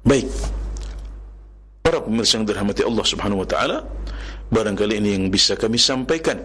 Baik. 0.03 0.28
Para 1.84 1.99
pemirsa 1.99 2.39
yang 2.39 2.47
dirahmati 2.47 2.82
Allah 2.84 3.05
Subhanahu 3.05 3.43
wa 3.43 3.47
taala 3.47 3.78
barangkali 4.47 4.99
ini 5.01 5.09
yang 5.19 5.26
bisa 5.28 5.57
kami 5.59 5.76
sampaikan 5.82 6.39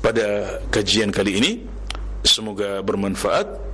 pada 0.00 0.58
kajian 0.70 1.10
kali 1.12 1.42
ini. 1.42 1.52
Semoga 2.26 2.82
bermanfaat 2.82 3.65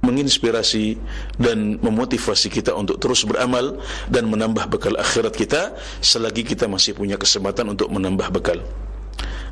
menginspirasi 0.00 0.96
dan 1.36 1.76
memotivasi 1.80 2.48
kita 2.48 2.72
untuk 2.72 2.96
terus 2.96 3.24
beramal 3.28 3.76
dan 4.08 4.28
menambah 4.32 4.68
bekal 4.72 4.96
akhirat 4.96 5.36
kita 5.36 5.76
selagi 6.00 6.44
kita 6.44 6.64
masih 6.64 6.96
punya 6.96 7.20
kesempatan 7.20 7.68
untuk 7.68 7.92
menambah 7.92 8.32
bekal. 8.32 8.58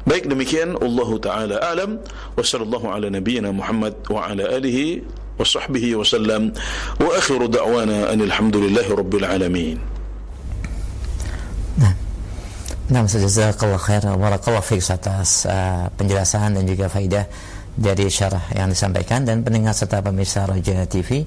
Baik 0.09 0.25
demikian. 0.25 0.73
Allah 0.81 1.11
taala 1.21 1.57
alam. 1.61 2.01
Wa 2.33 2.41
sallallahu 2.41 2.89
ala 2.89 3.13
nabiyyina 3.13 3.53
Muhammad 3.53 3.93
wa 4.09 4.25
ala 4.25 4.49
alihi 4.57 5.05
wa 5.37 5.45
sahbihi 5.45 6.01
wa 6.01 6.05
sallam. 6.07 6.57
Wa 6.97 7.13
akhiru 7.13 7.45
da'wana 7.45 8.09
anil 8.09 8.33
hamdulillahi 8.33 8.89
rabbil 8.89 9.27
alamin. 9.29 9.77
Nah, 11.77 11.93
Nah, 12.89 13.05
jazakallah 13.05 13.77
khair 13.77 14.01
barakallahu 14.01 14.65
fiik 14.65 14.81
atas 14.89 15.45
uh, 15.45 15.93
penjelasan 16.01 16.57
dan 16.57 16.65
juga 16.65 16.89
faidah 16.89 17.29
dari 17.79 18.11
syarah 18.11 18.43
yang 18.59 18.75
disampaikan 18.75 19.23
dan 19.23 19.47
pendengar 19.47 19.71
serta 19.71 20.03
pemirsa 20.03 20.51
Roja 20.51 20.83
TV 20.91 21.23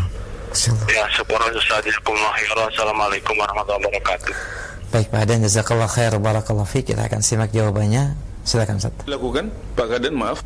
Ya, 0.92 1.04
syukur 1.08 1.40
Ustaz. 1.56 1.80
Assalamualaikum 1.88 3.32
warahmatullahi 3.40 3.88
wabarakatuh. 3.88 4.34
Baik, 4.92 5.08
Pak 5.08 5.20
Adan 5.24 5.40
jazakallah 5.48 5.88
khair 5.88 6.12
barakallahu 6.20 6.68
fiik. 6.68 6.92
Kita 6.92 7.08
akan 7.08 7.24
simak 7.24 7.48
jawabannya. 7.56 8.12
Silakan 8.44 8.76
Ustaz. 8.76 8.92
Lakukan, 9.08 9.48
Pak 9.72 9.88
Adan, 9.88 10.12
maaf. 10.12 10.44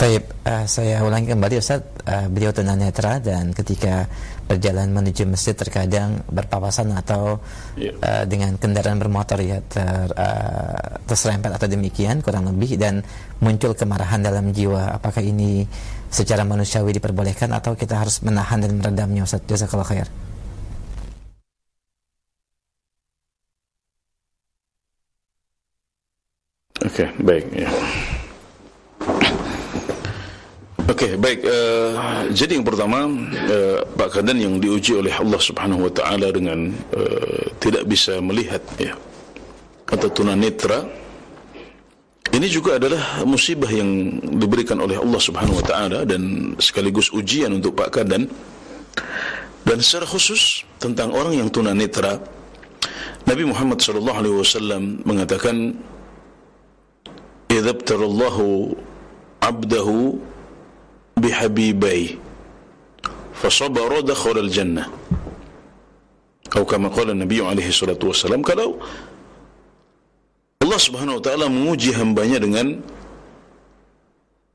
Baik, 0.00 0.24
uh, 0.48 0.64
saya 0.64 1.04
ulangi 1.04 1.32
kembali 1.36 1.60
Ustaz, 1.60 1.84
uh, 2.08 2.28
beliau 2.32 2.52
tunanetra 2.52 3.20
dan 3.20 3.52
ketika 3.52 4.08
berjalan 4.46 4.94
menuju 4.94 5.26
masjid 5.26 5.58
terkadang 5.58 6.22
berpapasan 6.30 6.94
atau 6.94 7.42
yeah. 7.74 7.90
Ya. 7.90 8.22
uh, 8.22 8.24
dengan 8.24 8.54
kendaraan 8.54 9.02
bermotor 9.02 9.42
ya 9.42 9.58
ter, 9.66 10.10
uh, 10.14 11.02
terserempet 11.04 11.50
atau 11.58 11.66
demikian 11.66 12.22
kurang 12.22 12.46
lebih 12.46 12.78
dan 12.78 13.02
muncul 13.42 13.74
kemarahan 13.74 14.22
dalam 14.22 14.54
jiwa 14.54 14.96
apakah 14.96 15.20
ini 15.20 15.66
secara 16.08 16.46
manusiawi 16.46 16.94
diperbolehkan 16.94 17.50
atau 17.50 17.74
kita 17.74 17.98
harus 17.98 18.22
menahan 18.22 18.62
dan 18.62 18.78
meredamnya 18.78 19.26
Ustaz 19.26 19.42
jazakallahu 19.44 19.90
khair 19.90 20.08
Oke, 26.86 27.02
okay, 27.02 27.08
baik 27.18 27.46
ya. 27.50 27.68
Oke, 30.86 31.02
okay, 31.02 31.12
baik. 31.18 31.42
Uh, 31.42 32.30
jadi 32.30 32.62
yang 32.62 32.62
pertama, 32.62 33.10
uh, 33.10 33.82
Pak 33.98 34.22
Kadan 34.22 34.38
yang 34.38 34.62
diuji 34.62 34.94
oleh 34.94 35.10
Allah 35.10 35.42
Subhanahu 35.42 35.90
Wa 35.90 35.92
Taala 35.98 36.30
dengan 36.30 36.70
uh, 36.94 37.42
tidak 37.58 37.90
bisa 37.90 38.22
melihat, 38.22 38.62
ya, 38.78 38.94
atau 39.90 40.06
tunanetra, 40.06 40.86
ini 42.30 42.46
juga 42.46 42.78
adalah 42.78 43.26
musibah 43.26 43.66
yang 43.66 44.22
diberikan 44.38 44.78
oleh 44.78 44.94
Allah 44.94 45.18
Subhanahu 45.18 45.58
Wa 45.58 45.66
Taala 45.66 45.98
dan 46.06 46.54
sekaligus 46.62 47.10
ujian 47.10 47.50
untuk 47.50 47.74
Pak 47.74 47.90
Kadan. 47.90 48.30
Dan 49.66 49.82
secara 49.82 50.06
khusus 50.06 50.62
tentang 50.78 51.10
orang 51.10 51.34
yang 51.34 51.50
tunanetra, 51.50 52.22
Nabi 53.26 53.42
Muhammad 53.42 53.82
Sallallahu 53.82 54.18
Alaihi 54.22 54.38
Wasallam 54.38 55.02
mengatakan, 55.02 55.74
"Idza 57.50 57.74
abtarallahu 57.74 58.78
abdahu 59.42 60.22
bihabibai, 61.18 62.16
fasabara 63.36 64.00
dakhala 64.04 64.40
al-jannah." 64.44 64.88
Atau 66.46 66.64
kama 66.64 66.88
qala 66.88 67.12
Nabi 67.12 67.42
alaihi 67.42 67.74
salatu 67.74 68.14
wasallam, 68.14 68.40
kalau 68.40 68.80
Allah 70.62 70.80
Subhanahu 70.80 71.18
wa 71.18 71.22
taala 71.22 71.46
menguji 71.46 71.94
hambanya 71.94 72.42
dengan 72.42 72.80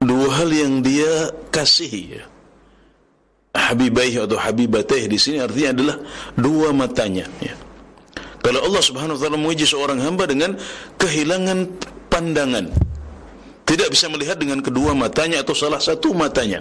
dua 0.01 0.27
hal 0.43 0.49
yang 0.49 0.83
dia 0.83 1.29
kasihi. 1.53 2.19
Habibaih 3.51 4.27
atau 4.27 4.39
habibatih 4.39 5.11
di 5.11 5.19
sini 5.19 5.39
artinya 5.43 5.75
adalah 5.75 5.97
dua 6.39 6.71
matanya 6.71 7.27
ya. 7.43 7.55
Kalau 8.41 8.59
Allah 8.65 8.83
Subhanahu 8.83 9.15
wa 9.15 9.21
taala 9.21 9.37
menguji 9.37 9.63
seorang 9.69 10.01
hamba 10.01 10.25
dengan 10.25 10.57
kehilangan 10.97 11.69
pandangan, 12.09 12.73
tidak 13.71 13.87
bisa 13.87 14.11
melihat 14.11 14.35
dengan 14.35 14.59
kedua 14.59 14.91
matanya 14.91 15.39
atau 15.39 15.55
salah 15.55 15.79
satu 15.79 16.11
matanya. 16.11 16.59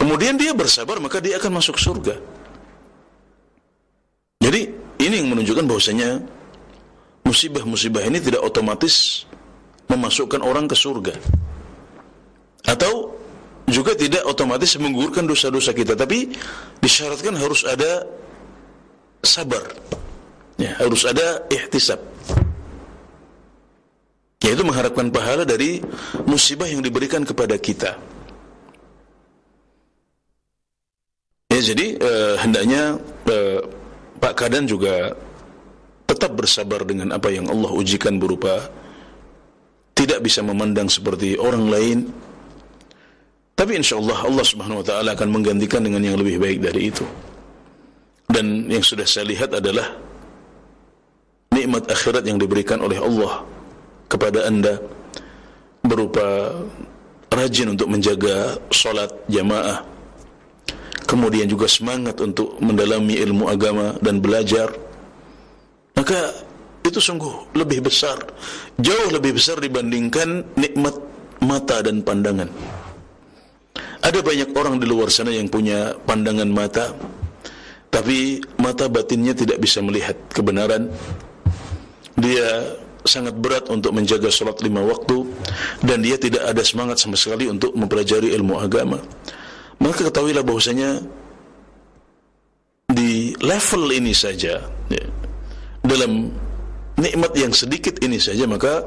Kemudian 0.00 0.40
dia 0.40 0.56
bersabar, 0.56 0.96
maka 0.96 1.20
dia 1.20 1.36
akan 1.36 1.60
masuk 1.60 1.76
surga. 1.76 2.16
Jadi, 4.40 4.72
ini 4.96 5.14
yang 5.20 5.28
menunjukkan 5.28 5.68
bahwasanya 5.68 6.24
musibah-musibah 7.20 8.00
ini 8.08 8.16
tidak 8.16 8.40
otomatis 8.40 9.28
memasukkan 9.92 10.40
orang 10.40 10.64
ke 10.64 10.72
surga. 10.72 11.12
Atau 12.64 13.20
juga 13.68 13.92
tidak 13.92 14.24
otomatis 14.24 14.80
menggugurkan 14.80 15.28
dosa-dosa 15.28 15.76
kita, 15.76 15.92
tapi 16.00 16.32
disyaratkan 16.80 17.36
harus 17.36 17.68
ada 17.68 18.08
sabar 19.20 19.68
ya, 20.56 20.80
harus 20.80 21.04
ada 21.04 21.44
ihtisab 21.52 22.00
yaitu 24.40 24.64
mengharapkan 24.64 25.12
pahala 25.12 25.44
dari 25.44 25.84
musibah 26.24 26.64
yang 26.64 26.80
diberikan 26.80 27.22
kepada 27.28 27.60
kita. 27.60 28.00
Ya 31.52 31.60
jadi 31.60 31.86
eh, 32.00 32.34
hendaknya 32.40 32.96
eh, 33.28 33.60
Pak 34.16 34.34
Kadan 34.36 34.64
juga 34.64 35.12
tetap 36.08 36.32
bersabar 36.34 36.82
dengan 36.88 37.12
apa 37.12 37.28
yang 37.28 37.52
Allah 37.52 37.68
ujikan 37.70 38.16
berupa 38.16 38.64
tidak 39.92 40.24
bisa 40.24 40.40
memandang 40.40 40.88
seperti 40.88 41.36
orang 41.36 41.64
lain. 41.68 41.98
Tapi 43.52 43.76
insyaallah 43.76 44.24
Allah 44.24 44.46
Subhanahu 44.46 44.80
wa 44.80 44.86
taala 44.86 45.12
akan 45.12 45.28
menggantikan 45.28 45.84
dengan 45.84 46.00
yang 46.00 46.16
lebih 46.16 46.40
baik 46.40 46.64
dari 46.64 46.88
itu. 46.88 47.04
Dan 48.24 48.72
yang 48.72 48.80
sudah 48.80 49.04
saya 49.04 49.28
lihat 49.28 49.52
adalah 49.52 49.84
nikmat 51.52 51.84
akhirat 51.92 52.24
yang 52.24 52.40
diberikan 52.40 52.80
oleh 52.80 52.96
Allah 52.96 53.59
kepada 54.10 54.50
anda 54.50 54.82
berupa 55.86 56.58
rajin 57.30 57.72
untuk 57.72 57.86
menjaga 57.86 58.58
salat 58.74 59.14
jamaah 59.30 59.86
kemudian 61.06 61.46
juga 61.46 61.70
semangat 61.70 62.18
untuk 62.18 62.58
mendalami 62.58 63.16
ilmu 63.22 63.46
agama 63.46 63.94
dan 64.02 64.18
belajar 64.18 64.74
maka 65.94 66.34
itu 66.82 66.98
sungguh 66.98 67.54
lebih 67.54 67.86
besar 67.86 68.18
jauh 68.82 69.08
lebih 69.14 69.38
besar 69.38 69.62
dibandingkan 69.62 70.42
nikmat 70.58 71.10
mata 71.40 71.80
dan 71.80 72.04
pandangan. 72.04 72.48
Ada 74.00 74.24
banyak 74.24 74.50
orang 74.56 74.80
di 74.80 74.86
luar 74.88 75.12
sana 75.12 75.32
yang 75.32 75.48
punya 75.48 75.92
pandangan 76.08 76.48
mata 76.48 76.92
tapi 77.90 78.40
mata 78.56 78.86
batinnya 78.86 79.34
tidak 79.34 79.60
bisa 79.60 79.82
melihat 79.82 80.16
kebenaran. 80.30 80.88
Dia 82.16 82.76
sangat 83.04 83.34
berat 83.36 83.68
untuk 83.72 83.92
menjaga 83.96 84.28
sholat 84.28 84.60
lima 84.64 84.84
waktu 84.84 85.24
dan 85.84 86.04
dia 86.04 86.16
tidak 86.20 86.44
ada 86.44 86.62
semangat 86.64 87.00
sama 87.00 87.16
sekali 87.16 87.48
untuk 87.48 87.72
mempelajari 87.76 88.32
ilmu 88.36 88.60
agama. 88.60 89.00
Maka 89.80 90.12
ketahuilah 90.12 90.44
bahwasanya 90.44 91.00
di 92.90 93.32
level 93.40 93.84
ini 93.94 94.12
saja 94.12 94.60
ya, 94.90 95.04
dalam 95.80 96.28
nikmat 97.00 97.32
yang 97.38 97.54
sedikit 97.54 97.96
ini 98.04 98.20
saja 98.20 98.44
maka 98.44 98.84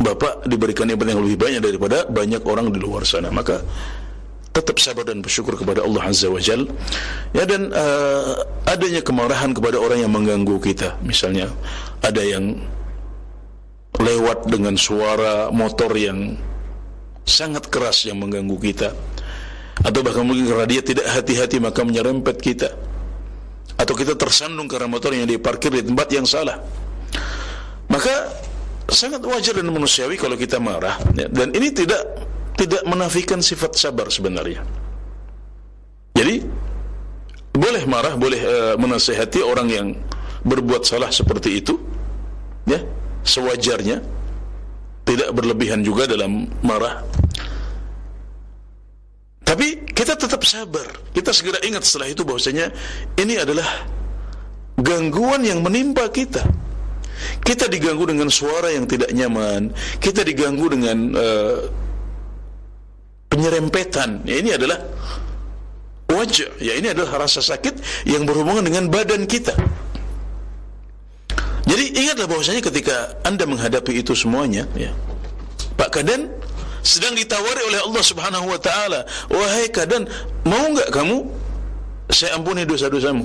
Bapak 0.00 0.48
diberikan 0.48 0.88
nikmat 0.88 1.12
yang 1.12 1.20
lebih 1.20 1.36
banyak 1.36 1.60
daripada 1.60 2.08
banyak 2.08 2.40
orang 2.48 2.72
di 2.72 2.80
luar 2.80 3.04
sana. 3.04 3.28
Maka 3.28 3.60
tetap 4.50 4.80
sabar 4.80 5.04
dan 5.04 5.20
bersyukur 5.20 5.60
kepada 5.60 5.84
Allah 5.84 6.08
Azza 6.08 6.32
wa 6.32 6.40
Jal. 6.40 6.64
Ya 7.36 7.44
dan 7.44 7.68
uh, 7.68 8.40
adanya 8.64 9.04
kemarahan 9.04 9.52
kepada 9.52 9.76
orang 9.76 10.00
yang 10.00 10.08
mengganggu 10.08 10.56
kita. 10.56 10.96
Misalnya 11.04 11.52
ada 12.00 12.24
yang 12.24 12.64
lewat 14.00 14.48
dengan 14.48 14.74
suara 14.80 15.52
motor 15.52 15.92
yang 15.92 16.34
sangat 17.28 17.68
keras 17.68 18.08
yang 18.08 18.18
mengganggu 18.18 18.56
kita 18.56 18.96
atau 19.80 20.00
bahkan 20.00 20.24
mungkin 20.24 20.48
karena 20.48 20.66
dia 20.66 20.82
tidak 20.84 21.06
hati-hati 21.08 21.60
maka 21.60 21.84
menyerempet 21.84 22.36
kita 22.40 22.72
atau 23.76 23.94
kita 23.96 24.16
tersandung 24.16 24.68
karena 24.68 24.88
motor 24.88 25.12
yang 25.12 25.28
diparkir 25.28 25.72
di 25.72 25.84
tempat 25.84 26.08
yang 26.12 26.24
salah 26.24 26.60
maka 27.88 28.28
sangat 28.90 29.22
wajar 29.22 29.56
dan 29.56 29.68
manusiawi 29.70 30.18
kalau 30.18 30.36
kita 30.36 30.58
marah 30.58 30.98
ya. 31.16 31.28
dan 31.30 31.52
ini 31.54 31.70
tidak 31.70 32.02
tidak 32.60 32.84
menafikan 32.84 33.40
sifat 33.40 33.72
sabar 33.72 34.12
sebenarnya. 34.12 34.60
Jadi 36.12 36.44
boleh 37.56 37.88
marah, 37.88 38.20
boleh 38.20 38.40
uh, 38.44 38.74
menasehati 38.76 39.40
orang 39.40 39.68
yang 39.72 39.86
berbuat 40.44 40.84
salah 40.84 41.08
seperti 41.08 41.64
itu, 41.64 41.80
ya 42.68 42.84
sewajarnya, 43.24 44.00
tidak 45.04 45.30
berlebihan 45.34 45.80
juga 45.82 46.06
dalam 46.06 46.46
marah. 46.62 47.02
Tapi 49.42 49.90
kita 49.90 50.14
tetap 50.14 50.46
sabar. 50.46 50.86
Kita 51.10 51.34
segera 51.34 51.58
ingat 51.66 51.82
setelah 51.82 52.08
itu 52.08 52.22
bahwasanya 52.22 52.70
ini 53.18 53.34
adalah 53.34 53.66
gangguan 54.78 55.42
yang 55.42 55.60
menimpa 55.60 56.06
kita. 56.08 56.46
Kita 57.44 57.68
diganggu 57.68 58.08
dengan 58.08 58.32
suara 58.32 58.72
yang 58.72 58.88
tidak 58.88 59.12
nyaman, 59.12 59.74
kita 60.00 60.24
diganggu 60.24 60.72
dengan 60.72 60.98
uh, 61.12 61.58
penyerempetan. 63.28 64.24
Ya, 64.24 64.40
ini 64.40 64.56
adalah 64.56 64.80
wajah. 66.10 66.50
Ya 66.58 66.74
ini 66.76 66.90
adalah 66.90 67.24
rasa 67.24 67.40
sakit 67.40 68.06
yang 68.10 68.26
berhubungan 68.26 68.66
dengan 68.66 68.90
badan 68.90 69.24
kita. 69.24 69.54
Jadi 71.70 71.84
ingatlah 71.94 72.26
bahwasanya 72.26 72.66
ketika 72.66 73.14
anda 73.22 73.46
menghadapi 73.46 74.02
itu 74.02 74.10
semuanya, 74.18 74.66
ya, 74.74 74.90
Pak 75.78 75.94
Kadan 75.94 76.26
sedang 76.82 77.14
ditawari 77.14 77.62
oleh 77.70 77.78
Allah 77.86 78.02
Subhanahu 78.02 78.50
Wa 78.50 78.58
Taala, 78.58 79.06
wahai 79.30 79.70
Kadan, 79.70 80.10
mau 80.42 80.66
nggak 80.74 80.90
kamu 80.90 81.30
saya 82.10 82.34
ampuni 82.34 82.66
dosa-dosamu? 82.66 83.22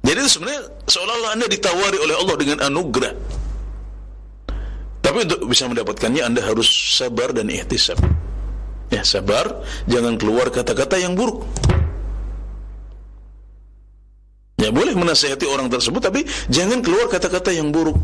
Jadi 0.00 0.18
itu 0.24 0.30
sebenarnya 0.40 0.62
seolah-olah 0.88 1.30
anda 1.36 1.46
ditawari 1.52 1.98
oleh 2.00 2.14
Allah 2.16 2.36
dengan 2.40 2.58
anugerah. 2.64 3.12
Tapi 5.04 5.18
untuk 5.28 5.44
bisa 5.44 5.68
mendapatkannya 5.68 6.24
anda 6.24 6.40
harus 6.40 6.68
sabar 6.96 7.36
dan 7.36 7.52
ihtisab. 7.52 8.00
Ya 8.88 9.04
sabar, 9.04 9.60
jangan 9.84 10.16
keluar 10.16 10.48
kata-kata 10.48 10.96
yang 10.96 11.12
buruk. 11.12 11.44
Ya 14.68 14.70
boleh 14.76 14.92
menasihati 14.92 15.48
orang 15.48 15.72
tersebut 15.72 16.04
tapi 16.04 16.28
jangan 16.52 16.84
keluar 16.84 17.08
kata-kata 17.08 17.56
yang 17.56 17.72
buruk. 17.72 17.96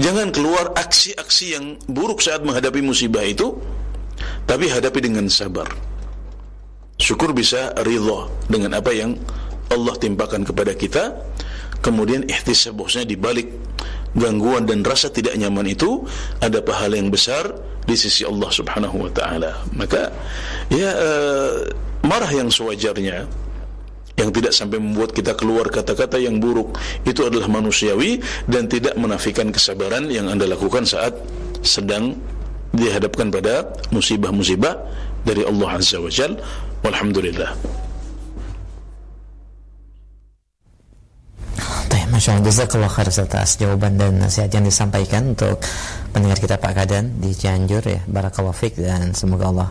Jangan 0.00 0.32
keluar 0.32 0.72
aksi-aksi 0.72 1.46
yang 1.52 1.76
buruk 1.84 2.24
saat 2.24 2.40
menghadapi 2.40 2.80
musibah 2.80 3.20
itu 3.20 3.52
tapi 4.48 4.72
hadapi 4.72 5.04
dengan 5.04 5.28
sabar. 5.28 5.68
Syukur 6.96 7.36
bisa 7.36 7.76
ridha 7.84 8.32
dengan 8.48 8.80
apa 8.80 8.96
yang 8.96 9.12
Allah 9.68 9.92
timpakan 10.00 10.48
kepada 10.48 10.72
kita. 10.72 11.20
Kemudian 11.84 12.24
ihtisab 12.32 12.80
bosnya 12.80 13.04
dibalik 13.04 13.52
gangguan 14.16 14.64
dan 14.64 14.80
rasa 14.80 15.12
tidak 15.12 15.36
nyaman 15.36 15.68
itu 15.68 16.00
ada 16.40 16.64
pahala 16.64 16.96
yang 16.96 17.12
besar 17.12 17.44
di 17.84 17.92
sisi 17.92 18.24
Allah 18.24 18.48
Subhanahu 18.48 19.04
wa 19.04 19.12
taala. 19.12 19.60
Maka 19.76 20.08
ya 20.72 20.96
uh, 20.96 21.68
marah 22.08 22.32
yang 22.32 22.48
sewajarnya 22.48 23.43
yang 24.14 24.30
tidak 24.30 24.54
sampai 24.54 24.78
membuat 24.78 25.10
kita 25.10 25.34
keluar 25.34 25.66
kata-kata 25.70 26.22
yang 26.22 26.38
buruk. 26.38 26.78
Itu 27.02 27.26
adalah 27.26 27.50
manusiawi 27.50 28.22
dan 28.46 28.70
tidak 28.70 28.94
menafikan 28.94 29.50
kesabaran 29.50 30.06
yang 30.10 30.30
anda 30.30 30.46
lakukan 30.46 30.86
saat 30.86 31.14
sedang 31.66 32.14
dihadapkan 32.74 33.30
pada 33.30 33.70
musibah-musibah 33.90 34.74
dari 35.26 35.42
Allah 35.42 35.78
Azza 35.78 35.98
wa 35.98 36.10
Jal. 36.10 36.38
Walhamdulillah. 36.84 37.82
Masya 42.14 42.38
Allah, 42.38 42.46
jazakallah 42.46 42.92
khair 42.94 43.10
atas 43.10 43.58
jawaban 43.58 43.98
dan 43.98 44.14
nasihat 44.22 44.46
yang 44.54 44.62
disampaikan 44.62 45.34
untuk 45.34 45.58
pendengar 46.14 46.38
kita 46.38 46.62
Pak 46.62 46.72
Kadan 46.78 47.18
di 47.18 47.34
Cianjur 47.34 47.82
ya. 47.82 48.06
Barakallahu 48.06 48.54
fiqh 48.54 48.78
dan 48.78 49.10
semoga 49.18 49.50
Allah 49.50 49.68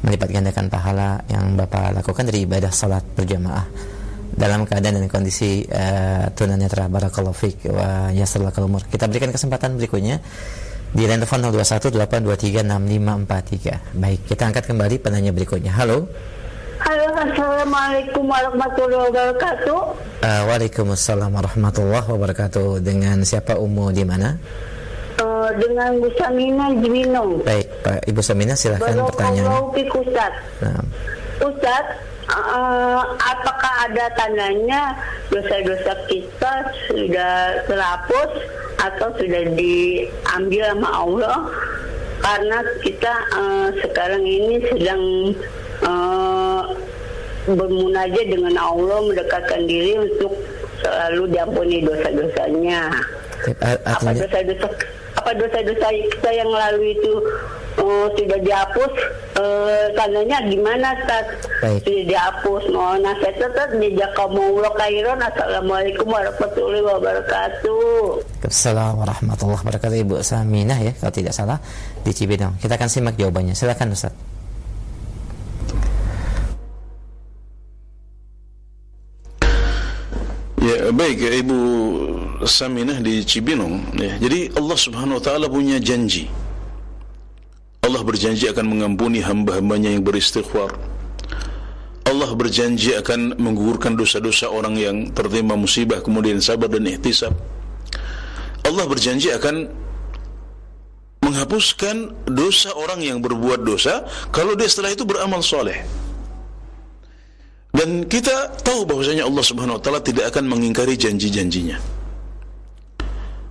melipat 0.00 0.32
gandakan 0.32 0.72
pahala 0.72 1.20
yang 1.28 1.56
Bapak 1.56 1.92
lakukan 2.00 2.24
dari 2.24 2.48
ibadah 2.48 2.72
salat 2.72 3.04
berjamaah 3.12 3.68
dalam 4.30 4.62
keadaan 4.64 5.02
dan 5.02 5.08
kondisi 5.10 5.66
uh, 5.68 6.30
tunanetra 6.32 6.88
barakallahu 6.88 7.34
fik 7.34 7.68
wa 7.68 8.08
yassarlakal 8.14 8.64
umur. 8.64 8.86
Kita 8.88 9.10
berikan 9.10 9.34
kesempatan 9.34 9.76
berikutnya 9.76 10.22
di 10.90 11.06
line 11.06 11.22
telepon 11.22 11.54
0218236543. 11.54 13.94
Baik, 14.00 14.20
kita 14.26 14.42
angkat 14.48 14.66
kembali 14.66 14.98
penanya 14.98 15.30
berikutnya. 15.30 15.70
Halo. 15.76 16.08
Halo, 16.80 17.12
Assalamualaikum 17.12 18.24
warahmatullahi 18.24 19.12
wabarakatuh. 19.12 19.78
Uh, 20.24 20.42
Waalaikumsalam 20.48 21.28
warahmatullahi 21.28 22.08
wabarakatuh. 22.08 22.80
Dengan 22.80 23.20
siapa 23.28 23.60
Umu 23.60 23.92
di 23.92 24.08
mana? 24.08 24.40
Uh, 25.18 25.50
dengan 25.58 25.98
Bu 25.98 26.08
Samina 26.16 26.70
Jimino. 26.78 27.42
Baik, 27.42 27.66
Pak 27.82 28.06
Ibu 28.08 28.22
Samina 28.22 28.54
silakan 28.54 29.04
pertanyaannya. 29.10 29.84
Ustaz. 29.90 30.32
Nah. 30.62 30.80
Ustaz, 31.44 31.84
uh, 32.30 33.02
apakah 33.18 33.90
ada 33.90 34.06
tandanya 34.16 34.94
dosa-dosa 35.28 35.92
kita 36.08 36.52
sudah 36.88 37.58
terhapus 37.66 38.30
atau 38.80 39.08
sudah 39.18 39.44
diambil 39.58 40.62
sama 40.72 40.88
Allah? 40.88 41.38
Karena 42.20 42.58
kita 42.80 43.12
uh, 43.34 43.68
sekarang 43.84 44.24
ini 44.24 44.56
sedang 44.72 45.02
uh, 45.84 46.64
bermunajat 47.44 48.24
dengan 48.24 48.54
Allah, 48.56 49.04
mendekatkan 49.04 49.68
diri 49.68 50.00
untuk 50.00 50.32
selalu 50.80 51.28
diampuni 51.28 51.84
dosa-dosanya. 51.84 52.88
Apa 53.84 54.16
dosa-dosa 54.16 54.68
apa 55.18 55.30
dosa-dosa 55.34 55.88
kita 55.90 56.30
yang 56.30 56.50
lalu 56.50 56.94
itu 56.94 57.12
uh, 57.80 58.06
sudah 58.14 58.38
dihapus? 58.38 58.92
Uh, 59.40 59.88
tandanya 59.96 60.42
gimana 60.44 60.92
tas 61.08 61.24
sudah 61.80 62.04
dihapus 62.04 62.68
mau 62.74 62.92
nasihat 62.98 63.40
tetap 63.40 63.72
jazakumullah 63.72 64.68
khairan 64.76 65.16
assalamualaikum 65.22 66.06
warahmatullahi 66.06 66.84
wabarakatuh. 66.84 68.20
Assalamualaikum 68.44 69.00
warahmatullahi 69.02 69.60
wabarakatuh. 69.64 69.96
Ibu 70.06 70.16
Saminah 70.20 70.78
ya 70.82 70.92
kalau 70.98 71.12
tidak 71.14 71.32
salah 71.32 71.58
di 72.04 72.12
Cibinong. 72.12 72.60
Kita 72.60 72.76
akan 72.76 72.88
simak 72.90 73.16
jawabannya. 73.16 73.56
Silakan 73.56 73.96
Ustaz 73.96 74.29
Ya 80.80 80.88
baik 80.96 81.20
Ibu 81.20 81.58
Saminah 82.48 83.04
di 83.04 83.20
Cibinong 83.20 84.00
ya. 84.00 84.16
Jadi 84.16 84.48
Allah 84.56 84.78
subhanahu 84.80 85.20
wa 85.20 85.22
ta'ala 85.28 85.44
punya 85.44 85.76
janji. 85.76 86.24
Allah 87.84 88.00
berjanji 88.00 88.48
akan 88.48 88.64
mengampuni 88.64 89.20
hamba-hambanya 89.20 89.92
yang 89.92 90.00
beristighfar. 90.00 90.72
Allah 92.08 92.32
berjanji 92.32 92.96
akan 92.96 93.36
menggugurkan 93.36 93.92
dosa-dosa 93.92 94.48
orang 94.48 94.80
yang 94.80 94.96
tertimpa 95.12 95.52
musibah 95.52 96.00
kemudian 96.00 96.40
sabar 96.40 96.72
dan 96.72 96.88
ihtisab. 96.88 97.36
Allah 98.64 98.88
berjanji 98.88 99.36
akan 99.36 99.68
menghapuskan 101.20 102.24
dosa 102.24 102.72
orang 102.72 103.04
yang 103.04 103.20
berbuat 103.20 103.68
dosa 103.68 104.08
kalau 104.32 104.56
dia 104.56 104.72
setelah 104.72 104.96
itu 104.96 105.04
beramal 105.04 105.44
soleh 105.44 105.84
dan 107.80 108.04
kita 108.04 108.60
tahu 108.60 108.84
bahwasanya 108.84 109.24
Allah 109.24 109.40
Subhanahu 109.40 109.80
wa 109.80 109.82
taala 109.82 110.04
tidak 110.04 110.28
akan 110.36 110.52
mengingkari 110.52 111.00
janji-janjinya. 111.00 111.80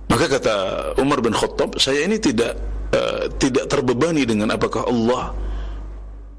Maka 0.06 0.26
kata 0.30 0.54
Umar 1.02 1.18
bin 1.18 1.34
Khattab, 1.34 1.82
saya 1.82 2.06
ini 2.06 2.22
tidak 2.22 2.54
uh, 2.94 3.26
tidak 3.42 3.66
terbebani 3.66 4.22
dengan 4.22 4.54
apakah 4.54 4.86
Allah 4.86 5.34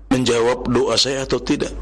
menjawab 0.08 0.72
doa 0.72 0.96
saya 0.96 1.28
atau 1.28 1.44
tidak. 1.44 1.76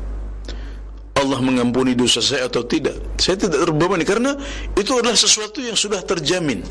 Allah 1.13 1.37
mengampuni 1.45 1.93
dosa 1.93 2.25
saya 2.25 2.49
atau 2.49 2.65
tidak. 2.65 2.97
Saya 3.21 3.37
tidak 3.37 3.69
terbebani 3.69 4.01
karena 4.01 4.33
itu 4.73 4.89
adalah 4.97 5.13
sesuatu 5.13 5.61
yang 5.61 5.77
sudah 5.77 6.01
terjamin. 6.01 6.65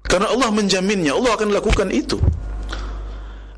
Karena 0.00 0.32
Allah 0.32 0.48
menjaminnya, 0.48 1.12
Allah 1.12 1.36
akan 1.36 1.52
lakukan 1.52 1.92
itu. 1.92 2.16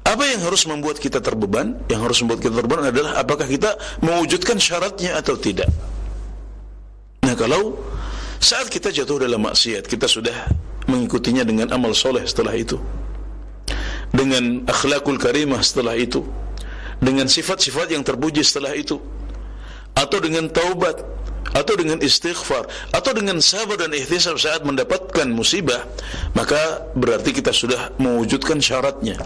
Apa 0.07 0.23
yang 0.23 0.39
harus 0.47 0.71
membuat 0.71 1.03
kita 1.03 1.19
terbeban? 1.19 1.83
Yang 1.91 2.01
harus 2.07 2.19
membuat 2.23 2.41
kita 2.47 2.55
terbeban 2.63 2.87
adalah 2.95 3.19
apakah 3.19 3.43
kita 3.43 3.75
mewujudkan 4.07 4.55
syaratnya 4.55 5.19
atau 5.19 5.35
tidak. 5.35 5.67
Nah 7.27 7.35
kalau 7.35 7.75
saat 8.39 8.71
kita 8.71 8.95
jatuh 8.95 9.27
dalam 9.27 9.43
maksiat, 9.43 9.91
kita 9.91 10.07
sudah 10.07 10.47
mengikutinya 10.87 11.43
dengan 11.43 11.75
amal 11.75 11.91
soleh 11.91 12.23
setelah 12.23 12.55
itu. 12.55 12.79
Dengan 14.15 14.63
akhlakul 14.71 15.19
karimah 15.19 15.59
setelah 15.67 15.99
itu. 15.99 16.23
Dengan 17.03 17.27
sifat-sifat 17.27 17.91
yang 17.91 18.07
terpuji 18.07 18.47
setelah 18.47 18.79
itu. 18.79 19.03
Atau 19.99 20.23
dengan 20.23 20.47
taubat. 20.47 21.03
Atau 21.51 21.75
dengan 21.75 21.99
istighfar. 21.99 22.71
Atau 22.95 23.11
dengan 23.11 23.43
sabar 23.43 23.75
dan 23.75 23.91
ikhtisab 23.91 24.39
saat 24.39 24.63
mendapatkan 24.63 25.27
musibah. 25.27 25.83
Maka 26.39 26.95
berarti 26.95 27.35
kita 27.35 27.51
sudah 27.51 27.91
mewujudkan 27.99 28.63
syaratnya 28.63 29.19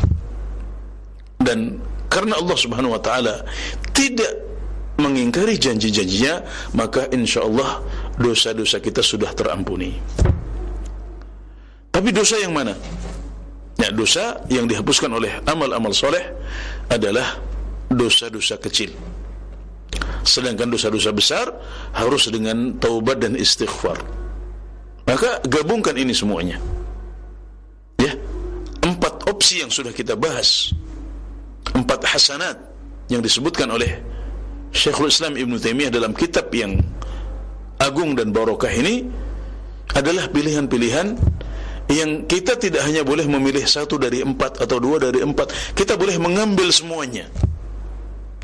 dan 1.40 1.80
karena 2.12 2.36
Allah 2.36 2.56
Subhanahu 2.58 2.92
wa 2.94 3.02
taala 3.02 3.46
tidak 3.96 4.50
mengingkari 5.00 5.56
janji-janjinya 5.56 6.44
maka 6.76 7.08
insyaallah 7.08 7.80
dosa-dosa 8.20 8.78
kita 8.78 9.00
sudah 9.00 9.32
terampuni. 9.32 9.96
Tapi 11.90 12.08
dosa 12.12 12.36
yang 12.38 12.52
mana? 12.52 12.76
Ya 13.80 13.88
dosa 13.88 14.44
yang 14.52 14.68
dihapuskan 14.68 15.08
oleh 15.08 15.40
amal-amal 15.48 15.96
soleh 15.96 16.20
adalah 16.92 17.40
dosa-dosa 17.88 18.60
kecil. 18.60 18.92
Sedangkan 20.20 20.68
dosa-dosa 20.68 21.10
besar 21.16 21.46
harus 21.96 22.28
dengan 22.28 22.76
taubat 22.76 23.24
dan 23.24 23.32
istighfar. 23.34 23.96
Maka 25.08 25.40
gabungkan 25.48 25.96
ini 25.96 26.12
semuanya. 26.12 26.60
Ya 27.96 28.12
empat 28.84 29.28
opsi 29.28 29.64
yang 29.64 29.72
sudah 29.72 29.92
kita 29.92 30.14
bahas 30.14 30.76
empat 31.74 32.00
hasanat 32.06 32.56
yang 33.10 33.20
disebutkan 33.20 33.70
oleh 33.70 34.00
Syekhul 34.70 35.10
Islam 35.10 35.34
Ibn 35.34 35.58
Taimiyah 35.58 35.90
dalam 35.90 36.14
kitab 36.14 36.50
yang 36.54 36.78
agung 37.82 38.14
dan 38.14 38.30
barokah 38.30 38.70
ini 38.70 39.02
adalah 39.90 40.30
pilihan-pilihan 40.30 41.18
yang 41.90 42.10
kita 42.30 42.54
tidak 42.54 42.86
hanya 42.86 43.02
boleh 43.02 43.26
memilih 43.26 43.66
satu 43.66 43.98
dari 43.98 44.22
empat 44.22 44.62
atau 44.62 44.78
dua 44.78 45.02
dari 45.02 45.26
empat. 45.26 45.74
Kita 45.74 45.98
boleh 45.98 46.22
mengambil 46.22 46.70
semuanya. 46.70 47.26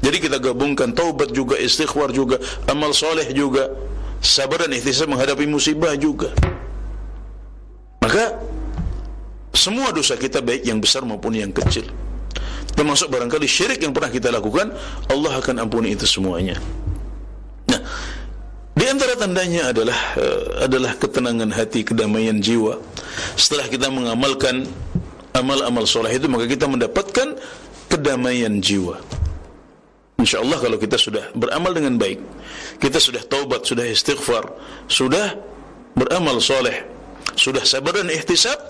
Jadi 0.03 0.19
kita 0.19 0.43
gabungkan 0.43 0.91
taubat 0.91 1.31
juga 1.31 1.55
istighfar 1.55 2.11
juga 2.11 2.43
amal 2.67 2.91
soleh 2.91 3.31
juga 3.31 3.71
sabar 4.19 4.67
dan 4.67 4.75
ikhtisab 4.75 5.07
menghadapi 5.07 5.47
musibah 5.47 5.95
juga. 5.95 6.35
Maka 8.03 8.35
semua 9.55 9.95
dosa 9.95 10.19
kita 10.19 10.43
baik 10.43 10.67
yang 10.67 10.83
besar 10.83 11.07
maupun 11.07 11.39
yang 11.39 11.55
kecil 11.55 11.87
termasuk 12.77 13.09
barangkali 13.09 13.49
syirik 13.49 13.81
yang 13.81 13.97
pernah 13.97 14.13
kita 14.13 14.29
lakukan 14.31 14.71
Allah 15.09 15.33
akan 15.41 15.65
ampuni 15.65 15.97
itu 15.97 16.05
semuanya 16.05 16.61
nah 17.67 17.81
di 18.77 18.85
antara 18.85 19.17
tandanya 19.17 19.73
adalah 19.73 19.99
uh, 20.21 20.69
adalah 20.69 20.93
ketenangan 21.01 21.49
hati, 21.49 21.81
kedamaian 21.81 22.37
jiwa. 22.45 22.77
Setelah 23.33 23.73
kita 23.73 23.89
mengamalkan 23.89 24.69
amal-amal 25.33 25.89
soleh 25.89 26.13
itu, 26.13 26.29
maka 26.29 26.45
kita 26.45 26.69
mendapatkan 26.69 27.41
kedamaian 27.89 28.61
jiwa. 28.61 29.01
Insya 30.21 30.45
Allah 30.45 30.61
kalau 30.61 30.77
kita 30.77 31.01
sudah 31.01 31.33
beramal 31.33 31.73
dengan 31.73 31.97
baik, 31.97 32.21
kita 32.77 33.01
sudah 33.01 33.25
taubat, 33.25 33.65
sudah 33.65 33.89
istighfar, 33.89 34.45
sudah 34.93 35.41
beramal 35.97 36.37
soleh, 36.37 36.85
sudah 37.33 37.65
sabar 37.65 37.97
dan 37.97 38.13
ihtisab, 38.13 38.61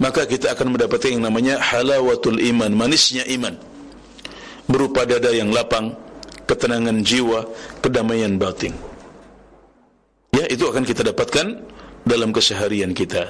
maka 0.00 0.24
kita 0.24 0.54
akan 0.56 0.76
mendapatkan 0.76 1.12
yang 1.12 1.24
namanya 1.24 1.60
halawatul 1.60 2.38
iman, 2.40 2.70
manisnya 2.72 3.26
iman. 3.36 3.56
Berupa 4.70 5.04
dada 5.04 5.28
yang 5.34 5.50
lapang, 5.50 5.92
ketenangan 6.46 7.02
jiwa, 7.02 7.44
kedamaian 7.82 8.38
batin. 8.38 8.72
Ya, 10.32 10.48
itu 10.48 10.64
akan 10.64 10.86
kita 10.86 11.04
dapatkan 11.04 11.60
dalam 12.08 12.32
keseharian 12.32 12.96
kita. 12.96 13.28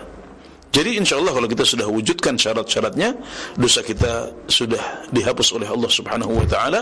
Jadi 0.72 0.96
insya 0.96 1.20
Allah 1.20 1.36
kalau 1.36 1.48
kita 1.50 1.68
sudah 1.68 1.84
wujudkan 1.84 2.40
syarat-syaratnya, 2.40 3.12
dosa 3.60 3.84
kita 3.84 4.32
sudah 4.48 5.04
dihapus 5.12 5.52
oleh 5.52 5.68
Allah 5.68 5.90
Subhanahu 5.92 6.32
Wa 6.32 6.46
Taala 6.48 6.80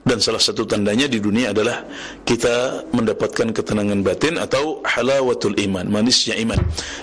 dan 0.00 0.16
salah 0.16 0.40
satu 0.40 0.64
tandanya 0.64 1.04
di 1.04 1.20
dunia 1.20 1.52
adalah 1.52 1.84
kita 2.24 2.88
mendapatkan 2.96 3.52
ketenangan 3.52 4.00
batin 4.00 4.40
atau 4.40 4.80
halawatul 4.80 5.52
iman, 5.60 5.84
manisnya 5.84 6.40
iman 6.40 6.56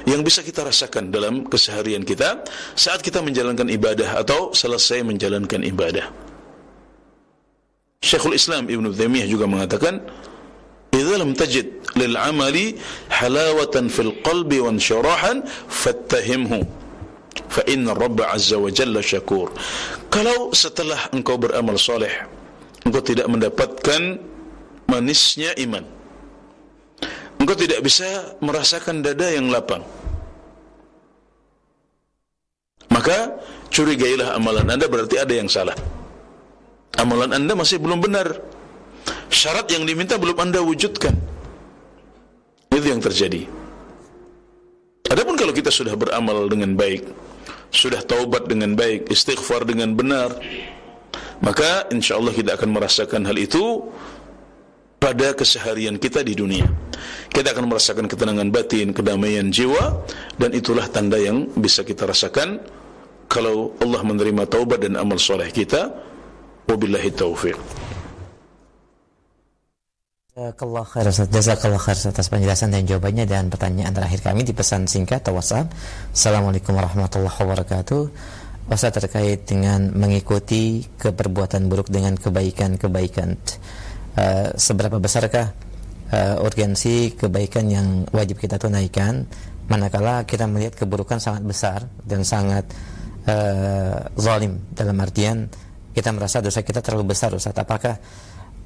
yang 0.09 0.25
bisa 0.25 0.41
kita 0.41 0.65
rasakan 0.65 1.13
dalam 1.13 1.45
keseharian 1.45 2.01
kita 2.01 2.41
saat 2.73 3.05
kita 3.05 3.21
menjalankan 3.21 3.69
ibadah 3.69 4.17
atau 4.17 4.49
selesai 4.49 5.05
menjalankan 5.05 5.61
ibadah. 5.61 6.09
Syekhul 8.01 8.37
Islam 8.37 8.65
Ibn 8.69 8.93
Taimiyah 8.93 9.29
juga 9.29 9.45
mengatakan, 9.45 10.01
"Idza 10.93 11.15
lam 11.17 11.33
tajid 11.37 11.97
lil 11.97 12.13
amali 12.17 12.77
halawatan 13.13 13.93
fil 13.93 14.21
qalbi 14.25 14.57
wa 14.57 14.73
insyarahan 14.73 15.45
fattahimhu." 15.69 16.65
Fa 17.37 17.61
inna 17.69 17.93
Rabb 17.93 18.25
Azza 18.25 18.57
wa 18.57 18.69
Jalla 18.73 19.05
syakur. 19.05 19.53
Kalau 20.09 20.49
setelah 20.57 21.09
engkau 21.13 21.37
beramal 21.37 21.77
soleh, 21.77 22.36
engkau 22.87 23.03
tidak 23.03 23.27
mendapatkan 23.27 24.23
manisnya 24.87 25.51
iman. 25.59 25.83
Engkau 27.37 27.53
tidak 27.59 27.83
bisa 27.83 28.39
merasakan 28.39 29.03
dada 29.03 29.27
yang 29.27 29.51
lapang. 29.51 29.83
Maka 32.87 33.37
curigailah 33.69 34.33
amalan 34.33 34.73
Anda 34.73 34.87
berarti 34.87 35.19
ada 35.19 35.33
yang 35.35 35.51
salah. 35.51 35.75
Amalan 36.97 37.35
Anda 37.35 37.53
masih 37.53 37.77
belum 37.77 38.01
benar. 38.01 38.41
Syarat 39.29 39.69
yang 39.69 39.85
diminta 39.85 40.17
belum 40.17 40.39
Anda 40.39 40.63
wujudkan. 40.63 41.13
Itu 42.73 42.87
yang 42.87 43.03
terjadi. 43.03 43.45
Adapun 45.07 45.37
kalau 45.37 45.53
kita 45.53 45.69
sudah 45.71 45.93
beramal 45.93 46.49
dengan 46.51 46.73
baik, 46.73 47.05
sudah 47.71 48.01
taubat 48.03 48.49
dengan 48.49 48.75
baik, 48.75 49.07
istighfar 49.07 49.63
dengan 49.63 49.95
benar, 49.95 50.35
maka 51.39 51.89
insya 51.93 52.17
Allah 52.17 52.33
kita 52.33 52.57
akan 52.57 52.69
merasakan 52.73 53.21
hal 53.27 53.37
itu 53.37 53.85
pada 54.97 55.33
keseharian 55.37 56.01
kita 56.01 56.25
di 56.25 56.33
dunia. 56.33 56.65
Kita 57.29 57.53
akan 57.53 57.69
merasakan 57.69 58.09
ketenangan 58.09 58.49
batin, 58.49 58.91
kedamaian 58.91 59.47
jiwa, 59.53 60.01
dan 60.41 60.51
itulah 60.57 60.89
tanda 60.89 61.21
yang 61.21 61.45
bisa 61.53 61.85
kita 61.85 62.09
rasakan 62.09 62.57
kalau 63.29 63.77
Allah 63.77 64.01
menerima 64.01 64.49
taubat 64.49 64.81
dan 64.81 64.97
amal 64.97 65.21
soleh 65.21 65.53
kita. 65.53 65.93
Wabillahi 66.67 67.09
taufiq. 67.15 67.55
Jazakallah 70.37 70.85
khair. 70.85 71.03
Jazakallah 71.09 71.81
khair 71.81 71.97
atas 71.97 72.27
penjelasan 72.29 72.69
dan 72.69 72.85
jawabannya 72.85 73.25
dan 73.25 73.49
pertanyaan 73.49 73.89
terakhir 73.89 74.21
kami 74.21 74.45
di 74.45 74.53
pesan 74.53 74.85
singkat 74.85 75.25
atau 75.25 75.33
WhatsApp. 75.33 75.73
Assalamualaikum 76.13 76.77
warahmatullahi 76.77 77.33
wabarakatuh. 77.33 78.01
Ustaz 78.67 78.99
terkait 78.99 79.47
dengan 79.47 79.95
mengikuti 79.95 80.83
keperbuatan 80.99 81.71
buruk 81.71 81.87
dengan 81.87 82.19
kebaikan-kebaikan. 82.19 83.39
Uh, 84.17 84.51
seberapa 84.59 84.99
besarkah 84.99 85.55
uh, 86.11 86.43
urgensi 86.43 87.15
kebaikan 87.15 87.71
yang 87.71 87.87
wajib 88.11 88.43
kita 88.43 88.59
tunaikan? 88.59 89.23
Manakala 89.71 90.27
kita 90.27 90.51
melihat 90.51 90.75
keburukan 90.75 91.15
sangat 91.15 91.47
besar 91.47 91.79
dan 92.03 92.27
sangat 92.27 92.67
uh, 93.23 94.03
zalim. 94.19 94.59
Dalam 94.75 94.99
artian 94.99 95.47
kita 95.95 96.11
merasa 96.11 96.43
dosa 96.43 96.59
kita 96.59 96.83
terlalu 96.83 97.15
besar 97.15 97.31
Ustaz. 97.31 97.55
Apakah 97.55 97.95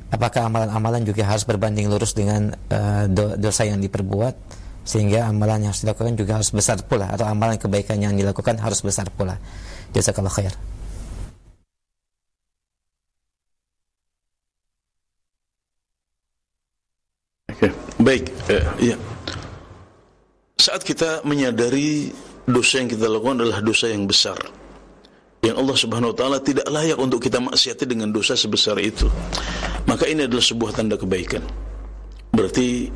apakah 0.09 0.49
amalan-amalan 0.49 1.05
juga 1.05 1.29
harus 1.29 1.45
berbanding 1.45 1.85
lurus 1.93 2.17
dengan 2.17 2.49
uh, 2.73 3.05
dosa 3.37 3.69
yang 3.69 3.77
diperbuat? 3.77 4.65
Sehingga 4.81 5.29
amalan 5.29 5.61
yang 5.61 5.77
harus 5.77 5.85
dilakukan 5.85 6.17
juga 6.17 6.41
harus 6.41 6.49
besar 6.49 6.81
pula 6.89 7.05
atau 7.13 7.29
amalan 7.29 7.61
kebaikan 7.61 8.01
yang 8.01 8.17
dilakukan 8.17 8.57
harus 8.57 8.81
besar 8.81 9.13
pula 9.13 9.37
Jazakallah 9.91 10.31
khair. 10.31 10.53
Baik. 18.01 18.33
Eh, 18.49 18.65
ya. 18.91 18.97
Saat 20.57 20.81
kita 20.81 21.21
menyadari 21.21 22.09
dosa 22.49 22.81
yang 22.81 22.89
kita 22.89 23.05
lakukan 23.05 23.45
adalah 23.45 23.61
dosa 23.61 23.93
yang 23.93 24.09
besar, 24.09 24.37
yang 25.45 25.57
Allah 25.57 25.77
Subhanahu 25.77 26.13
wa 26.13 26.17
taala 26.17 26.37
tidak 26.41 26.65
layak 26.69 26.97
untuk 26.97 27.21
kita 27.21 27.37
maksiati 27.37 27.85
dengan 27.85 28.09
dosa 28.09 28.33
sebesar 28.33 28.77
itu. 28.81 29.05
Maka 29.85 30.09
ini 30.09 30.25
adalah 30.25 30.41
sebuah 30.41 30.71
tanda 30.73 30.97
kebaikan. 30.97 31.45
Berarti 32.33 32.89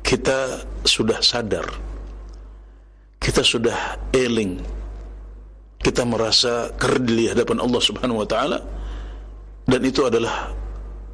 kita 0.00 0.64
sudah 0.84 1.20
sadar. 1.20 1.66
Kita 3.20 3.42
sudah 3.42 3.96
eling 4.14 4.60
kita 5.86 6.02
merasa 6.02 6.74
kerdil 6.74 7.14
di 7.14 7.26
hadapan 7.30 7.62
Allah 7.62 7.78
Subhanahu 7.78 8.18
wa 8.18 8.26
taala 8.26 8.58
dan 9.70 9.80
itu 9.86 10.02
adalah 10.02 10.50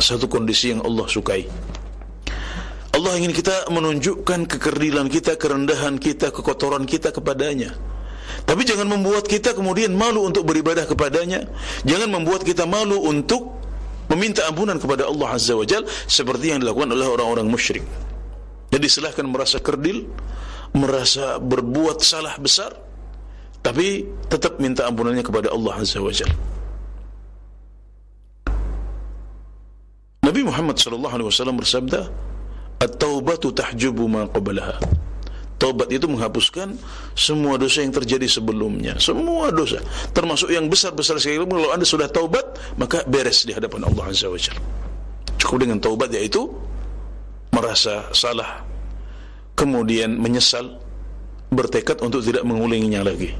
satu 0.00 0.24
kondisi 0.32 0.72
yang 0.72 0.80
Allah 0.80 1.04
sukai. 1.04 1.44
Allah 2.92 3.12
ingin 3.20 3.36
kita 3.36 3.68
menunjukkan 3.68 4.48
kekerdilan 4.48 5.12
kita, 5.12 5.36
kerendahan 5.36 6.00
kita, 6.00 6.32
kekotoran 6.32 6.88
kita 6.88 7.12
kepadanya. 7.12 7.76
Tapi 8.48 8.64
jangan 8.64 8.88
membuat 8.88 9.28
kita 9.28 9.52
kemudian 9.52 9.92
malu 9.92 10.24
untuk 10.24 10.48
beribadah 10.48 10.88
kepadanya. 10.88 11.48
Jangan 11.84 12.08
membuat 12.08 12.44
kita 12.44 12.64
malu 12.64 13.00
untuk 13.04 13.60
meminta 14.12 14.44
ampunan 14.48 14.76
kepada 14.76 15.08
Allah 15.08 15.36
Azza 15.36 15.56
wa 15.56 15.64
Jal 15.64 15.84
seperti 15.88 16.52
yang 16.52 16.60
dilakukan 16.64 16.92
oleh 16.92 17.08
orang-orang 17.08 17.48
musyrik. 17.48 17.84
Jadi 18.72 18.86
silahkan 18.88 19.24
merasa 19.24 19.60
kerdil, 19.60 20.08
merasa 20.76 21.40
berbuat 21.40 22.00
salah 22.04 22.36
besar, 22.36 22.76
tapi 23.62 24.04
tetap 24.26 24.58
minta 24.58 24.84
ampunannya 24.90 25.22
kepada 25.22 25.54
Allah 25.54 25.78
Azza 25.78 26.02
wa 26.02 26.10
Jalla. 26.10 26.34
Nabi 30.22 30.42
Muhammad 30.46 30.78
sallallahu 30.78 31.14
alaihi 31.14 31.28
wasallam 31.30 31.56
bersabda, 31.58 32.10
"At-taubatu 32.82 33.54
tahjubu 33.54 34.06
ma 34.10 34.26
qablaha." 34.26 34.78
Taubat 35.62 35.94
itu 35.94 36.10
menghapuskan 36.10 36.74
semua 37.14 37.54
dosa 37.54 37.86
yang 37.86 37.94
terjadi 37.94 38.26
sebelumnya, 38.26 38.98
semua 38.98 39.54
dosa, 39.54 39.78
termasuk 40.10 40.50
yang 40.50 40.66
besar-besar 40.66 41.22
sekali. 41.22 41.38
Kalau 41.38 41.70
Anda 41.70 41.86
sudah 41.86 42.10
taubat, 42.10 42.58
maka 42.74 43.06
beres 43.06 43.46
di 43.46 43.54
hadapan 43.54 43.86
Allah 43.86 44.10
Azza 44.10 44.26
wa 44.26 44.34
Jalla. 44.34 44.58
Cukup 45.38 45.62
dengan 45.62 45.78
taubat 45.78 46.10
yaitu 46.10 46.50
merasa 47.54 48.10
salah, 48.10 48.66
kemudian 49.54 50.18
menyesal, 50.18 50.82
bertekad 51.54 52.02
untuk 52.02 52.26
tidak 52.26 52.42
mengulanginya 52.42 53.06
lagi. 53.06 53.30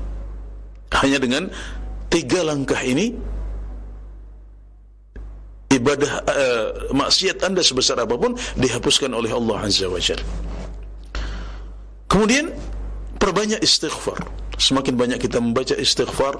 Hanya 1.01 1.17
dengan 1.17 1.49
tiga 2.13 2.45
langkah 2.45 2.79
ini 2.85 3.17
ibadah 5.73 6.13
uh, 6.29 6.69
maksiat 6.93 7.41
Anda 7.41 7.65
sebesar 7.65 7.97
apa 7.97 8.13
pun 8.21 8.37
dihapuskan 8.61 9.09
oleh 9.17 9.33
Allah 9.33 9.65
Azza 9.65 9.89
wa 9.89 9.97
Jalla. 9.97 10.25
Kemudian 12.13 12.53
perbanyak 13.17 13.65
istighfar. 13.65 14.21
Semakin 14.61 14.95
banyak 14.95 15.19
kita 15.19 15.41
membaca 15.41 15.73
istighfar, 15.73 16.37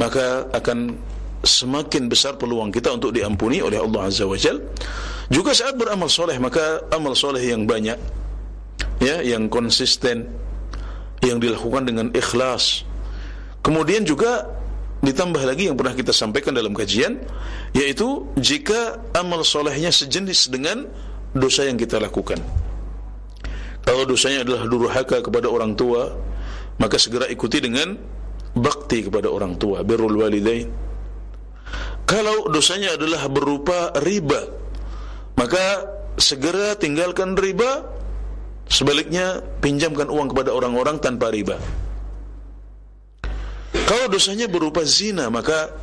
maka 0.00 0.48
akan 0.56 0.96
semakin 1.44 2.08
besar 2.08 2.40
peluang 2.40 2.72
kita 2.72 2.90
untuk 2.96 3.12
diampuni 3.12 3.60
oleh 3.60 3.76
Allah 3.76 4.08
Azza 4.08 4.24
wa 4.24 4.40
Jalla. 4.40 4.64
Juga 5.28 5.52
saat 5.52 5.76
beramal 5.76 6.08
soleh, 6.08 6.40
maka 6.40 6.88
amal 6.88 7.12
soleh 7.12 7.44
yang 7.44 7.68
banyak, 7.68 7.96
ya, 9.04 9.20
yang 9.20 9.52
konsisten, 9.52 10.32
yang 11.20 11.38
dilakukan 11.38 11.86
dengan 11.86 12.06
ikhlas, 12.16 12.88
Kemudian 13.62 14.02
juga 14.02 14.50
ditambah 15.02 15.42
lagi 15.42 15.66
yang 15.66 15.74
pernah 15.74 15.94
kita 15.94 16.14
sampaikan 16.14 16.54
dalam 16.54 16.74
kajian 16.74 17.18
yaitu 17.74 18.26
jika 18.38 19.02
amal 19.18 19.42
solehnya 19.42 19.90
sejenis 19.90 20.50
dengan 20.50 20.86
dosa 21.34 21.66
yang 21.66 21.78
kita 21.78 21.98
lakukan. 21.98 22.38
Kalau 23.82 24.06
dosanya 24.06 24.46
adalah 24.46 24.62
durhaka 24.70 25.18
kepada 25.26 25.50
orang 25.50 25.74
tua, 25.74 26.14
maka 26.78 27.02
segera 27.02 27.26
ikuti 27.26 27.58
dengan 27.58 27.98
bakti 28.54 29.02
kepada 29.02 29.26
orang 29.26 29.58
tua, 29.58 29.82
birrul 29.82 30.22
walidain. 30.22 30.70
Kalau 32.06 32.46
dosanya 32.46 32.94
adalah 32.94 33.26
berupa 33.26 33.90
riba, 34.06 34.38
maka 35.34 35.88
segera 36.14 36.78
tinggalkan 36.78 37.34
riba, 37.34 37.90
sebaliknya 38.70 39.42
pinjamkan 39.58 40.06
uang 40.06 40.30
kepada 40.30 40.54
orang-orang 40.54 41.02
tanpa 41.02 41.34
riba. 41.34 41.58
Kalau 43.86 44.06
dosanya 44.08 44.46
berupa 44.48 44.82
zina, 44.86 45.28
maka 45.28 45.74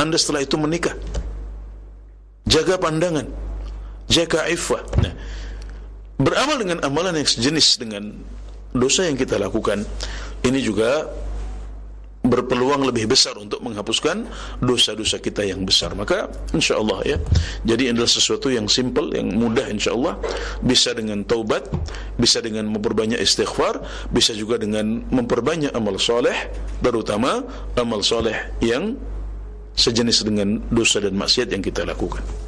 Anda 0.00 0.16
setelah 0.16 0.42
itu 0.42 0.56
menikah. 0.56 0.94
Jaga 2.48 2.80
pandangan, 2.80 3.28
jaga 4.08 4.48
iffah. 4.48 4.80
Nah, 5.04 5.12
beramal 6.16 6.56
dengan 6.58 6.78
amalan 6.80 7.20
yang 7.20 7.28
sejenis 7.28 7.76
dengan 7.76 8.16
dosa 8.72 9.04
yang 9.04 9.20
kita 9.20 9.36
lakukan, 9.36 9.84
ini 10.48 10.60
juga 10.64 11.04
berpeluang 12.28 12.84
lebih 12.84 13.08
besar 13.08 13.34
untuk 13.40 13.64
menghapuskan 13.64 14.28
dosa-dosa 14.60 15.18
kita 15.18 15.42
yang 15.42 15.64
besar. 15.64 15.96
Maka 15.96 16.28
insya 16.52 16.78
Allah 16.78 17.00
ya, 17.04 17.18
jadi 17.64 17.96
adalah 17.96 18.08
sesuatu 18.08 18.52
yang 18.52 18.68
simple, 18.68 19.10
yang 19.16 19.32
mudah 19.32 19.66
insya 19.66 19.96
Allah, 19.96 20.20
bisa 20.62 20.92
dengan 20.92 21.24
taubat, 21.24 21.66
bisa 22.20 22.44
dengan 22.44 22.68
memperbanyak 22.68 23.18
istighfar, 23.18 23.80
bisa 24.12 24.36
juga 24.36 24.60
dengan 24.60 25.02
memperbanyak 25.08 25.72
amal 25.72 25.96
soleh, 25.96 26.36
terutama 26.84 27.42
amal 27.74 28.04
soleh 28.04 28.36
yang 28.62 28.94
sejenis 29.78 30.26
dengan 30.26 30.58
dosa 30.68 30.98
dan 30.98 31.14
maksiat 31.14 31.48
yang 31.54 31.62
kita 31.62 31.86
lakukan. 31.86 32.47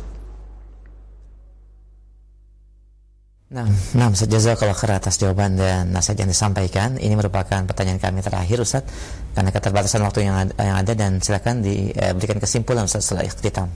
Nah, 3.50 3.66
nah 3.98 4.06
Ustaz 4.14 4.30
Jazakallah 4.30 4.78
khair 4.78 4.94
atas 4.94 5.18
jawaban 5.18 5.58
dan 5.58 5.90
nasihat 5.90 6.22
yang 6.22 6.30
disampaikan. 6.30 6.94
Ini 6.94 7.18
merupakan 7.18 7.66
pertanyaan 7.66 7.98
kami 7.98 8.22
terakhir 8.22 8.62
Ustaz 8.62 8.86
karena 9.34 9.50
keterbatasan 9.50 10.06
waktu 10.06 10.22
yang 10.22 10.38
ada, 10.38 10.54
yang 10.54 10.78
ada 10.78 10.92
dan 10.94 11.18
silakan 11.18 11.58
diberikan 11.58 12.38
eh, 12.38 12.42
kesimpulan 12.46 12.86
Ustaz 12.86 13.10
setelah 13.10 13.26
ikhtitam. 13.26 13.66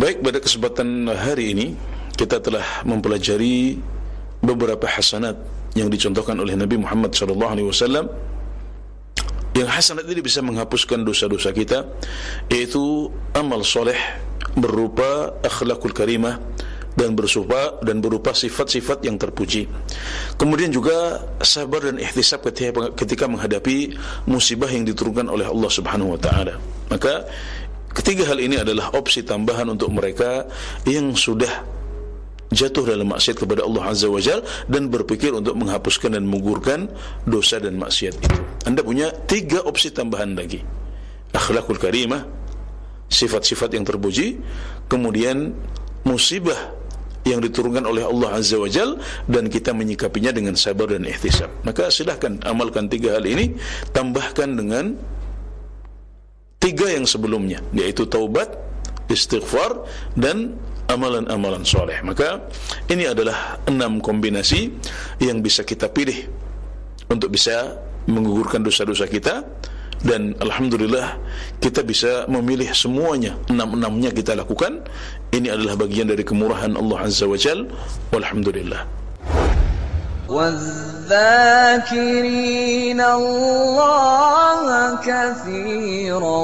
Baik, 0.00 0.24
pada 0.24 0.40
kesempatan 0.40 1.04
hari 1.04 1.52
ini 1.52 1.66
kita 2.16 2.40
telah 2.40 2.64
mempelajari 2.88 3.76
beberapa 4.40 4.88
hasanat 4.88 5.36
yang 5.76 5.92
dicontohkan 5.92 6.40
oleh 6.40 6.56
Nabi 6.56 6.80
Muhammad 6.80 7.12
SAW 7.12 8.08
yang 9.56 9.68
hasanat 9.68 10.04
ini 10.06 10.20
bisa 10.20 10.44
menghapuskan 10.44 11.02
dosa-dosa 11.02 11.50
kita 11.56 11.88
yaitu 12.52 13.08
amal 13.32 13.64
soleh 13.64 13.96
berupa 14.54 15.34
akhlakul 15.44 15.94
karimah 15.94 16.40
dan 16.98 17.14
berupa 17.14 17.78
dan 17.86 18.02
berupa 18.02 18.34
sifat-sifat 18.34 19.06
yang 19.06 19.14
terpuji. 19.14 19.70
Kemudian 20.34 20.74
juga 20.74 21.22
sabar 21.38 21.86
dan 21.86 22.02
ketika, 22.02 22.90
ketika 22.98 23.24
menghadapi 23.30 23.94
musibah 24.26 24.66
yang 24.66 24.82
diturunkan 24.82 25.30
oleh 25.30 25.46
Allah 25.46 25.70
Subhanahu 25.70 26.18
wa 26.18 26.20
taala. 26.20 26.58
Maka 26.90 27.22
ketiga 27.94 28.26
hal 28.26 28.42
ini 28.42 28.58
adalah 28.58 28.90
opsi 28.98 29.22
tambahan 29.22 29.70
untuk 29.70 29.94
mereka 29.94 30.50
yang 30.90 31.14
sudah 31.14 31.77
jatuh 32.48 32.84
dalam 32.84 33.12
maksiat 33.12 33.36
kepada 33.36 33.64
Allah 33.64 33.92
Azza 33.92 34.08
wa 34.08 34.20
Jal 34.20 34.40
dan 34.68 34.88
berpikir 34.88 35.32
untuk 35.36 35.56
menghapuskan 35.56 36.16
dan 36.16 36.24
menggugurkan 36.24 36.88
dosa 37.28 37.60
dan 37.60 37.76
maksiat 37.76 38.14
itu. 38.16 38.40
Anda 38.64 38.80
punya 38.80 39.12
tiga 39.28 39.64
opsi 39.64 39.92
tambahan 39.92 40.32
lagi. 40.32 40.64
Akhlakul 41.36 41.76
karimah, 41.76 42.24
sifat-sifat 43.12 43.76
yang 43.76 43.84
terpuji, 43.84 44.40
kemudian 44.88 45.52
musibah 46.08 46.56
yang 47.28 47.44
diturunkan 47.44 47.84
oleh 47.84 48.08
Allah 48.08 48.40
Azza 48.40 48.56
wa 48.56 48.70
Jal 48.70 48.96
dan 49.28 49.52
kita 49.52 49.76
menyikapinya 49.76 50.32
dengan 50.32 50.56
sabar 50.56 50.88
dan 50.96 51.04
ihtisab. 51.04 51.52
Maka 51.68 51.92
silahkan 51.92 52.40
amalkan 52.48 52.88
tiga 52.88 53.20
hal 53.20 53.28
ini, 53.28 53.52
tambahkan 53.92 54.56
dengan 54.56 54.96
tiga 56.56 56.88
yang 56.88 57.04
sebelumnya, 57.04 57.60
yaitu 57.76 58.08
taubat, 58.08 58.56
istighfar 59.12 59.84
dan 60.16 60.56
amalan-amalan 60.91 61.63
soleh. 61.65 61.99
Maka 62.03 62.43
ini 62.91 63.07
adalah 63.07 63.59
enam 63.65 63.99
kombinasi 64.03 64.69
yang 65.23 65.39
bisa 65.39 65.63
kita 65.63 65.89
pilih 65.89 66.27
untuk 67.09 67.31
bisa 67.33 67.79
menggugurkan 68.07 68.63
dosa-dosa 68.63 69.07
kita 69.07 69.43
dan 70.03 70.35
alhamdulillah 70.43 71.15
kita 71.63 71.79
bisa 71.87 72.27
memilih 72.27 72.67
semuanya 72.75 73.39
enam-enamnya 73.47 74.11
kita 74.11 74.35
lakukan 74.35 74.83
ini 75.31 75.47
adalah 75.47 75.79
bagian 75.79 76.11
dari 76.11 76.27
kemurahan 76.27 76.75
Allah 76.75 77.07
Azza 77.07 77.23
wa 77.23 77.39
Jal 77.39 77.71
walhamdulillah 78.11 78.83
والذاكرين 80.23 81.81
الله 83.01 84.65
كثيرا 85.03 86.41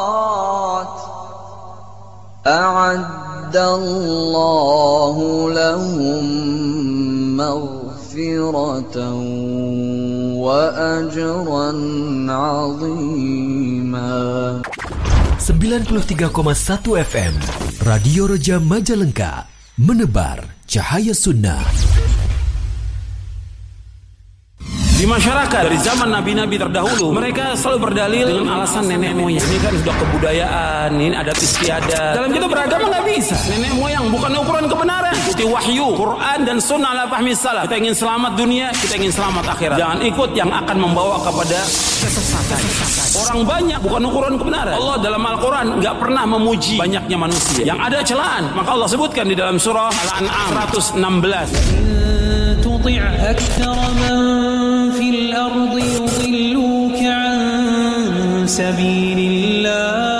والذاكرات 0.00 0.96
أعد 2.46 3.56
الله 3.56 5.16
لهم 5.52 6.24
مغفرة 7.36 8.96
وأجرا 10.44 11.68
عظيما 12.32 14.10
93,1 15.40 17.04
FM 17.10 17.34
Radio 17.86 18.22
Roja 18.30 18.56
Majalengka 18.60 19.44
Menebar 19.78 20.38
cahaya 20.68 21.14
sunnah 21.14 21.60
Di 24.95 25.03
masyarakat 25.03 25.67
dari 25.67 25.75
zaman 25.83 26.07
nabi-nabi 26.07 26.55
terdahulu 26.55 27.11
mereka 27.11 27.51
selalu 27.59 27.91
berdalil 27.91 28.31
dengan 28.31 28.47
alasan 28.55 28.87
nenek 28.87 29.11
moyang. 29.11 29.43
Ini 29.43 29.59
kan 29.59 29.75
sudah 29.75 29.91
kebudayaan, 29.91 30.89
ini 30.95 31.11
ada 31.11 31.35
istiadat. 31.35 32.15
Dalam 32.15 32.31
kita 32.31 32.47
beragama 32.47 32.87
nggak 32.87 33.03
bisa. 33.03 33.35
Nenek 33.51 33.75
moyang 33.75 34.07
bukan 34.07 34.31
ukuran 34.39 34.71
kebenaran. 34.71 35.11
Ikuti 35.27 35.43
wahyu, 35.51 35.99
Quran 35.99 36.47
dan 36.47 36.63
sunnah 36.63 36.95
ala 36.95 37.11
fahmi 37.11 37.35
salah. 37.35 37.67
Kita 37.67 37.75
ingin 37.75 37.91
selamat 37.91 38.39
dunia, 38.39 38.71
kita 38.71 38.95
ingin 38.95 39.11
selamat 39.11 39.43
akhirat. 39.51 39.75
Jangan 39.75 39.99
ikut 39.99 40.31
yang 40.31 40.47
akan 40.47 40.77
membawa 40.79 41.19
kepada 41.27 41.59
kesesatan. 41.99 42.59
Orang 43.19 43.43
banyak 43.43 43.79
bukan 43.83 43.99
ukuran 44.07 44.39
kebenaran. 44.39 44.79
Allah 44.79 44.95
dalam 45.03 45.19
Al-Quran 45.27 45.83
nggak 45.83 45.95
pernah 45.99 46.23
memuji 46.23 46.79
banyaknya 46.79 47.17
manusia. 47.19 47.67
Yang 47.67 47.79
ada 47.83 47.99
celaan. 47.99 48.43
Maka 48.55 48.71
Allah 48.71 48.87
sebutkan 48.87 49.27
di 49.27 49.35
dalam 49.35 49.59
surah 49.59 49.91
Al-An'am 49.91 50.55
116. 50.71 51.83
الأرض 55.35 55.77
يضلوك 55.77 57.03
عن 57.03 58.43
سبيل 58.47 59.19
الله. 59.19 60.14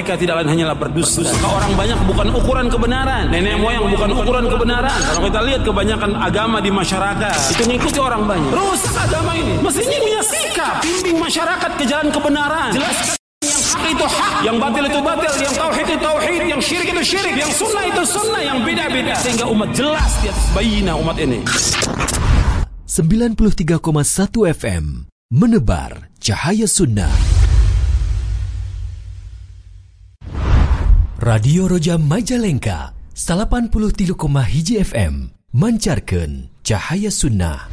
Mereka 0.00 0.16
tidak 0.16 0.40
lain 0.40 0.48
hanyalah 0.56 0.76
berdusta. 0.80 1.28
Orang 1.44 1.76
banyak 1.76 2.00
bukan 2.08 2.32
ukuran 2.32 2.72
kebenaran. 2.72 3.28
Nenek 3.28 3.60
moyang 3.60 3.84
bukan 3.84 4.16
ukuran 4.16 4.48
kebenaran. 4.48 4.96
Kalau 4.96 5.28
kita 5.28 5.40
lihat 5.44 5.60
kebanyakan 5.60 6.16
agama 6.16 6.56
di 6.64 6.72
masyarakat 6.72 7.36
itu 7.52 7.68
ngikuti 7.68 8.00
orang 8.00 8.24
banyak. 8.24 8.48
Rusak 8.48 8.96
agama 8.96 9.36
ini. 9.36 9.60
Mestinya 9.60 10.00
punya 10.00 10.22
sikap, 10.24 10.74
bimbing 10.80 11.20
masyarakat 11.20 11.70
ke 11.76 11.84
jalan 11.84 12.08
kebenaran. 12.08 12.72
Jelaskan 12.72 13.20
yang 13.44 13.60
hak 13.60 13.82
itu 13.92 14.06
hak, 14.08 14.32
yang 14.40 14.56
batil 14.56 14.84
itu 14.88 15.00
batil, 15.04 15.32
yang 15.36 15.54
tauhid 15.60 15.84
itu 15.84 15.96
tauhid, 16.00 16.40
yang 16.48 16.60
syirik 16.64 16.88
itu 16.96 17.02
syirik, 17.04 17.34
yang 17.36 17.52
sunnah 17.52 17.84
itu 17.84 18.02
sunnah, 18.08 18.40
yang 18.40 18.58
beda-beda 18.64 19.12
sehingga 19.20 19.44
umat 19.52 19.68
jelas 19.76 20.16
di 20.24 20.32
atas 20.32 20.48
bayina 20.56 20.96
umat 20.96 21.20
ini. 21.20 21.44
93,1 22.88 23.76
FM 24.48 25.12
Menebar 25.28 26.08
cahaya 26.24 26.64
sunnah 26.64 27.39
Radio 31.19 31.67
Roja 31.67 31.95
Majalengka 31.97 32.91
83,1 33.15 34.15
FM 34.83 35.31
Mancarkan 35.55 36.51
cahaya 36.61 37.07
sunnah 37.07 37.71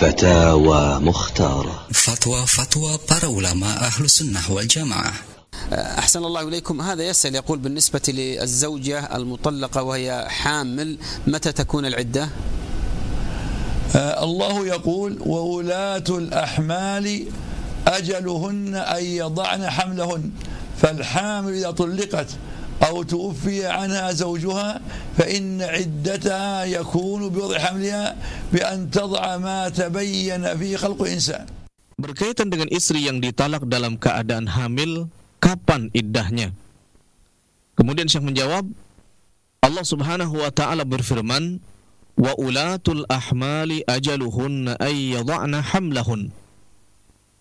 فتاوى 0.00 0.98
مختارة 1.00 1.86
فتوى 1.92 2.46
فتوى 2.46 2.98
para 3.06 3.28
ulama 3.28 3.68
ahlu 3.80 4.08
sunnah 4.08 4.44
wal 4.48 4.66
jamaah 4.66 5.33
أحسن 5.73 6.25
الله 6.25 6.47
إليكم. 6.47 6.81
هذا 6.81 7.03
يسأل 7.03 7.35
يقول 7.35 7.59
بالنسبة 7.59 8.01
للزوجة 8.07 9.15
المطلقة 9.17 9.83
وهي 9.83 10.25
حامل 10.29 10.97
متى 11.27 11.51
تكون 11.51 11.85
العدة؟ 11.85 12.29
آه 13.95 14.23
الله 14.23 14.67
يقول 14.67 15.17
وولاة 15.25 16.03
الأحمال 16.09 17.25
أجلهن 17.87 18.75
أن 18.75 19.03
يضعن 19.03 19.69
حملهن 19.69 20.23
فالحامل 20.81 21.53
إذا 21.53 21.71
طلقت 21.71 22.29
أو 22.83 23.03
توفي 23.03 23.65
عنها 23.65 24.11
زوجها 24.11 24.81
فإن 25.17 25.61
عدتها 25.61 26.63
يكون 26.65 27.29
بوضع 27.29 27.59
حملها 27.59 28.15
بأن 28.53 28.91
تضع 28.91 29.37
ما 29.37 29.69
تبين 29.69 30.57
في 30.57 30.77
خلق 30.77 31.01
إنسان 31.07 31.45
Berkaitan 31.95 32.51
dengan 32.51 32.67
istri 32.75 33.07
yang 33.07 33.23
ditalak 33.23 33.63
dalam 33.71 33.95
keadaan 33.95 34.51
hamil, 34.51 35.07
kapan 35.45 35.93
iddahnya? 35.93 36.49
Kemudian 37.77 38.09
Syekh 38.09 38.25
menjawab, 38.25 38.65
Allah 39.61 39.85
Subhanahu 39.85 40.41
wa 40.41 40.49
taala 40.49 40.81
berfirman, 40.81 41.61
"Wa 42.17 42.33
ulatul 42.41 43.05
ahmali 43.05 43.85
ajaluhunna 43.85 44.81
ay 44.81 45.13
yadh'na 45.13 45.61
hamlahun." 45.61 46.33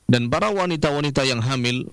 Dan 0.05 0.29
para 0.29 0.53
wanita-wanita 0.53 1.25
yang 1.25 1.41
hamil, 1.41 1.89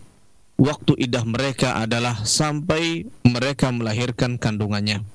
waktu 0.60 1.00
iddah 1.00 1.24
mereka 1.24 1.80
adalah 1.80 2.28
sampai 2.28 3.08
mereka 3.24 3.72
melahirkan 3.72 4.36
kandungannya. 4.36 5.08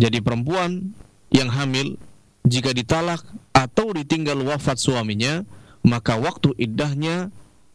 Jadi 0.00 0.18
perempuan 0.24 0.96
yang 1.28 1.52
hamil 1.52 2.00
jika 2.48 2.72
ditalak 2.72 3.20
atau 3.52 3.92
ditinggal 3.92 4.40
wafat 4.40 4.80
suaminya, 4.80 5.44
maka 5.84 6.16
waktu 6.16 6.56
iddahnya 6.56 7.28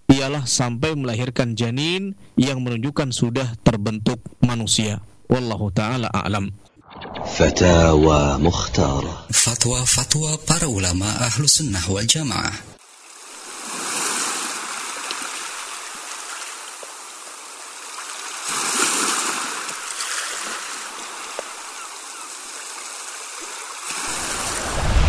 ialah 0.10 0.50
sampai 0.50 0.98
melahirkan 0.98 1.54
janin 1.54 2.18
yang 2.34 2.66
menunjukkan 2.66 3.14
sudah 3.14 3.54
terbentuk 3.62 4.20
manusia. 4.42 5.06
Wallahu 5.30 5.70
taala 5.70 6.10
a'lam. 6.10 6.50
Fatwa 7.30 8.42
Mukhtar. 8.42 9.30
Fatwa-fatwa 9.30 10.42
para 10.44 10.66
ulama 10.66 11.06
ahlu 11.22 11.46
sunnah 11.46 11.86
wal 11.86 12.10
jamaah. 12.10 12.70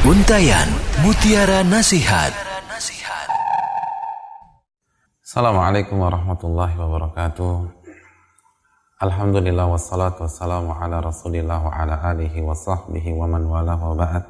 Untayan 0.00 0.68
Mutiara 1.06 1.62
Nasihat 1.62 2.49
Assalamualaikum 5.30 5.94
warahmatullahi 5.94 6.74
wabarakatuh. 6.74 7.54
Alhamdulillah 8.98 9.62
wassalatu 9.70 10.26
wassalamu 10.26 10.74
ala 10.74 10.98
rasulillah 10.98 11.54
wa 11.54 11.70
ala 11.70 12.02
alihi 12.02 12.42
wa 12.42 12.50
sahbihi 12.50 13.14
wa 13.14 13.30
man 13.30 13.46
wala 13.46 13.78
wa 13.78 13.94
ba'd. 13.94 14.26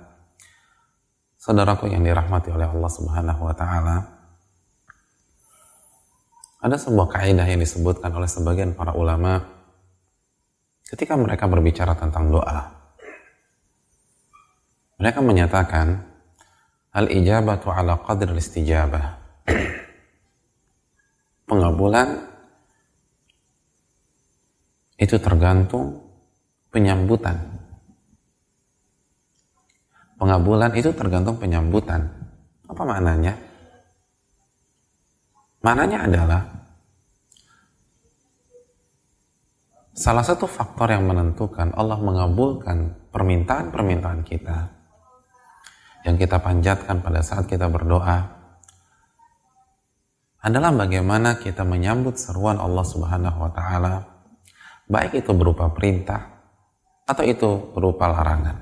Saudaraku 1.40 1.88
yang 1.88 2.04
dirahmati 2.04 2.52
oleh 2.52 2.68
Allah 2.68 2.90
subhanahu 2.92 3.48
wa 3.48 3.54
ta'ala. 3.56 3.96
Ada 6.68 6.76
sebuah 6.76 7.08
kaidah 7.16 7.48
yang 7.48 7.64
disebutkan 7.64 8.12
oleh 8.12 8.28
sebagian 8.28 8.76
para 8.76 8.92
ulama 8.92 9.40
ketika 10.84 11.16
mereka 11.16 11.48
berbicara 11.48 11.96
tentang 11.96 12.28
doa. 12.28 12.76
Mereka 15.00 15.24
menyatakan 15.24 15.96
al-ijabatu 16.92 17.72
ala 17.72 17.96
qadr 18.04 18.36
istijabah 18.36 19.19
pengabulan 21.50 22.30
itu 25.02 25.18
tergantung 25.18 25.98
penyambutan. 26.70 27.34
Pengabulan 30.14 30.70
itu 30.78 30.94
tergantung 30.94 31.42
penyambutan. 31.42 32.06
Apa 32.70 32.86
maknanya? 32.86 33.34
Maknanya 35.66 35.98
adalah 36.06 36.42
salah 39.90 40.22
satu 40.22 40.46
faktor 40.46 40.94
yang 40.94 41.10
menentukan 41.10 41.74
Allah 41.74 41.98
mengabulkan 41.98 43.10
permintaan-permintaan 43.10 44.22
kita 44.22 44.58
yang 46.06 46.16
kita 46.16 46.40
panjatkan 46.40 47.04
pada 47.04 47.20
saat 47.20 47.44
kita 47.44 47.68
berdoa 47.68 48.39
adalah 50.40 50.72
bagaimana 50.72 51.36
kita 51.36 51.64
menyambut 51.64 52.16
seruan 52.16 52.56
Allah 52.56 52.84
Subhanahu 52.84 53.38
wa 53.44 53.50
taala 53.52 53.94
baik 54.88 55.20
itu 55.20 55.32
berupa 55.36 55.68
perintah 55.72 56.40
atau 57.04 57.24
itu 57.26 57.72
berupa 57.76 58.08
larangan. 58.08 58.56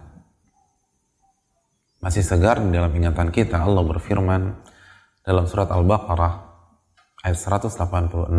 Masih 1.98 2.22
segar 2.22 2.62
di 2.62 2.70
dalam 2.70 2.94
ingatan 2.94 3.30
kita 3.34 3.62
Allah 3.62 3.82
berfirman 3.82 4.42
dalam 5.22 5.44
surat 5.46 5.70
Al-Baqarah 5.70 6.34
ayat 7.26 7.38
186 7.38 8.30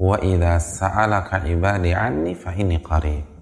wa 0.00 0.16
idza 0.20 0.54
sa'alaka 0.60 1.44
ibadi 1.48 1.92
anni 1.92 2.32
fa 2.36 2.52
inni 2.56 2.80
qarib 2.80 3.40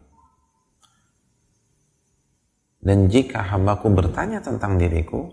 dan 2.79 3.11
jika 3.11 3.43
hambaku 3.43 3.91
bertanya 3.91 4.39
tentang 4.39 4.79
diriku, 4.79 5.27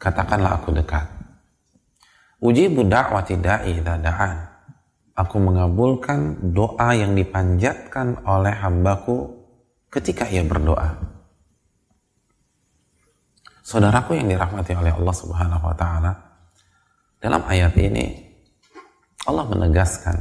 katakanlah 0.00 0.58
aku 0.58 0.72
dekat. 0.72 1.04
Ujibu 2.42 2.86
da'wati 2.86 3.38
da'i 3.38 3.78
da'an. 3.82 4.54
Aku 5.14 5.38
mengabulkan 5.38 6.50
doa 6.50 6.90
yang 6.90 7.14
dipanjatkan 7.14 8.26
oleh 8.26 8.50
hambaku 8.50 9.30
ketika 9.86 10.26
ia 10.26 10.42
berdoa. 10.42 10.98
Saudaraku 13.64 14.18
yang 14.18 14.28
dirahmati 14.28 14.74
oleh 14.74 14.92
Allah 14.92 15.14
Subhanahu 15.14 15.64
wa 15.64 15.76
taala, 15.78 16.12
dalam 17.22 17.40
ayat 17.48 17.72
ini 17.80 18.12
Allah 19.24 19.48
menegaskan 19.48 20.18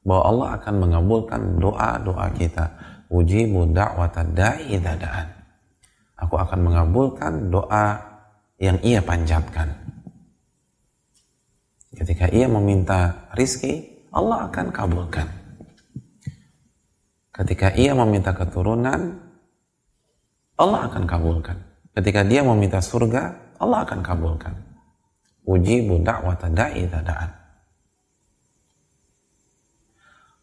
bahwa 0.00 0.22
Allah 0.24 0.48
akan 0.56 0.74
mengabulkan 0.80 1.40
doa-doa 1.60 2.32
kita 2.32 2.64
ujibu 3.12 3.68
da'wata 3.68 4.24
da'i 4.32 4.80
dadaan. 4.80 5.28
Aku 6.16 6.40
akan 6.40 6.58
mengabulkan 6.64 7.52
doa 7.52 8.00
yang 8.56 8.80
ia 8.80 9.04
panjatkan. 9.04 9.91
Ketika 11.92 12.32
ia 12.32 12.48
meminta 12.48 13.28
rizki, 13.36 14.04
Allah 14.12 14.48
akan 14.48 14.72
kabulkan. 14.72 15.28
Ketika 17.32 17.72
ia 17.72 17.92
meminta 17.96 18.32
keturunan, 18.36 19.20
Allah 20.56 20.80
akan 20.88 21.04
kabulkan. 21.08 21.56
Ketika 21.92 22.24
dia 22.24 22.40
meminta 22.44 22.80
surga, 22.80 23.56
Allah 23.60 23.84
akan 23.84 24.00
kabulkan. 24.00 24.54
Ujibu 25.44 26.00
da'wata 26.00 26.48
da'i 26.48 26.88
dadaan. 26.88 27.30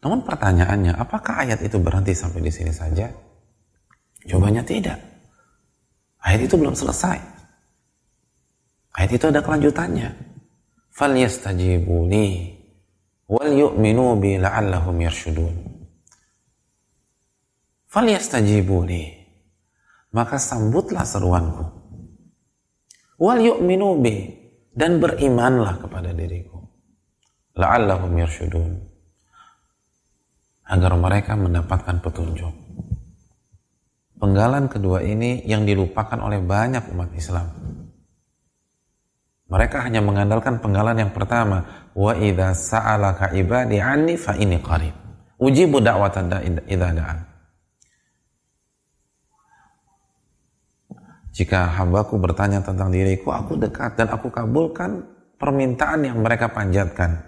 Namun 0.00 0.24
pertanyaannya, 0.24 0.96
apakah 0.96 1.44
ayat 1.44 1.60
itu 1.60 1.76
berhenti 1.76 2.16
sampai 2.16 2.40
di 2.40 2.52
sini 2.52 2.72
saja? 2.72 3.10
Jawabannya 4.24 4.64
tidak. 4.64 4.98
Ayat 6.20 6.48
itu 6.48 6.54
belum 6.56 6.76
selesai. 6.76 7.16
Ayat 8.96 9.10
itu 9.12 9.24
ada 9.28 9.40
kelanjutannya 9.40 10.29
falyastajibu 10.90 12.06
li 12.10 12.26
wal 13.30 13.50
yu'minu 13.50 14.18
bi 14.18 14.36
la'allahum 14.38 14.96
yarshudun 15.00 15.54
falyastajibu 17.90 18.76
li 18.86 19.02
maka 20.10 20.42
sambutlah 20.42 21.06
seruanku. 21.06 21.64
wal 23.22 23.38
yu'minu 23.38 24.02
bi 24.02 24.14
dan 24.74 24.98
berimanlah 24.98 25.78
kepada 25.82 26.10
diriku. 26.10 26.58
la'allahum 27.54 28.14
yarshudun 28.18 28.90
agar 30.70 30.94
mereka 30.94 31.34
mendapatkan 31.34 31.98
petunjuk. 31.98 32.54
Penggalan 34.22 34.70
kedua 34.70 35.02
ini 35.02 35.42
yang 35.42 35.66
dilupakan 35.66 36.20
oleh 36.22 36.38
banyak 36.38 36.94
umat 36.94 37.10
Islam. 37.18 37.50
Mereka 39.50 39.82
hanya 39.82 39.98
mengandalkan 39.98 40.62
penggalan 40.62 40.94
yang 40.94 41.10
pertama, 41.10 41.90
wa 41.90 42.14
idza 42.14 42.54
sa'alaka 42.54 43.34
ibadi 43.34 43.82
anni 43.82 44.14
fa 44.14 44.38
inni 44.38 44.62
qarib. 44.62 44.94
Ujibu 45.42 45.82
da'watan 45.82 46.30
idza 46.70 46.88
da'an. 46.94 47.18
Jika 51.34 51.66
hambaku 51.82 52.18
bertanya 52.22 52.62
tentang 52.62 52.94
diriku, 52.94 53.34
aku 53.34 53.58
dekat 53.58 53.98
dan 53.98 54.10
aku 54.14 54.30
kabulkan 54.30 55.02
permintaan 55.38 56.06
yang 56.06 56.18
mereka 56.22 56.50
panjatkan. 56.50 57.18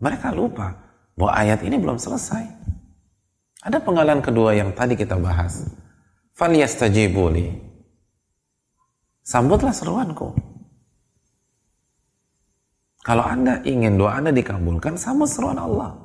Mereka 0.00 0.32
lupa 0.32 0.72
bahwa 1.16 1.32
ayat 1.36 1.60
ini 1.64 1.76
belum 1.76 2.00
selesai. 2.00 2.44
Ada 3.60 3.82
penggalan 3.82 4.22
kedua 4.22 4.54
yang 4.54 4.72
tadi 4.72 4.94
kita 4.94 5.18
bahas. 5.18 5.66
Falyastajibu 6.38 7.24
li. 7.34 7.50
Sambutlah 9.26 9.74
seruanku. 9.74 10.32
Kalau 13.08 13.24
Anda 13.24 13.64
ingin 13.64 13.96
doa 13.96 14.20
Anda 14.20 14.28
dikabulkan, 14.36 15.00
sambut 15.00 15.32
seruan 15.32 15.56
Allah. 15.56 15.96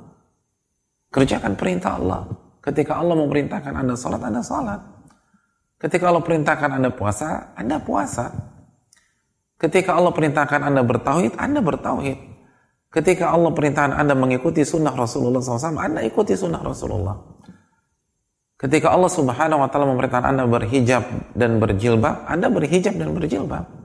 Kerjakan 1.12 1.52
perintah 1.52 2.00
Allah. 2.00 2.24
Ketika 2.64 2.96
Allah 2.96 3.12
memerintahkan 3.12 3.76
Anda 3.76 3.92
sholat, 3.92 4.24
Anda 4.24 4.40
sholat. 4.40 4.80
Ketika 5.76 6.08
Allah 6.08 6.24
perintahkan 6.24 6.80
Anda 6.80 6.88
puasa, 6.88 7.52
Anda 7.60 7.76
puasa. 7.76 8.32
Ketika 9.60 9.92
Allah 10.00 10.16
perintahkan 10.16 10.64
Anda 10.64 10.80
bertauhid, 10.80 11.36
Anda 11.36 11.60
bertauhid. 11.60 12.18
Ketika 12.88 13.36
Allah 13.36 13.52
perintahkan 13.52 14.00
Anda 14.00 14.16
mengikuti 14.16 14.64
sunnah 14.64 14.96
Rasulullah 14.96 15.44
SAW, 15.44 15.76
Anda 15.76 16.00
ikuti 16.08 16.32
sunnah 16.32 16.64
Rasulullah. 16.64 17.20
Ketika 18.56 18.88
Allah 18.88 19.12
Subhanahu 19.12 19.60
wa 19.60 19.68
taala 19.68 19.92
memerintahkan 19.92 20.24
Anda 20.24 20.48
berhijab 20.48 21.04
dan 21.36 21.60
berjilbab, 21.60 22.24
Anda 22.32 22.48
berhijab 22.48 22.96
dan 22.96 23.12
berjilbab. 23.12 23.83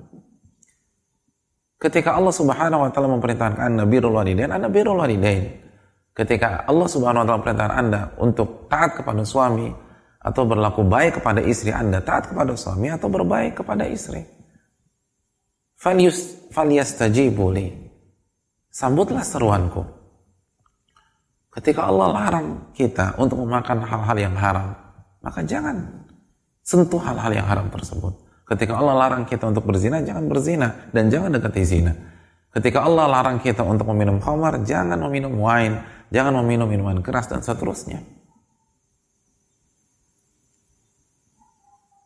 Ketika 1.79 2.19
Allah 2.19 2.35
Subhanahu 2.35 2.83
wa 2.83 2.89
taala 2.91 3.07
memerintahkan 3.15 3.63
Anda 3.63 3.87
birrul 3.87 4.19
walidain, 4.19 4.51
Anda 4.51 4.67
birrul 4.67 4.99
walidain. 4.99 5.63
Ketika 6.11 6.67
Allah 6.67 6.87
Subhanahu 6.91 7.23
wa 7.23 7.25
taala 7.25 7.39
memerintahkan 7.39 7.75
Anda 7.79 8.01
untuk 8.19 8.67
taat 8.67 8.99
kepada 8.99 9.23
suami 9.23 9.71
atau 10.19 10.43
berlaku 10.43 10.83
baik 10.83 11.23
kepada 11.23 11.39
istri 11.39 11.71
Anda, 11.71 12.03
taat 12.03 12.35
kepada 12.35 12.51
suami 12.59 12.91
atau 12.91 13.07
berbaik 13.07 13.63
kepada 13.63 13.87
istri. 13.87 14.27
Falyus 15.79 16.51
falyastajibu 16.51 17.47
li. 17.55 17.71
Sambutlah 18.67 19.23
seruanku. 19.23 19.79
Ketika 21.55 21.87
Allah 21.87 22.11
larang 22.11 22.47
kita 22.75 23.15
untuk 23.15 23.39
memakan 23.47 23.87
hal-hal 23.87 24.17
yang 24.19 24.35
haram, 24.35 24.75
maka 25.23 25.39
jangan 25.47 25.79
sentuh 26.59 26.99
hal-hal 26.99 27.31
yang 27.31 27.47
haram 27.47 27.71
tersebut. 27.71 28.28
Ketika 28.49 28.81
Allah 28.81 28.97
larang 28.97 29.29
kita 29.29 29.45
untuk 29.45 29.69
berzina, 29.69 30.01
jangan 30.01 30.25
berzina 30.25 30.89
dan 30.89 31.13
jangan 31.13 31.37
dekati 31.37 31.61
zina. 31.61 31.93
Ketika 32.49 32.81
Allah 32.81 33.05
larang 33.05 33.37
kita 33.37 33.61
untuk 33.61 33.85
meminum 33.93 34.17
khamar, 34.17 34.65
jangan 34.65 34.97
meminum 35.05 35.37
wine, 35.37 35.85
jangan 36.09 36.33
meminum 36.41 36.65
minuman 36.65 36.97
keras 37.05 37.29
dan 37.29 37.45
seterusnya. 37.45 38.01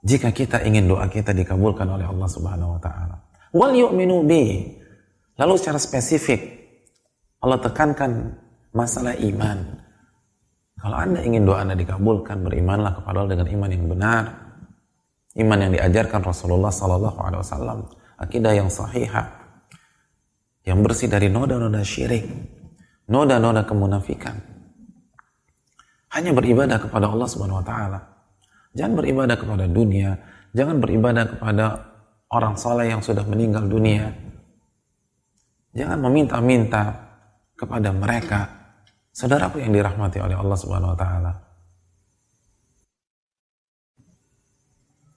Jika 0.03 0.35
kita 0.35 0.67
ingin 0.67 0.91
doa 0.91 1.07
kita 1.07 1.31
dikabulkan 1.31 1.87
oleh 1.87 2.03
Allah 2.03 2.27
Subhanahu 2.27 2.75
wa 2.75 2.81
taala. 2.83 3.23
Wal 3.55 3.71
yu'minu 3.71 4.27
bi. 4.27 4.67
Lalu 5.39 5.53
secara 5.55 5.79
spesifik 5.79 6.43
Allah 7.39 7.63
tekankan 7.63 8.35
masalah 8.75 9.15
iman. 9.15 9.79
Kalau 10.75 10.95
Anda 10.99 11.23
ingin 11.23 11.47
doa 11.47 11.63
Anda 11.63 11.79
dikabulkan, 11.79 12.43
berimanlah 12.43 12.99
kepada 12.99 13.23
Allah 13.23 13.31
dengan 13.31 13.47
iman 13.47 13.69
yang 13.71 13.87
benar. 13.87 14.42
Iman 15.33 15.65
yang 15.65 15.73
diajarkan 15.73 16.21
Rasulullah 16.21 16.69
sallallahu 16.69 17.17
alaihi 17.17 17.41
wasallam, 17.41 17.89
akidah 18.21 18.53
yang 18.53 18.69
sahihah, 18.69 19.33
yang 20.61 20.85
bersih 20.85 21.09
dari 21.09 21.27
noda-noda 21.27 21.81
syirik, 21.81 22.29
noda-noda 23.09 23.65
kemunafikan. 23.65 24.37
Hanya 26.13 26.37
beribadah 26.37 26.77
kepada 26.77 27.09
Allah 27.09 27.25
Subhanahu 27.25 27.59
wa 27.59 27.65
taala. 27.65 27.99
Jangan 28.77 28.93
beribadah 28.93 29.33
kepada 29.33 29.65
dunia, 29.65 30.21
jangan 30.53 30.77
beribadah 30.77 31.25
kepada 31.25 31.65
orang 32.29 32.53
soleh 32.53 32.93
yang 32.93 33.01
sudah 33.01 33.25
meninggal 33.25 33.65
dunia. 33.65 34.13
Jangan 35.73 35.97
meminta-minta 36.05 36.93
kepada 37.57 37.89
mereka. 37.89 38.45
Saudaraku 39.09 39.61
yang 39.61 39.73
dirahmati 39.73 40.21
oleh 40.21 40.37
Allah 40.37 40.57
Subhanahu 40.57 40.93
wa 40.93 40.97
taala. 40.97 41.42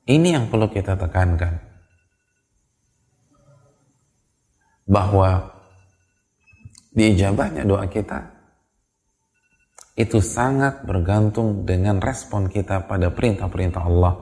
Ini 0.06 0.38
yang 0.38 0.46
perlu 0.46 0.70
kita 0.70 0.94
tekankan. 0.94 1.58
Bahwa 4.86 5.42
diijabahnya 6.94 7.66
doa 7.66 7.90
kita 7.90 8.22
itu 9.98 10.22
sangat 10.22 10.86
bergantung 10.86 11.66
dengan 11.66 11.98
respon 11.98 12.46
kita 12.46 12.86
pada 12.86 13.10
perintah-perintah 13.10 13.82
Allah 13.82 14.14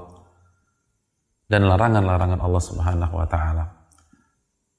dan 1.51 1.69
larangan-larangan 1.69 2.41
Allah 2.41 2.63
Subhanahu 2.63 3.15
wa 3.21 3.29
taala. 3.29 3.65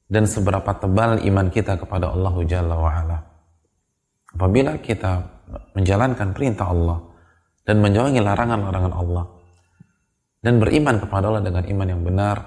Dan 0.10 0.26
seberapa 0.26 0.73
tebal 0.73 1.22
iman 1.22 1.48
kita 1.53 1.77
kepada 1.77 2.10
Allah 2.10 2.34
Jalla 2.49 2.76
wa 2.77 2.90
ala. 2.90 3.18
Apabila 4.34 4.77
kita 4.82 5.22
menjalankan 5.77 6.34
perintah 6.34 6.65
Allah 6.69 6.98
dan 7.61 7.82
menjauhi 7.82 8.18
larangan-larangan 8.22 8.94
Allah, 8.94 9.35
dan 10.46 10.62
beriman 10.62 11.02
kepada 11.02 11.34
Allah 11.34 11.42
dengan 11.42 11.66
iman 11.66 11.88
yang 11.90 12.06
benar. 12.06 12.38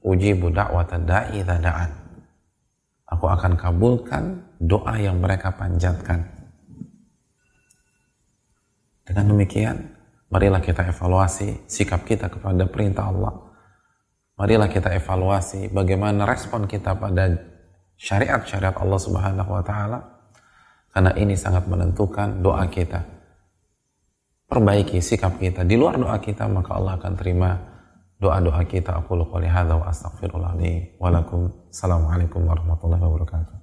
Uji 0.00 0.32
budak 0.32 0.72
da'i 1.04 1.44
da'an. 1.44 1.92
Aku 3.12 3.28
akan 3.28 3.60
kabulkan 3.60 4.40
doa 4.56 4.96
yang 4.96 5.20
mereka 5.20 5.52
panjatkan. 5.52 6.24
Dengan 9.04 9.36
demikian 9.36 9.76
marilah 10.32 10.64
kita 10.64 10.88
evaluasi 10.88 11.68
sikap 11.68 12.08
kita 12.08 12.32
kepada 12.32 12.64
perintah 12.64 13.12
Allah. 13.12 13.52
Marilah 14.40 14.72
kita 14.72 14.88
evaluasi 14.96 15.68
bagaimana 15.76 16.24
respon 16.24 16.64
kita 16.64 16.96
pada 16.96 17.36
syariat-syariat 18.00 18.80
Allah 18.80 19.00
subhanahu 19.00 19.50
wa 19.52 19.60
ta'ala. 19.60 20.00
Karena 20.88 21.12
ini 21.20 21.36
sangat 21.36 21.68
menentukan 21.68 22.40
doa 22.40 22.64
kita 22.72 23.13
perbaiki 24.54 25.02
sikap 25.02 25.42
kita. 25.42 25.66
Di 25.66 25.74
luar 25.74 25.98
doa 25.98 26.14
kita 26.22 26.46
maka 26.46 26.78
Allah 26.78 26.94
akan 26.94 27.12
terima 27.18 27.58
doa-doa 28.22 28.62
kita. 28.70 29.02
Aku 29.02 29.18
qouli 29.26 29.50
hadza 29.50 29.74
wa 29.74 29.90
astaghfirullah 29.90 30.54
li 30.62 30.94
wa 31.02 31.10
lakum. 31.10 31.50
Assalamualaikum 31.74 32.46
warahmatullahi 32.46 33.02
wabarakatuh. 33.02 33.54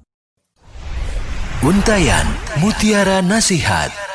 Untayan 1.64 2.28
Mutiara 2.60 3.24
Nasihat 3.24 4.11